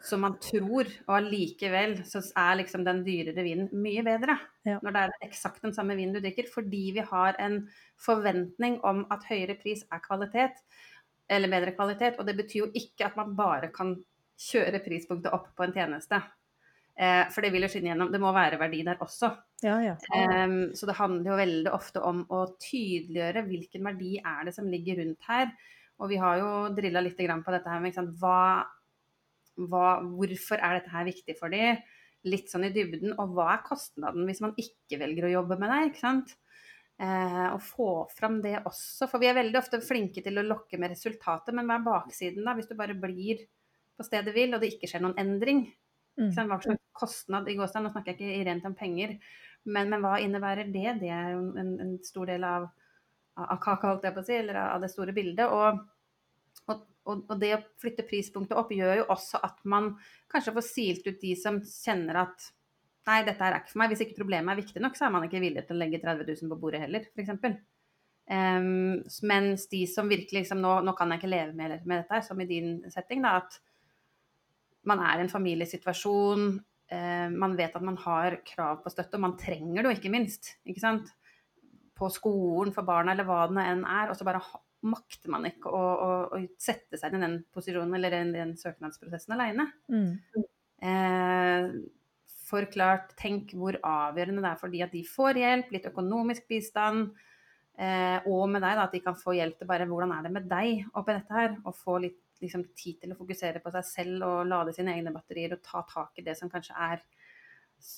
som 0.04 0.20
man 0.20 0.36
tror, 0.42 0.88
og 1.06 1.14
allikevel 1.16 1.96
så 2.04 2.20
er 2.36 2.58
liksom 2.60 2.84
den 2.84 3.00
dyrere 3.06 3.44
vinen 3.46 3.70
mye 3.72 4.04
bedre. 4.04 4.36
Ja. 4.66 4.76
Når 4.84 4.94
det 4.94 5.02
er 5.02 5.28
eksakt 5.28 5.64
den 5.64 5.74
samme 5.76 5.96
vinen 5.96 6.12
du 6.16 6.20
drikker. 6.20 6.50
Fordi 6.52 6.82
vi 6.96 7.04
har 7.08 7.38
en 7.40 7.62
forventning 8.04 8.80
om 8.84 9.04
at 9.14 9.24
høyere 9.30 9.56
pris 9.60 9.84
er 9.88 10.02
kvalitet, 10.04 10.60
eller 11.32 11.52
bedre 11.52 11.72
kvalitet. 11.76 12.18
Og 12.20 12.28
det 12.28 12.36
betyr 12.42 12.66
jo 12.66 12.72
ikke 12.76 13.08
at 13.08 13.16
man 13.20 13.32
bare 13.38 13.72
kan 13.74 13.96
kjøre 14.50 14.82
prispunktet 14.84 15.32
opp 15.32 15.54
på 15.56 15.64
en 15.64 15.72
tjeneste. 15.76 16.20
Eh, 16.94 17.24
for 17.32 17.42
det 17.42 17.50
vil 17.54 17.64
jo 17.64 17.70
skinne 17.72 17.90
gjennom. 17.94 18.12
Det 18.12 18.20
må 18.22 18.34
være 18.36 18.60
verdi 18.60 18.82
der 18.86 19.00
også. 19.02 19.32
Ja, 19.64 19.78
ja. 19.82 19.94
Eh, 20.14 20.58
så 20.76 20.90
det 20.90 20.98
handler 21.00 21.32
jo 21.32 21.40
veldig 21.40 21.72
ofte 21.72 22.04
om 22.04 22.26
å 22.28 22.44
tydeliggjøre 22.60 23.46
hvilken 23.48 23.88
verdi 23.88 24.18
er 24.20 24.44
det 24.50 24.54
som 24.58 24.68
ligger 24.68 25.00
rundt 25.00 25.30
her. 25.30 25.48
Og 26.02 26.10
vi 26.10 26.18
har 26.20 26.40
jo 26.40 26.52
drilla 26.74 27.02
litt 27.02 27.16
på 27.16 27.54
dette 27.54 27.70
her 27.70 27.82
med 27.82 27.98
hva 28.20 28.66
hva, 29.56 29.98
hvorfor 30.02 30.60
er 30.60 30.78
dette 30.78 30.92
her 30.94 31.06
viktig 31.08 31.36
for 31.38 31.52
dem? 31.54 31.82
Litt 32.24 32.50
sånn 32.52 32.66
i 32.68 32.72
dybden. 32.74 33.14
Og 33.20 33.36
hva 33.36 33.50
er 33.54 33.66
kostnaden 33.66 34.26
hvis 34.28 34.42
man 34.44 34.54
ikke 34.60 35.00
velger 35.02 35.28
å 35.28 35.34
jobbe 35.38 35.58
med 35.60 35.72
det? 35.72 35.80
ikke 35.90 36.02
sant? 36.02 36.34
Eh, 37.02 37.46
og 37.50 37.60
få 37.64 37.88
fram 38.14 38.40
det 38.44 38.56
også. 38.62 39.08
For 39.10 39.22
vi 39.22 39.30
er 39.30 39.38
veldig 39.38 39.60
ofte 39.60 39.82
flinke 39.84 40.22
til 40.24 40.40
å 40.40 40.46
lokke 40.46 40.78
med 40.80 40.94
resultatet, 40.94 41.54
men 41.56 41.68
hva 41.68 41.80
er 41.80 41.88
baksiden 41.88 42.46
da? 42.46 42.54
Hvis 42.58 42.70
du 42.70 42.76
bare 42.78 42.96
blir 42.98 43.42
på 43.94 44.06
stedet 44.06 44.34
vil, 44.34 44.54
og 44.54 44.62
det 44.62 44.74
ikke 44.74 44.90
skjer 44.90 45.04
noen 45.04 45.18
endring? 45.20 45.66
Mm. 46.18 46.30
Hva 46.30 46.60
slags 46.62 46.86
kostnad 46.94 47.50
i 47.50 47.56
gåsehud? 47.58 47.88
Nå 47.88 47.90
snakker 47.90 48.14
jeg 48.14 48.22
ikke 48.22 48.46
rent 48.48 48.66
om 48.70 48.78
penger, 48.78 49.16
men, 49.66 49.90
men, 49.90 50.00
hva 50.04 50.20
innebærer 50.22 50.70
det? 50.70 51.00
Det 51.02 51.10
er 51.10 51.34
jo 51.34 51.48
en, 51.58 51.74
en 51.82 51.94
stor 52.06 52.30
del 52.30 52.46
av 52.46 52.70
av 53.34 53.58
kaka, 53.62 53.90
holdt 53.90 54.06
jeg 54.06 54.14
på 54.14 54.22
å 54.22 54.26
si, 54.26 54.36
eller 54.38 54.58
av 54.62 54.82
det 54.84 54.90
store 54.92 55.14
bildet. 55.14 55.50
Og, 55.50 55.80
og, 57.04 57.24
og, 57.28 57.36
det 57.40 57.52
å 57.56 57.62
flytte 57.82 58.06
prispunktet 58.08 58.56
opp 58.58 58.72
gjør 58.72 59.02
jo 59.02 59.08
også 59.12 59.40
at 59.44 59.60
man 59.68 59.92
kanskje 60.32 60.54
får 60.56 60.66
silt 60.66 61.08
ut 61.08 61.20
de 61.20 61.34
som 61.36 61.60
kjenner 61.60 62.22
at 62.24 62.48
nei, 63.04 63.20
dette 63.26 63.44
er 63.44 63.58
ikke 63.58 63.72
for 63.74 63.82
meg. 63.82 63.92
Hvis 63.92 64.04
ikke 64.06 64.18
problemet 64.22 64.54
er 64.54 64.62
viktig 64.62 64.82
nok, 64.82 64.96
så 64.96 65.06
er 65.06 65.14
man 65.14 65.26
ikke 65.26 65.42
villig 65.42 65.66
til 65.68 65.76
å 65.76 65.82
legge 65.82 66.00
30 66.02 66.24
000 66.30 66.52
på 66.52 66.60
bordet 66.62 66.84
heller, 66.86 67.06
f.eks. 67.12 67.58
Um, 68.24 69.02
mens 69.28 69.66
de 69.68 69.82
som 69.90 70.08
virkelig 70.08 70.46
liksom 70.46 70.62
nå, 70.64 70.78
nå, 70.86 70.94
kan 70.96 71.10
jeg 71.12 71.20
ikke 71.20 71.32
leve 71.34 71.52
med, 71.52 71.74
med 71.84 72.00
dette, 72.00 72.22
som 72.24 72.40
i 72.40 72.48
din 72.48 72.78
setting, 72.92 73.20
da, 73.24 73.36
at 73.42 73.58
man 74.88 75.02
er 75.04 75.20
i 75.20 75.26
en 75.26 75.32
familiesituasjon, 75.32 76.46
uh, 76.94 77.28
man 77.36 77.58
vet 77.60 77.76
at 77.76 77.84
man 77.84 78.00
har 78.00 78.40
krav 78.48 78.80
på 78.80 78.92
støtte, 78.94 79.18
og 79.20 79.26
man 79.26 79.36
trenger 79.40 79.82
det 79.82 79.90
jo 79.90 79.98
ikke 79.98 80.14
minst. 80.14 80.54
ikke 80.64 80.84
sant? 80.86 81.12
På 81.94 82.08
skolen 82.10 82.72
for 82.74 82.88
barna, 82.88 83.12
eller 83.12 83.28
hva 83.28 83.44
det 83.52 83.68
enn 83.68 83.84
er. 83.84 84.08
Og 84.08 84.16
så 84.18 84.26
bare 84.26 84.40
makter 84.84 85.32
man 85.32 85.48
ikke 85.48 85.72
å, 85.72 85.82
å, 85.82 86.14
å, 86.36 86.40
sette 86.60 87.00
seg 87.00 87.16
i 87.16 87.22
den 87.22 87.38
posisjonen 87.54 87.96
eller 87.98 88.14
den, 88.14 88.32
den 88.36 88.56
søknadsprosessen 88.60 89.36
aleine. 89.36 89.68
Mm. 89.92 90.46
Eh, 90.84 91.68
forklart, 92.44 93.14
tenk 93.20 93.54
hvor 93.56 93.78
avgjørende 93.80 94.44
det 94.44 94.50
er 94.52 94.60
for 94.60 94.72
de 94.72 94.82
at 94.84 94.92
de 94.94 95.04
får 95.08 95.40
hjelp, 95.40 95.72
litt 95.74 95.88
økonomisk 95.90 96.48
bistand 96.50 97.14
Eh, 97.74 98.18
og 98.30 98.46
med 98.52 98.62
deg, 98.62 98.76
da, 98.78 98.84
at 98.86 98.92
de 98.94 99.00
kan 99.02 99.16
få 99.18 99.34
hjelp 99.34 99.56
til 99.58 99.66
bare 99.66 99.86
hvordan 99.90 100.12
er 100.14 100.26
det 100.26 100.30
med 100.34 100.44
deg 100.50 100.84
oppi 100.94 101.16
dette 101.16 101.34
her. 101.34 101.56
Og 101.64 101.76
få 101.76 101.98
litt 102.04 102.20
liksom, 102.42 102.66
tid 102.78 103.00
til 103.02 103.14
å 103.14 103.18
fokusere 103.18 103.62
på 103.62 103.72
seg 103.74 103.88
selv 103.88 104.26
og 104.28 104.50
lade 104.50 104.74
sine 104.76 104.94
egne 104.94 105.14
batterier 105.14 105.56
og 105.56 105.64
ta 105.64 105.82
tak 105.90 106.20
i 106.20 106.26
det 106.26 106.36
som 106.38 106.52
kanskje 106.52 106.76
er 106.90 107.02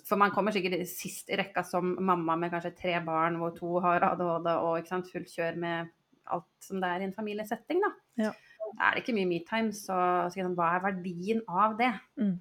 For 0.09 0.18
man 0.18 0.33
kommer 0.35 0.51
sikkert 0.51 0.81
sist 0.88 1.29
i 1.31 1.37
rekka 1.38 1.62
som 1.62 1.92
mamma 2.03 2.35
med 2.40 2.51
kanskje 2.51 2.72
tre 2.79 2.96
barn 3.05 3.37
hvor 3.38 3.53
to 3.55 3.77
har 3.85 4.03
ADHD 4.09 4.49
og 4.57 4.88
sant, 4.88 5.11
fullt 5.12 5.31
kjør 5.31 5.61
med 5.62 5.92
alt 6.34 6.66
som 6.66 6.82
det 6.82 6.90
er 6.90 7.02
i 7.02 7.08
en 7.08 7.16
familiesetting. 7.16 7.82
Da. 7.84 7.92
Ja. 8.26 8.34
er 8.76 8.96
det 8.96 9.04
ikke 9.04 9.16
mye 9.16 9.30
metime, 9.30 9.72
så, 9.76 9.96
så 10.30 10.40
sånn, 10.40 10.56
hva 10.58 10.74
er 10.76 10.84
verdien 10.88 11.42
av 11.46 11.76
det? 11.78 11.92
Mm. 12.20 12.36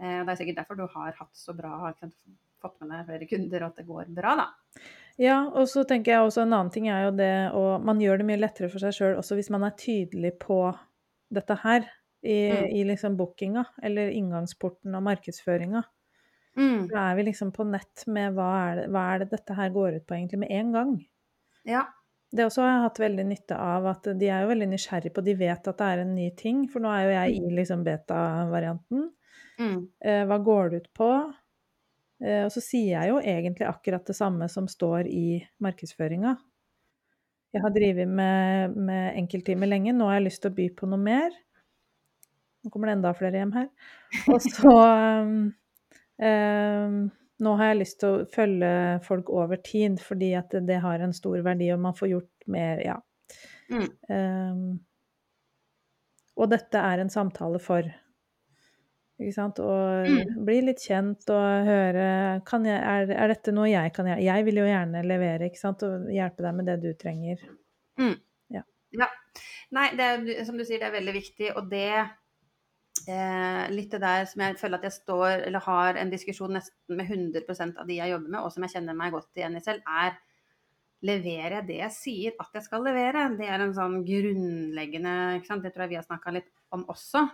Eh, 0.00 0.20
det 0.24 0.32
er 0.32 0.40
sikkert 0.40 0.62
derfor 0.62 0.80
du 0.80 0.86
har 0.88 1.14
hatt 1.18 1.36
så 1.36 1.54
bra, 1.56 1.72
har 1.86 1.96
fått 2.60 2.80
med 2.82 2.92
deg 2.92 3.06
flere 3.08 3.28
kunder, 3.30 3.62
og 3.64 3.70
at 3.70 3.80
det 3.80 3.86
går 3.88 4.10
bra, 4.16 4.34
da. 4.42 4.48
Ja, 5.20 5.38
og 5.48 5.68
så 5.68 5.84
tenker 5.88 6.14
jeg 6.14 6.26
også 6.26 6.44
en 6.44 6.54
annen 6.56 6.72
ting 6.72 6.86
er 6.88 7.02
jo 7.04 7.10
det 7.12 7.34
og 7.58 7.82
Man 7.84 7.98
gjør 8.00 8.22
det 8.22 8.26
mye 8.30 8.40
lettere 8.40 8.70
for 8.72 8.80
seg 8.80 8.94
sjøl 8.96 9.18
også 9.20 9.36
hvis 9.36 9.50
man 9.52 9.66
er 9.66 9.74
tydelig 9.76 10.30
på 10.40 10.62
dette 11.34 11.56
her 11.60 11.84
i, 12.24 12.38
mm. 12.48 12.68
i 12.78 12.84
liksom 12.88 13.18
bookinga 13.18 13.64
eller 13.84 14.12
inngangsporten 14.16 14.96
og 14.96 15.04
markedsføringa. 15.06 15.82
Mm. 16.58 16.88
Da 16.90 17.04
er 17.10 17.18
vi 17.18 17.26
liksom 17.28 17.52
på 17.54 17.64
nett 17.68 18.04
med 18.10 18.34
hva 18.36 18.48
er, 18.64 18.80
det, 18.80 18.86
hva 18.92 19.04
er, 19.12 19.22
det, 19.22 19.30
dette 19.36 19.56
her 19.56 19.72
går 19.74 20.00
ut 20.00 20.06
på 20.08 20.16
egentlig 20.16 20.40
med 20.42 20.52
en 20.56 20.72
gang. 20.74 20.94
Ja. 21.68 21.84
Det 22.30 22.44
også 22.46 22.62
har 22.62 22.70
jeg 22.70 22.82
hatt 22.84 23.00
veldig 23.02 23.24
nytte 23.26 23.56
av 23.58 23.86
at 23.90 24.04
de 24.20 24.28
er 24.30 24.44
jo 24.44 24.50
veldig 24.52 24.68
nysgjerrige 24.70 25.14
på 25.16 25.24
De 25.26 25.34
vet 25.38 25.70
at 25.72 25.80
det 25.80 25.86
er 25.86 26.02
en 26.04 26.12
ny 26.14 26.28
ting, 26.38 26.62
for 26.70 26.82
nå 26.82 26.92
er 26.94 27.02
jo 27.06 27.14
jeg 27.16 27.40
i 27.40 27.54
liksom 27.58 27.82
beta-varianten. 27.86 29.08
Mm. 29.58 29.80
Eh, 29.98 30.22
hva 30.30 30.38
går 30.46 30.70
det 30.70 30.82
ut 30.84 30.90
på? 30.96 31.10
Eh, 32.22 32.44
og 32.46 32.52
så 32.54 32.62
sier 32.62 32.92
jeg 32.94 33.10
jo 33.10 33.18
egentlig 33.18 33.66
akkurat 33.66 34.06
det 34.06 34.16
samme 34.16 34.48
som 34.52 34.68
står 34.70 35.10
i 35.10 35.40
markedsføringa. 35.64 36.36
Jeg 37.50 37.64
har 37.64 37.74
drevet 37.74 38.06
med, 38.06 38.76
med 38.78 39.16
enkelttimer 39.18 39.66
lenge, 39.66 39.92
nå 39.96 40.06
har 40.06 40.20
jeg 40.20 40.28
lyst 40.28 40.44
til 40.44 40.52
å 40.52 40.58
by 40.60 40.68
på 40.78 40.86
noe 40.90 41.02
mer. 41.02 41.34
Nå 42.62 42.70
kommer 42.70 42.90
det 42.90 42.98
enda 42.98 43.10
flere 43.16 43.40
hjem 43.40 43.56
her. 43.56 43.66
Og 44.30 44.38
så 44.44 44.74
um, 46.22 47.08
Nå 47.40 47.54
har 47.58 47.72
jeg 47.72 47.80
lyst 47.80 48.00
til 48.02 48.10
å 48.12 48.26
følge 48.32 48.72
folk 49.06 49.30
over 49.32 49.60
tid, 49.64 50.00
fordi 50.04 50.34
at 50.38 50.52
det, 50.52 50.66
det 50.68 50.82
har 50.84 51.02
en 51.02 51.14
stor 51.16 51.40
verdi, 51.46 51.70
og 51.74 51.82
man 51.82 51.96
får 51.96 52.12
gjort 52.12 52.48
mer, 52.52 52.84
ja. 52.84 52.98
Mm. 53.70 53.88
Um, 54.10 54.62
og 56.40 56.48
dette 56.50 56.80
er 56.82 57.02
en 57.02 57.12
samtale 57.12 57.60
for 57.62 57.86
ikke 59.20 59.36
sant? 59.36 59.60
Og 59.60 60.08
mm. 60.08 60.36
bli 60.46 60.60
litt 60.64 60.82
kjent 60.84 61.28
og 61.32 61.68
høre 61.68 62.04
jeg, 62.40 62.76
er, 62.78 63.10
er, 63.12 63.32
dette 63.34 63.52
noe 63.52 63.68
jeg 63.68 63.92
kan 63.96 64.08
gjøre? 64.08 64.24
Jeg 64.24 64.46
vil 64.46 64.60
jo 64.62 64.68
gjerne 64.68 65.02
levere 65.04 65.50
ikke 65.50 65.60
sant? 65.60 65.84
og 65.84 66.08
hjelpe 66.12 66.46
deg 66.46 66.56
med 66.56 66.70
det 66.70 66.78
du 66.84 66.88
trenger. 66.98 67.42
Mm. 68.00 68.16
Ja. 68.56 68.64
ja. 68.96 69.10
Nei, 69.76 69.90
det 69.98 70.06
er, 70.06 70.24
som 70.48 70.56
du 70.56 70.64
sier, 70.64 70.80
det 70.80 70.88
er 70.88 70.96
veldig 70.96 71.16
viktig. 71.18 71.52
Og 71.60 71.68
det 71.70 71.84
eh, 73.12 73.66
litt 73.74 73.92
det 73.92 74.00
der 74.02 74.24
som 74.30 74.42
jeg 74.44 74.56
føler 74.60 74.80
at 74.80 74.88
jeg 74.88 74.96
står 74.96 75.44
eller 75.48 75.64
har 75.66 75.98
en 76.00 76.12
diskusjon 76.12 76.54
nesten 76.56 76.98
med 76.98 77.10
100% 77.10 77.80
av 77.80 77.88
de 77.88 77.98
jeg 77.98 78.12
jobber 78.14 78.34
med, 78.34 78.40
og 78.42 78.54
som 78.54 78.66
jeg 78.66 78.74
kjenner 78.76 78.98
meg 78.98 79.14
godt 79.14 79.40
igjen 79.40 79.58
i 79.58 79.62
selv, 79.64 79.84
er 79.86 80.18
leverer 81.06 81.60
jeg 81.60 81.68
det 81.68 81.78
jeg 81.78 81.96
sier 81.96 82.42
at 82.42 82.58
jeg 82.58 82.66
skal 82.66 82.84
levere? 82.84 83.28
Det 83.38 83.46
er 83.48 83.64
en 83.64 83.76
sånn 83.76 84.00
grunnleggende? 84.06 85.14
Det 85.40 85.72
tror 85.72 85.86
jeg 85.86 85.94
vi 85.94 86.00
har 86.00 86.06
snakka 86.06 86.34
litt 86.36 86.50
om 86.76 86.84
også. 86.92 87.24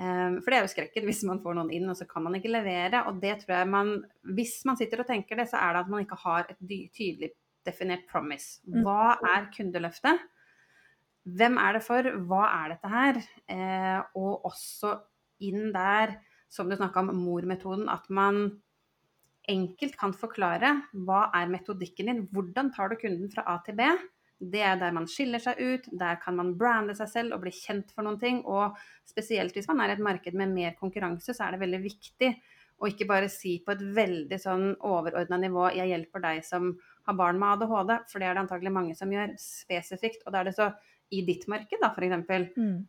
Eh, 0.00 0.38
for 0.40 0.50
det 0.50 0.58
er 0.58 0.64
jo 0.64 0.72
skrekken 0.72 1.06
hvis 1.08 1.22
man 1.28 1.42
får 1.44 1.58
noen 1.58 1.70
inn, 1.76 1.88
og 1.90 1.98
så 1.98 2.08
kan 2.10 2.26
man 2.26 2.38
ikke 2.38 2.52
levere. 2.52 3.04
Og 3.10 3.20
det 3.22 3.40
tror 3.44 3.58
jeg 3.58 3.70
man 3.70 3.94
Hvis 4.36 4.60
man 4.68 4.78
sitter 4.80 5.04
og 5.04 5.10
tenker 5.10 5.38
det, 5.38 5.50
så 5.52 5.60
er 5.60 5.74
det 5.74 5.84
at 5.84 5.92
man 5.92 6.04
ikke 6.04 6.18
har 6.24 6.50
et 6.50 6.60
tydelig 6.96 7.32
definert 7.66 8.06
promise. 8.10 8.60
Mm. 8.66 8.82
Hva 8.86 9.16
er 9.36 9.50
kundeløftet? 9.54 10.22
Hvem 11.28 11.58
er 11.60 11.76
det 11.76 11.84
for? 11.84 12.06
Hva 12.30 12.44
er 12.48 12.74
dette 12.74 12.90
her? 12.90 13.20
Eh, 13.52 14.00
og 14.16 14.46
også 14.48 14.94
inn 15.44 15.70
der, 15.74 16.16
som 16.50 16.68
du 16.68 16.76
snakka 16.76 17.02
om, 17.04 17.12
mor-metoden, 17.16 17.88
at 17.92 18.08
man 18.08 18.46
enkelt 19.50 19.96
kan 19.98 20.14
forklare 20.14 20.72
hva 21.06 21.26
er 21.36 21.50
metodikken 21.50 22.10
din, 22.10 22.24
hvordan 22.32 22.70
tar 22.74 22.90
du 22.90 22.98
kunden 23.00 23.30
fra 23.32 23.44
A 23.50 23.58
til 23.66 23.76
B? 23.78 23.86
Det 24.40 24.62
er 24.64 24.78
der 24.80 24.94
man 24.96 25.08
skiller 25.10 25.42
seg 25.42 25.58
ut, 25.60 25.88
der 26.00 26.16
kan 26.22 26.38
man 26.38 26.54
brande 26.60 26.94
seg 26.96 27.10
selv 27.12 27.36
og 27.36 27.42
bli 27.42 27.52
kjent 27.52 27.90
for 27.92 28.06
noen 28.06 28.16
ting. 28.20 28.40
Og 28.48 28.78
spesielt 29.08 29.52
hvis 29.56 29.68
man 29.68 29.82
er 29.84 29.92
i 29.92 29.98
et 29.98 30.04
marked 30.04 30.36
med 30.38 30.54
mer 30.54 30.78
konkurranse, 30.78 31.34
så 31.36 31.44
er 31.44 31.56
det 31.56 31.64
veldig 31.66 31.82
viktig 31.84 32.30
å 32.80 32.88
ikke 32.88 33.08
bare 33.10 33.28
si 33.28 33.58
på 33.60 33.74
et 33.74 33.82
veldig 33.96 34.38
sånn 34.40 34.70
overordna 34.88 35.36
nivå 35.36 35.68
'jeg 35.68 35.92
hjelper 35.92 36.22
deg 36.24 36.44
som 36.44 36.72
har 37.06 37.14
barn 37.14 37.38
med 37.38 37.60
ADHD', 37.60 38.08
for 38.08 38.18
det 38.18 38.28
er 38.28 38.34
det 38.34 38.44
antagelig 38.46 38.72
mange 38.72 38.96
som 38.96 39.12
gjør, 39.12 39.36
spesifikt. 39.36 40.24
Og 40.26 40.32
da 40.32 40.40
er 40.40 40.44
det 40.44 40.56
så 40.56 40.72
i 41.10 41.22
ditt 41.26 41.46
marked, 41.50 41.78
da, 41.82 41.90
f.eks. 41.90 42.56
Mm. 42.56 42.80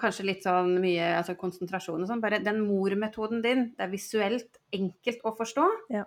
Kanskje 0.00 0.24
litt 0.24 0.44
sånn 0.46 0.78
mye 0.80 1.10
altså 1.18 1.34
konsentrasjon 1.36 2.04
og 2.04 2.08
sånn. 2.08 2.22
Bare 2.22 2.40
den 2.44 2.62
mor-metoden 2.64 3.42
din, 3.44 3.70
det 3.76 3.84
er 3.84 3.92
visuelt 3.92 4.60
enkelt 4.74 5.26
å 5.28 5.34
forstå. 5.36 5.66
Ja. 5.92 6.06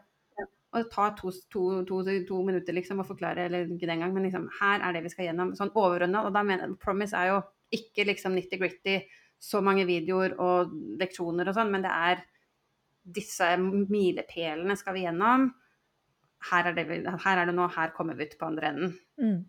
Og 0.69 0.83
det 0.83 0.89
tar 0.93 1.15
to, 1.17 1.31
to, 1.49 1.63
to, 1.89 2.01
to, 2.27 2.39
minutter 2.45 2.75
liksom 2.77 3.01
å 3.01 3.05
forklare, 3.05 3.47
eller 3.49 3.69
ikke 3.73 3.89
den 3.89 4.03
gang, 4.03 4.11
men 4.13 4.27
liksom, 4.27 4.45
her 4.59 4.83
er 4.85 4.93
det 4.93 5.03
vi 5.05 5.13
skal 5.13 5.29
gjennom. 5.29 5.55
Sånn 5.57 5.73
overordna. 5.73 6.25
Og 6.27 6.33
da 6.35 6.43
mener 6.45 6.75
Promise 6.81 7.17
er 7.17 7.31
jo 7.31 7.39
ikke 7.73 8.05
liksom 8.09 8.35
nitty-gritty, 8.37 8.99
så 9.39 9.61
mange 9.63 9.85
videoer 9.87 10.35
og 10.43 10.73
leksjoner 10.99 11.47
og 11.47 11.55
sånn, 11.55 11.71
men 11.73 11.85
det 11.85 11.93
er 11.93 12.21
disse 13.17 13.47
milepælene 13.61 14.75
skal 14.77 14.97
vi 14.97 15.05
gjennom. 15.05 15.47
Her 16.49 16.69
er, 16.69 16.75
det, 16.75 16.85
her 17.23 17.41
er 17.41 17.49
det 17.49 17.55
nå, 17.55 17.65
her 17.73 17.93
kommer 17.95 18.17
vi 18.19 18.27
ut 18.29 18.37
på 18.39 18.47
andre 18.49 18.69
enden. 18.73 18.93
Mm. 19.19 19.39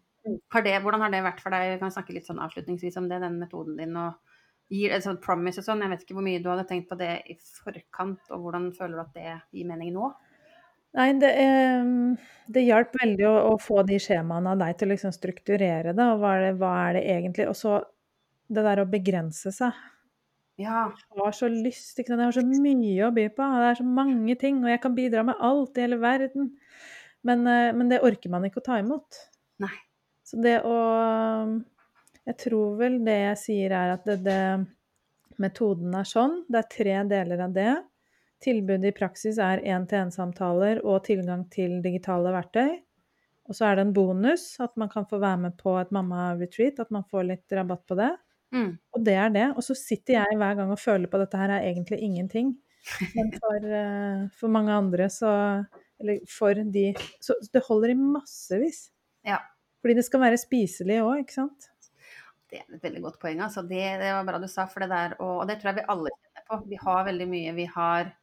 Har 0.53 0.65
det, 0.67 0.75
hvordan 0.85 1.05
har 1.05 1.13
det 1.13 1.23
vært 1.25 1.41
for 1.41 1.55
deg? 1.55 1.75
Vi 1.75 1.81
kan 1.81 1.95
snakke 1.95 2.17
litt 2.17 2.27
sånn 2.29 2.43
avslutningsvis 2.43 2.99
om 3.01 3.07
det, 3.09 3.23
den 3.23 3.39
metoden 3.41 3.79
din. 3.81 3.97
og 3.97 4.19
gir 4.71 4.95
et 4.95 5.05
sånt 5.05 5.23
promise 5.25 5.61
og 5.61 5.67
sånn. 5.67 5.83
Jeg 5.85 5.93
vet 5.93 6.03
ikke 6.05 6.17
hvor 6.17 6.27
mye 6.27 6.41
du 6.43 6.51
hadde 6.51 6.67
tenkt 6.69 6.91
på 6.91 6.99
det 6.99 7.13
i 7.31 7.37
forkant, 7.65 8.21
og 8.31 8.45
hvordan 8.45 8.71
føler 8.77 9.01
du 9.01 9.03
at 9.03 9.17
det 9.17 9.37
gir 9.59 9.69
mening 9.69 9.95
nå? 9.97 10.13
Nei, 10.99 11.07
det, 11.23 11.31
eh, 11.39 11.91
det 12.51 12.67
hjalp 12.67 12.97
veldig 12.99 13.27
å, 13.29 13.35
å, 13.53 13.55
få 13.63 13.85
de 13.87 13.99
skjemaene 14.03 14.55
av 14.55 14.63
deg 14.63 14.79
til 14.79 14.89
å 14.89 14.95
liksom 14.95 15.15
strukturere 15.15 15.95
det. 15.95 16.07
Og 16.15 16.23
hva 16.23 16.35
er 16.37 16.47
det, 16.49 16.53
hva 16.59 16.73
er 16.89 16.99
det 16.99 17.05
egentlig 17.15 17.47
Og 17.51 17.59
så 17.59 17.79
det 18.51 18.65
der 18.67 18.83
å 18.83 18.89
begrense 18.91 19.53
seg. 19.55 19.77
Ja. 20.59 20.89
Jeg 20.91 21.23
har 21.23 21.37
så 21.37 21.47
lyst, 21.51 21.95
ikke 21.95 22.11
sant. 22.11 22.25
Jeg 22.25 22.33
har 22.33 22.39
så 22.41 22.65
mye 22.67 23.07
å 23.07 23.13
by 23.15 23.29
på. 23.37 23.51
Det 23.63 23.69
er 23.69 23.79
så 23.79 23.87
mange 23.87 24.35
ting, 24.41 24.59
og 24.65 24.73
jeg 24.73 24.83
kan 24.83 24.97
bidra 24.97 25.23
med 25.27 25.39
alt 25.47 25.79
i 25.79 25.87
hele 25.87 26.01
verden. 26.03 26.51
Men, 27.27 27.47
eh, 27.47 27.71
men 27.77 27.93
det 27.93 28.03
orker 28.07 28.33
man 28.33 28.49
ikke 28.49 28.63
å 28.63 28.67
ta 28.67 28.81
imot. 28.83 29.23
Nei. 29.63 29.77
Så 30.31 30.39
det 30.43 30.61
å 30.63 30.77
Jeg 32.29 32.37
tror 32.45 32.77
vel 32.79 33.01
det 33.03 33.17
jeg 33.17 33.39
sier, 33.41 33.73
er 33.75 33.95
at 33.97 34.05
det, 34.07 34.21
det 34.23 35.41
metoden 35.41 35.95
er 35.97 36.07
sånn. 36.07 36.45
Det 36.53 36.61
er 36.61 36.69
tre 36.75 36.99
deler 37.11 37.43
av 37.47 37.55
det. 37.57 37.73
Tilbudet 38.45 38.93
i 38.93 38.97
praksis 38.97 39.41
er 39.43 39.65
én-til-én-samtaler 39.65 40.83
og 40.85 41.03
tilgang 41.09 41.47
til 41.53 41.81
digitale 41.85 42.33
verktøy. 42.37 42.77
Og 43.51 43.57
så 43.57 43.67
er 43.67 43.77
det 43.77 43.87
en 43.89 43.95
bonus 43.97 44.45
at 44.63 44.77
man 44.79 44.91
kan 44.93 45.09
få 45.11 45.19
være 45.21 45.43
med 45.49 45.57
på 45.59 45.75
et 45.81 45.91
mamma-retreat, 45.93 46.79
at 46.79 46.93
man 46.95 47.05
får 47.11 47.27
litt 47.33 47.57
rabatt 47.57 47.83
på 47.91 47.99
det. 47.99 48.13
Mm. 48.55 48.71
Og 48.95 49.05
det 49.07 49.17
er 49.19 49.33
det. 49.35 49.47
Og 49.57 49.65
så 49.67 49.75
sitter 49.79 50.21
jeg 50.21 50.39
hver 50.39 50.59
gang 50.61 50.71
og 50.71 50.81
føler 50.81 51.11
på 51.11 51.19
at 51.19 51.27
dette 51.27 51.41
her 51.41 51.57
er 51.57 51.67
egentlig 51.67 51.99
ingenting. 52.07 52.55
Men 53.17 53.33
for, 53.35 53.67
uh, 53.67 54.29
for 54.39 54.53
mange 54.53 54.73
andre 54.73 55.11
så 55.13 55.31
Eller 56.01 56.23
for 56.25 56.57
de 56.57 56.95
Så 57.21 57.35
det 57.53 57.61
holder 57.67 57.93
i 57.93 57.97
massevis. 57.99 58.87
Ja. 59.27 59.37
Fordi 59.81 59.97
det 59.97 60.07
skal 60.07 60.25
være 60.25 60.41
spiselig 60.41 61.01
òg, 61.03 61.25
ikke 61.25 61.39
sant? 61.39 61.69
Det 62.51 62.61
er 62.61 62.77
et 62.77 62.85
veldig 62.85 63.03
godt 63.05 63.21
poeng. 63.23 63.41
Altså. 63.45 63.63
Det, 63.67 63.83
det, 64.01 64.11
var 64.17 64.27
bra 64.29 64.41
du 64.43 64.49
sa. 64.51 64.67
For 64.71 64.85
det 64.85 64.91
der, 64.93 65.17
og, 65.21 65.43
og 65.43 65.45
det 65.49 65.61
tror 65.61 65.73
jeg 65.73 65.81
vi 65.81 65.91
alle 65.95 66.15
kjenner 66.17 66.47
på. 66.49 66.63
Vi 66.73 66.81
har 66.83 67.07
veldig 67.07 67.29
mye 67.31 67.55
vi 67.57 67.69
har 67.71 68.17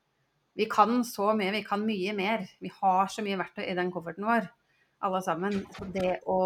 vi 0.58 0.66
kan 0.66 1.04
så 1.06 1.36
mye, 1.38 1.52
vi 1.54 1.62
kan 1.62 1.84
mye 1.86 2.14
mer. 2.18 2.48
Vi 2.60 2.72
har 2.80 3.12
så 3.14 3.22
mye 3.22 3.38
verktøy 3.38 3.68
i 3.68 3.76
den 3.78 3.92
kofferten 3.94 4.26
vår, 4.26 4.48
alle 5.06 5.20
sammen. 5.22 5.60
Så 5.76 5.86
det 5.94 6.16
å 6.26 6.40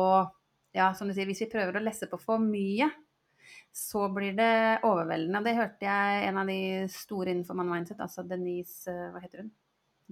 ja, 0.75 0.89
som 0.95 1.07
du 1.07 1.15
sier, 1.15 1.27
hvis 1.27 1.43
vi 1.45 1.51
prøver 1.51 1.79
å 1.79 1.83
lesse 1.83 2.07
på 2.11 2.19
for 2.19 2.43
mye, 2.43 2.89
så 3.75 4.09
blir 4.11 4.35
det 4.35 4.83
overveldende. 4.87 5.43
Det 5.47 5.55
hørte 5.57 5.87
jeg 5.87 6.27
en 6.27 6.39
av 6.43 6.51
de 6.51 6.59
store 6.91 7.31
innenfor 7.31 7.57
Man 7.59 7.71
Mindset, 7.71 8.03
altså 8.03 8.23
Denise 8.27 8.91
eh, 8.91 9.09
Hva 9.11 9.23
heter 9.23 9.45
hun? 9.45 9.51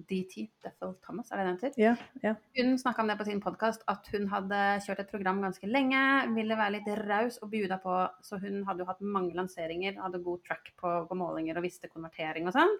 DT, 0.08 0.46
Deffel 0.64 0.94
Thomas, 1.04 1.30
er 1.30 1.40
det 1.40 1.46
den 1.46 1.58
heter? 1.58 1.80
Ja, 1.80 1.92
ja. 2.24 2.34
Hun 2.56 2.78
snakka 2.80 3.02
om 3.02 3.10
det 3.10 3.16
på 3.20 3.26
sin 3.28 3.42
podkast, 3.44 3.84
at 3.90 4.08
hun 4.14 4.28
hadde 4.32 4.60
kjørt 4.84 5.02
et 5.04 5.12
program 5.12 5.42
ganske 5.44 5.68
lenge, 5.70 6.00
ville 6.36 6.58
være 6.58 6.76
litt 6.78 6.88
raus 7.02 7.40
og 7.42 7.52
bjuda 7.52 7.80
på, 7.82 7.98
så 8.26 8.40
hun 8.42 8.62
hadde 8.68 8.84
jo 8.84 8.88
hatt 8.88 9.04
mange 9.04 9.36
lanseringer, 9.38 9.98
hadde 10.00 10.22
god 10.24 10.42
track 10.46 10.72
på, 10.80 10.94
på 11.10 11.18
målinger 11.18 11.60
og 11.60 11.66
visste 11.66 11.90
konvertering 11.92 12.48
og 12.48 12.56
sånn. 12.56 12.74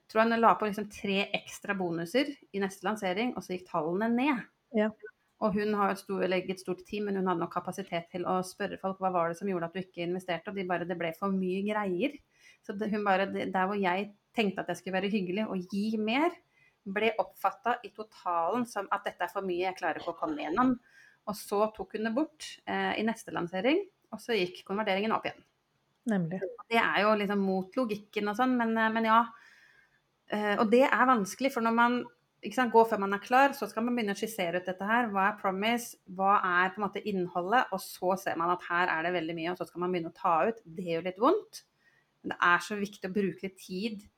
Jeg 0.00 0.12
tror 0.12 0.26
hun 0.26 0.40
la 0.42 0.56
på 0.58 0.66
liksom 0.66 0.90
tre 0.90 1.20
ekstra 1.38 1.76
bonuser 1.78 2.32
i 2.50 2.62
neste 2.62 2.86
lansering, 2.88 3.36
og 3.36 3.46
så 3.46 3.54
gikk 3.54 3.68
tallene 3.70 4.10
ned. 4.10 4.44
Ja. 4.74 4.90
Og 5.40 5.54
hun 5.56 5.72
har 5.78 5.94
et, 5.94 6.00
stort, 6.02 6.26
et 6.36 6.60
stort 6.60 6.82
team, 6.88 7.06
men 7.08 7.16
hun 7.16 7.30
hadde 7.30 7.40
nok 7.40 7.54
kapasitet 7.54 8.10
til 8.12 8.26
å 8.28 8.40
spørre 8.44 8.76
folk 8.80 8.98
hva 9.00 9.12
var 9.14 9.30
det 9.30 9.38
som 9.38 9.48
gjorde 9.48 9.70
at 9.70 9.76
du 9.76 9.80
ikke 9.80 10.04
investerte, 10.04 10.52
og 10.52 10.58
de 10.58 10.66
bare 10.68 10.88
det 10.88 10.98
ble 11.00 11.14
for 11.16 11.32
mye 11.32 11.62
greier. 11.64 12.18
Så 12.66 12.76
det, 12.76 12.90
hun 12.92 13.06
bare, 13.06 13.28
det, 13.30 13.48
der 13.54 13.70
hvor 13.70 13.78
jeg 13.80 14.10
tenkte 14.36 14.62
at 14.62 14.70
jeg 14.72 14.80
skulle 14.80 14.98
være 14.98 15.12
hyggelig 15.12 15.46
og 15.48 15.66
gi 15.72 15.98
mer, 16.00 16.34
ble 16.80 17.12
oppfatta 17.20 17.76
i 17.84 17.90
totalen 17.94 18.64
som 18.68 18.88
at 18.94 19.04
dette 19.06 19.26
er 19.26 19.32
for 19.32 19.46
mye, 19.46 19.66
jeg 19.66 19.78
klarer 19.78 20.00
ikke 20.00 20.14
å 20.14 20.20
komme 20.20 20.40
igjennom. 20.40 20.74
Og 21.28 21.36
så 21.36 21.66
tok 21.76 21.96
hun 21.96 22.08
det 22.08 22.14
bort 22.16 22.46
eh, 22.64 22.94
i 22.98 23.04
neste 23.06 23.34
lansering, 23.34 23.82
og 24.10 24.22
så 24.22 24.34
gikk 24.38 24.62
konverteringen 24.66 25.12
opp 25.14 25.28
igjen. 25.28 25.42
Nemlig. 26.10 26.40
Det 26.70 26.80
er 26.80 27.02
jo 27.04 27.12
liksom 27.20 27.42
mot 27.44 27.76
logikken 27.76 28.32
og 28.32 28.38
sånn, 28.38 28.56
men, 28.58 28.72
men 28.94 29.06
ja. 29.06 29.20
Eh, 30.32 30.56
og 30.56 30.70
det 30.72 30.86
er 30.88 31.10
vanskelig, 31.10 31.52
for 31.54 31.66
når 31.66 31.76
man 31.76 32.00
sant, 32.48 32.72
går 32.72 32.88
før 32.88 33.02
man 33.02 33.14
er 33.14 33.22
klar, 33.22 33.54
så 33.56 33.68
skal 33.68 33.84
man 33.84 33.98
begynne 33.98 34.16
å 34.16 34.18
skissere 34.18 34.62
ut 34.62 34.68
dette 34.68 34.86
her. 34.88 35.10
Hva 35.12 35.28
er 35.28 35.40
promise, 35.40 35.98
hva 36.16 36.38
er 36.40 36.72
på 36.72 36.80
en 36.80 36.86
måte 36.86 37.02
innholdet, 37.04 37.68
og 37.74 37.82
så 37.84 38.16
ser 38.22 38.40
man 38.40 38.54
at 38.54 38.64
her 38.70 38.92
er 38.94 39.04
det 39.06 39.16
veldig 39.18 39.36
mye, 39.36 39.50
og 39.52 39.60
så 39.60 39.68
skal 39.68 39.84
man 39.84 39.92
begynne 39.92 40.12
å 40.14 40.16
ta 40.16 40.38
ut. 40.48 40.62
Det 40.64 40.88
gjør 40.88 41.06
litt 41.10 41.20
vondt. 41.20 41.62
Men 42.22 42.34
det 42.34 42.40
er 42.48 42.64
så 42.64 42.80
viktig 42.80 43.08
å 43.08 43.14
bruke 43.14 43.46
litt 43.46 43.60
tid 43.60 44.08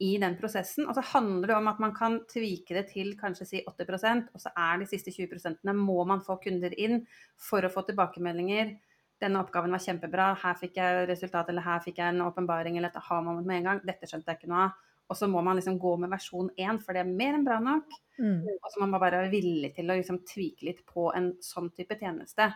i 0.00 0.14
den 0.20 0.36
prosessen. 0.40 0.86
Og 0.88 0.96
så 0.96 1.04
handler 1.12 1.52
det 1.52 1.56
om 1.58 1.68
at 1.70 1.80
man 1.82 1.94
kan 1.96 2.20
tvike 2.30 2.76
det 2.76 2.86
til 2.94 3.12
kanskje 3.20 3.46
si 3.48 3.64
80% 3.68 4.30
og 4.34 4.42
så 4.42 4.52
er 4.56 4.80
de 4.80 4.88
siste 4.88 5.12
20% 5.12 5.74
må 5.76 5.98
man 6.08 6.22
få 6.24 6.38
kunder 6.42 6.74
inn 6.80 7.02
for 7.40 7.64
å 7.64 7.72
få 7.72 7.84
tilbakemeldinger. 7.88 8.76
Denne 9.20 9.42
oppgaven 9.44 9.76
var 9.76 9.82
kjempebra, 9.84 10.30
her 10.40 10.56
fikk 10.56 10.78
jeg 10.80 11.08
resultat, 11.10 11.50
eller 11.52 11.66
her 11.66 11.82
fikk 11.84 11.98
jeg 12.00 12.14
en 12.14 12.22
åpenbaring, 12.24 12.78
eller 12.78 12.88
et 12.88 12.96
aha-moment 12.96 13.44
med 13.44 13.60
en 13.60 13.68
gang. 13.68 13.82
Dette 13.84 14.08
skjønte 14.08 14.32
jeg 14.32 14.40
ikke 14.40 14.48
noe 14.52 14.62
av. 14.70 14.78
Og 15.10 15.18
så 15.18 15.26
må 15.28 15.42
man 15.44 15.58
liksom 15.58 15.76
gå 15.82 15.92
med 16.00 16.12
versjon 16.12 16.48
1, 16.54 16.78
for 16.80 16.96
det 16.96 17.02
er 17.02 17.10
mer 17.10 17.36
enn 17.36 17.44
bra 17.44 17.58
nok. 17.60 17.92
Mm. 18.16 18.46
Og 18.54 18.68
så 18.70 18.80
må 18.80 18.86
man 18.86 19.02
bare 19.02 19.20
være 19.24 19.32
villig 19.34 19.72
til 19.76 19.90
å 19.90 19.98
liksom 19.98 20.22
tvike 20.24 20.68
litt 20.70 20.84
på 20.88 21.10
en 21.18 21.32
sånn 21.44 21.68
type 21.76 21.98
tjeneste 22.00 22.46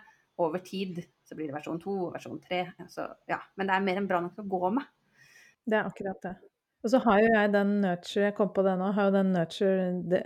over 0.40 0.62
tid. 0.64 1.02
Så 1.26 1.36
blir 1.36 1.50
det 1.50 1.58
versjon 1.58 1.82
2 1.82 1.98
og 2.06 2.14
versjon 2.14 2.40
3. 2.46 2.62
Så, 2.94 3.08
ja. 3.28 3.42
Men 3.58 3.68
det 3.68 3.76
er 3.76 3.86
mer 3.90 4.00
enn 4.00 4.08
bra 4.08 4.22
nok 4.24 4.40
å 4.40 4.48
gå 4.54 4.70
med. 4.78 4.88
Det 5.66 5.80
er 5.80 5.90
akkurat 5.90 6.22
det. 6.24 6.36
Og 6.84 6.90
så 6.92 6.98
har 7.00 7.20
jo 7.22 7.28
jeg 7.32 7.52
den 7.54 7.70
nurture, 7.80 8.24
jeg 8.28 8.34
kom 8.36 8.50
på 8.52 8.62
det 8.66 8.74
nå, 8.76 8.90
har 8.92 9.06
jo 9.08 9.12
den 9.14 9.30
nurture 9.32 10.20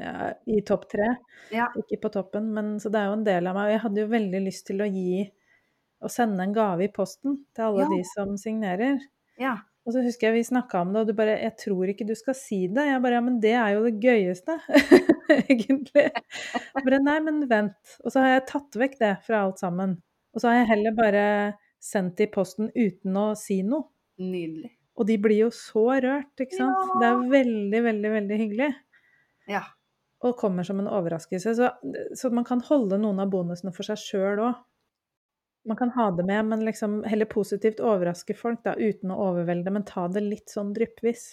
i 0.50 0.60
topp 0.66 0.88
tre. 0.90 1.06
Ja. 1.54 1.68
Ikke 1.78 2.00
på 2.02 2.10
toppen, 2.16 2.48
men 2.56 2.72
så 2.82 2.90
det 2.90 2.98
er 2.98 3.12
jo 3.12 3.18
en 3.20 3.26
del 3.28 3.46
av 3.46 3.54
meg. 3.54 3.68
Og 3.68 3.74
jeg 3.76 3.82
hadde 3.84 4.02
jo 4.02 4.08
veldig 4.14 4.40
lyst 4.48 4.66
til 4.66 4.82
å 4.82 4.88
gi 4.90 5.22
å 6.02 6.10
sende 6.10 6.42
en 6.42 6.52
gave 6.56 6.84
i 6.86 6.90
posten 6.94 7.38
til 7.54 7.64
alle 7.68 7.86
Ja. 7.86 7.88
de 7.94 8.02
som 8.14 8.36
signerer. 8.36 8.98
ja. 9.38 9.56
Og 9.88 9.94
så 9.94 10.02
husker 10.04 10.26
jeg 10.28 10.34
vi 10.34 10.42
snakka 10.44 10.82
om 10.82 10.90
det, 10.92 11.00
og 11.00 11.06
du 11.06 11.14
bare 11.16 11.38
'Jeg 11.40 11.56
tror 11.64 11.88
ikke 11.88 12.06
du 12.06 12.14
skal 12.14 12.34
si 12.34 12.66
det.' 12.68 12.84
Jeg 12.92 13.00
bare 13.02 13.12
'Ja, 13.14 13.20
men 13.24 13.40
det 13.40 13.52
er 13.56 13.68
jo 13.72 13.84
det 13.84 14.00
gøyeste', 14.02 14.58
egentlig. 15.48 16.10
Jeg 16.74 16.84
bare 16.84 16.98
'Nei, 17.00 17.20
men 17.20 17.48
vent'. 17.48 17.96
Og 18.04 18.12
så 18.12 18.20
har 18.20 18.28
jeg 18.28 18.46
tatt 18.48 18.76
vekk 18.76 18.98
det 18.98 19.16
fra 19.24 19.46
alt 19.46 19.58
sammen. 19.58 20.02
Og 20.34 20.40
så 20.42 20.48
har 20.48 20.54
jeg 20.60 20.68
heller 20.68 20.92
bare 20.92 21.54
sendt 21.80 22.16
det 22.18 22.28
i 22.28 22.32
posten 22.34 22.68
uten 22.76 23.16
å 23.16 23.34
si 23.34 23.62
noe. 23.62 23.88
Nydelig. 24.18 24.70
Og 24.98 25.06
de 25.06 25.14
blir 25.22 25.44
jo 25.44 25.50
så 25.54 25.84
rørt, 26.02 26.32
ikke 26.42 26.58
sant. 26.58 26.94
Det 26.98 27.06
er 27.06 27.26
veldig, 27.30 27.82
veldig, 27.84 28.14
veldig 28.16 28.38
hyggelig. 28.40 28.70
Ja. 29.50 29.62
Og 30.26 30.34
kommer 30.40 30.66
som 30.66 30.80
en 30.82 30.90
overraskelse. 30.90 31.54
Så, 31.54 31.68
så 32.18 32.30
man 32.34 32.46
kan 32.48 32.62
holde 32.66 32.98
noen 32.98 33.22
av 33.22 33.30
bonusene 33.30 33.70
for 33.74 33.86
seg 33.86 34.00
sjøl 34.02 34.42
òg. 34.48 34.64
Man 35.68 35.78
kan 35.78 35.92
ha 35.94 36.08
det 36.16 36.24
med, 36.26 36.46
men 36.48 36.64
liksom 36.66 37.02
heller 37.06 37.28
positivt 37.30 37.82
overraske 37.84 38.34
folk, 38.34 38.62
da, 38.64 38.74
uten 38.74 39.12
å 39.14 39.20
overvelde. 39.28 39.74
Men 39.74 39.86
ta 39.86 40.08
det 40.10 40.24
litt 40.24 40.50
sånn 40.50 40.72
dryppvis. 40.74 41.28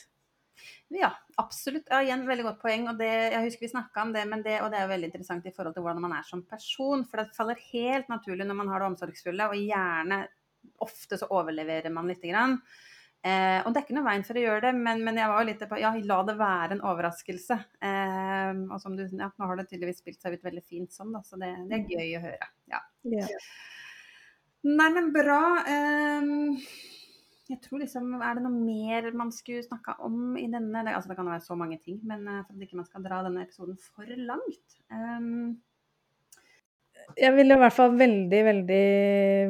Ja, 0.94 1.10
absolutt. 1.42 1.88
Ja, 1.90 2.02
igjen, 2.04 2.26
veldig 2.28 2.46
godt 2.46 2.62
poeng. 2.62 2.88
og 2.92 3.00
det, 3.00 3.10
Jeg 3.34 3.44
husker 3.48 3.66
vi 3.66 3.74
snakka 3.74 4.06
om 4.06 4.14
det, 4.14 4.26
men 4.30 4.44
det, 4.46 4.60
og 4.62 4.72
det 4.72 4.80
er 4.80 4.86
jo 4.86 4.94
veldig 4.94 5.10
interessant 5.12 5.48
i 5.48 5.54
forhold 5.56 5.76
til 5.76 5.86
hvordan 5.86 6.04
man 6.06 6.18
er 6.20 6.28
som 6.28 6.44
person. 6.46 7.06
For 7.10 7.22
det 7.22 7.36
faller 7.38 7.62
helt 7.72 8.12
naturlig 8.12 8.48
når 8.48 8.60
man 8.62 8.74
har 8.74 8.84
det 8.84 8.92
omsorgsfulle, 8.92 9.50
og 9.50 9.64
gjerne 9.66 10.26
ofte 10.86 11.18
så 11.22 11.30
overleverer 11.34 11.94
man 11.94 12.10
lite 12.10 12.30
grann. 12.32 12.60
Eh, 13.26 13.60
og 13.66 13.72
det 13.74 13.80
er 13.80 13.86
ikke 13.88 13.96
noe 13.98 14.06
veien 14.06 14.26
for 14.28 14.38
å 14.38 14.42
gjøre 14.44 14.68
det, 14.68 14.72
men, 14.78 15.00
men 15.06 15.18
jeg 15.18 15.30
var 15.32 15.42
jo 15.42 15.50
litt 15.50 15.64
på 15.66 15.80
ja, 15.82 15.90
la 16.12 16.18
det 16.28 16.36
være 16.38 16.76
en 16.76 16.84
overraskelse. 16.86 17.56
Eh, 17.90 18.52
og 18.70 18.76
som 18.84 18.98
du, 18.98 19.06
ja, 19.10 19.32
nå 19.34 19.48
har 19.50 19.58
det 19.58 19.66
tydeligvis 19.72 20.04
spilt 20.04 20.22
seg 20.22 20.36
ut 20.38 20.46
veldig 20.46 20.62
fint 20.62 20.94
sånn, 20.94 21.16
da, 21.16 21.24
så 21.26 21.40
det, 21.42 21.50
det 21.72 21.80
er 21.80 21.96
gøy 21.96 22.20
å 22.20 22.26
høre. 22.28 22.52
Ja. 22.70 22.84
Ja. 23.10 23.30
Nei, 24.66 24.90
men 24.94 25.10
bra. 25.14 25.42
Eh, 25.70 26.30
jeg 27.46 27.60
tror 27.62 27.84
liksom 27.84 28.16
Er 28.18 28.38
det 28.38 28.42
noe 28.42 28.58
mer 28.58 29.12
man 29.14 29.32
skulle 29.34 29.62
snakka 29.66 30.00
om 30.06 30.34
i 30.38 30.48
denne? 30.50 30.82
Det, 30.86 30.96
altså, 30.98 31.12
det 31.12 31.18
kan 31.18 31.28
jo 31.30 31.36
være 31.36 31.46
så 31.46 31.58
mange 31.60 31.78
ting, 31.82 32.00
men 32.06 32.26
eh, 32.30 32.44
for 32.46 32.58
at 32.58 32.66
ikke 32.66 32.80
man 32.80 32.90
skal 32.90 33.06
dra 33.06 33.22
denne 33.26 33.46
episoden 33.46 33.78
for 33.82 34.10
langt. 34.30 34.78
Ehm, 34.94 35.58
Jeg 37.22 37.34
vil 37.36 37.54
i 37.54 37.58
hvert 37.62 37.76
fall 37.76 37.98
veldig, 38.00 38.44
veldig 38.50 38.86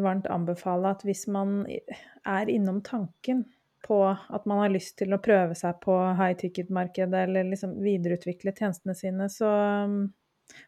varmt 0.04 0.28
anbefale 0.32 0.92
at 0.92 1.06
hvis 1.08 1.24
man 1.32 1.62
er 1.68 2.52
innom 2.52 2.82
tanken 2.84 3.46
på 3.86 4.00
at 4.10 4.46
man 4.50 4.64
har 4.64 4.74
lyst 4.74 4.98
til 5.00 5.14
å 5.14 5.22
prøve 5.22 5.56
seg 5.58 5.78
på 5.84 5.96
high 6.18 6.36
ticket-markedet 6.40 7.26
eller 7.28 7.48
liksom 7.52 7.78
videreutvikle 7.86 8.54
tjenestene 8.56 8.98
sine, 8.98 9.30
så 9.30 9.50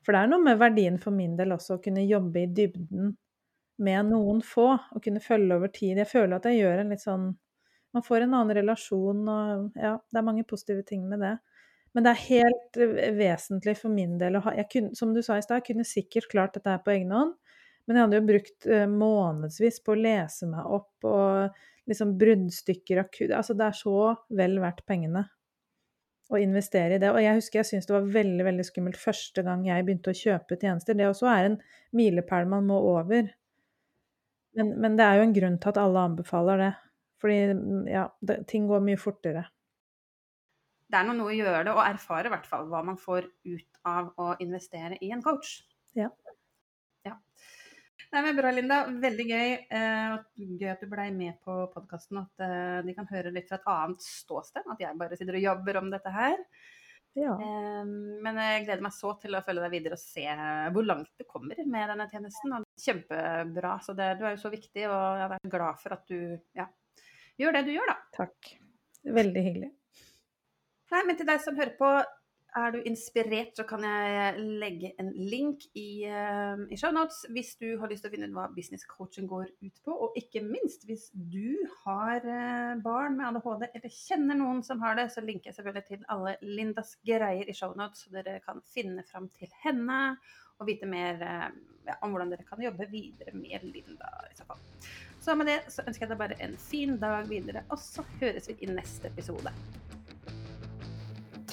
For 0.04 0.10
det 0.14 0.20
er 0.20 0.30
noe 0.32 0.42
med 0.42 0.58
verdien 0.58 0.96
for 0.98 1.14
min 1.14 1.36
del 1.38 1.54
også 1.54 1.76
å 1.78 1.82
kunne 1.82 2.06
jobbe 2.06 2.42
i 2.42 2.50
dybden 2.50 3.12
med 3.78 4.08
noen 4.10 4.40
få, 4.42 4.72
og 4.74 5.04
kunne 5.06 5.22
følge 5.22 5.54
over 5.54 5.70
tid. 5.74 6.00
Jeg 6.02 6.10
føler 6.10 6.40
at 6.40 6.48
jeg 6.50 6.64
gjør 6.64 6.82
en 6.82 6.96
litt 6.96 7.04
sånn 7.04 7.28
Man 7.96 8.04
får 8.04 8.26
en 8.26 8.34
annen 8.36 8.54
relasjon, 8.58 9.22
og 9.32 9.78
ja, 9.80 9.94
det 10.12 10.20
er 10.20 10.26
mange 10.26 10.44
positive 10.46 10.84
ting 10.86 11.06
med 11.10 11.22
det. 11.24 11.38
Men 11.96 12.06
det 12.06 12.12
er 12.12 12.26
helt 12.28 12.78
eh, 12.84 13.14
vesentlig 13.16 13.78
for 13.80 13.94
min 13.94 14.18
del 14.20 14.38
å 14.38 14.44
ha 14.46 14.54
jeg 14.58 14.68
kunne, 14.74 14.98
Som 14.98 15.14
du 15.16 15.22
sa 15.26 15.38
i 15.38 15.46
stad, 15.46 15.62
jeg 15.62 15.72
kunne 15.72 15.88
sikkert 15.88 16.28
klart 16.30 16.58
dette 16.58 16.74
her 16.74 16.84
på 16.84 16.94
egen 16.94 17.14
hånd, 17.16 17.32
men 17.88 17.98
jeg 17.98 18.06
hadde 18.06 18.20
jo 18.20 18.28
brukt 18.28 18.68
eh, 18.70 18.86
månedsvis 18.92 19.80
på 19.86 19.96
å 19.96 20.02
lese 20.02 20.50
meg 20.52 20.68
opp 20.78 21.08
og 21.08 21.64
liksom 21.88 22.18
bruddstykker 22.20 23.02
av 23.02 23.10
kud 23.14 23.32
Altså, 23.32 23.56
det 23.58 23.68
er 23.68 23.76
så 23.78 23.98
vel 24.30 24.58
verdt 24.64 24.86
pengene 24.88 25.26
å 26.28 26.40
investere 26.42 26.98
i 26.98 27.02
det. 27.02 27.10
Og 27.14 27.22
jeg 27.24 27.40
husker 27.40 27.62
jeg 27.62 27.70
syntes 27.70 27.88
det 27.88 27.96
var 27.96 28.10
veldig 28.18 28.48
veldig 28.48 28.66
skummelt 28.68 29.00
første 29.00 29.44
gang 29.48 29.64
jeg 29.68 29.86
begynte 29.88 30.12
å 30.12 30.18
kjøpe 30.22 30.60
tjenester. 30.60 30.98
Det 30.98 31.08
også 31.08 31.30
er 31.32 31.52
en 31.52 31.60
milepæl 31.96 32.50
man 32.52 32.68
må 32.68 32.80
over. 32.92 33.30
Men, 34.58 34.74
men 34.82 34.98
det 35.00 35.06
er 35.06 35.20
jo 35.20 35.28
en 35.28 35.38
grunn 35.38 35.60
til 35.62 35.72
at 35.72 35.80
alle 35.82 36.04
anbefaler 36.10 36.64
det. 36.66 36.74
Fordi 37.22 37.38
ja, 37.90 38.08
det, 38.30 38.42
ting 38.52 38.68
går 38.70 38.84
mye 38.86 39.00
fortere. 39.02 39.48
det 40.88 41.00
er 41.00 41.08
noe 41.08 41.32
å 41.32 41.36
gjøre 41.36 41.64
det, 41.66 41.74
og 41.74 41.84
erfare 41.84 42.30
i 42.30 42.32
hvert 42.32 42.46
fall 42.48 42.68
hva 42.72 42.84
man 42.86 43.00
får 43.02 43.26
ut 43.48 43.80
av 43.88 44.12
å 44.22 44.36
investere 44.44 45.00
i 45.02 45.10
en 45.16 45.24
coach. 45.26 45.62
Ja. 45.98 46.12
Nei, 48.14 48.22
men 48.24 48.38
Bra, 48.38 48.52
Linda. 48.56 48.78
Veldig 49.04 49.26
gøy. 49.28 49.54
Eh, 49.78 50.16
gøy 50.62 50.72
at 50.72 50.84
du 50.84 50.88
blei 50.92 51.10
med 51.12 51.38
på 51.44 51.58
podkasten. 51.74 52.22
At 52.24 52.44
eh, 52.46 52.80
de 52.88 52.96
kan 52.96 53.10
høre 53.10 53.34
litt 53.36 53.50
fra 53.50 53.60
et 53.60 53.70
annet 53.74 54.04
ståsted. 54.06 54.68
At 54.72 54.84
jeg 54.84 55.00
bare 55.00 55.20
sitter 55.20 55.40
og 55.40 55.44
jobber 55.44 55.82
om 55.82 55.92
dette 55.92 56.14
her. 56.16 56.40
Ja. 57.18 57.34
Men 57.42 58.38
jeg 58.38 58.66
gleder 58.68 58.84
meg 58.86 58.94
så 58.94 59.16
til 59.18 59.34
å 59.34 59.42
følge 59.42 59.64
deg 59.64 59.74
videre 59.74 59.98
og 59.98 60.02
se 60.02 60.26
hvor 60.76 60.86
langt 60.86 61.10
du 61.18 61.26
kommer 61.26 61.58
med 61.66 61.90
denne 61.90 62.06
tjenesten. 62.12 62.54
Og 62.60 62.68
kjempebra. 62.84 63.74
Så 63.84 63.96
det, 63.98 64.12
du 64.20 64.28
er 64.28 64.36
jo 64.36 64.44
så 64.44 64.54
viktig, 64.54 64.86
og 64.86 65.24
jeg 65.24 65.32
er 65.40 65.52
glad 65.56 65.82
for 65.82 65.98
at 65.98 66.06
du 66.14 66.38
ja, 66.58 66.68
gjør 67.42 67.58
det 67.58 67.66
du 67.68 67.74
gjør, 67.74 67.90
da. 67.90 67.98
Takk. 68.20 68.54
Veldig 69.18 69.44
hyggelig. 69.50 69.72
Nei, 70.94 71.02
men 71.04 71.18
til 71.20 71.28
deg 71.28 71.42
som 71.44 71.58
hører 71.58 71.74
på, 71.80 71.90
er 72.58 72.74
du 72.74 72.80
inspirert, 72.90 73.54
så 73.58 73.64
kan 73.68 73.84
jeg 73.86 74.46
legge 74.62 74.92
en 75.02 75.12
link 75.16 75.66
i, 75.78 76.08
uh, 76.10 76.64
i 76.72 76.78
shownotes 76.80 77.24
hvis 77.34 77.54
du 77.62 77.68
har 77.82 77.92
lyst 77.92 78.06
til 78.06 78.12
å 78.12 78.14
finne 78.16 78.30
ut 78.30 78.36
hva 78.38 78.48
business 78.56 78.88
coaching 78.90 79.30
går 79.30 79.52
ut 79.64 79.82
på. 79.86 79.94
Og 79.94 80.18
ikke 80.20 80.44
minst, 80.46 80.88
hvis 80.90 81.08
du 81.14 81.56
har 81.86 82.26
uh, 82.26 82.74
barn 82.84 83.20
med 83.20 83.30
ADHD 83.30 83.68
eller 83.70 83.94
kjenner 83.94 84.42
noen 84.42 84.64
som 84.66 84.82
har 84.84 84.98
det, 85.00 85.10
så 85.14 85.24
linker 85.26 85.52
jeg 85.52 85.60
selvfølgelig 85.60 85.88
til 85.90 86.06
alle 86.14 86.36
Lindas 86.44 86.96
greier 87.08 87.48
i 87.48 87.56
shownotes, 87.58 88.06
så 88.06 88.18
dere 88.18 88.40
kan 88.46 88.62
finne 88.74 89.06
fram 89.08 89.30
til 89.38 89.52
henne 89.64 90.02
og 90.58 90.70
vite 90.70 90.90
mer 90.90 91.22
uh, 91.22 91.50
ja, 91.88 91.98
om 92.02 92.14
hvordan 92.14 92.34
dere 92.34 92.48
kan 92.48 92.62
jobbe 92.64 92.90
videre 92.92 93.36
med 93.38 93.66
Linda. 93.70 94.14
i 94.32 94.38
så 94.38 94.48
fall. 94.50 94.64
Så 95.22 95.36
med 95.36 95.50
det 95.50 95.60
så 95.74 95.84
ønsker 95.84 96.06
jeg 96.06 96.14
deg 96.14 96.22
bare 96.22 96.40
en 96.44 96.56
fin 96.62 96.96
dag 97.02 97.28
videre, 97.30 97.66
og 97.70 97.82
så 97.82 98.06
høres 98.22 98.48
vi 98.48 98.58
i 98.64 98.72
neste 98.72 99.12
episode. 99.12 99.54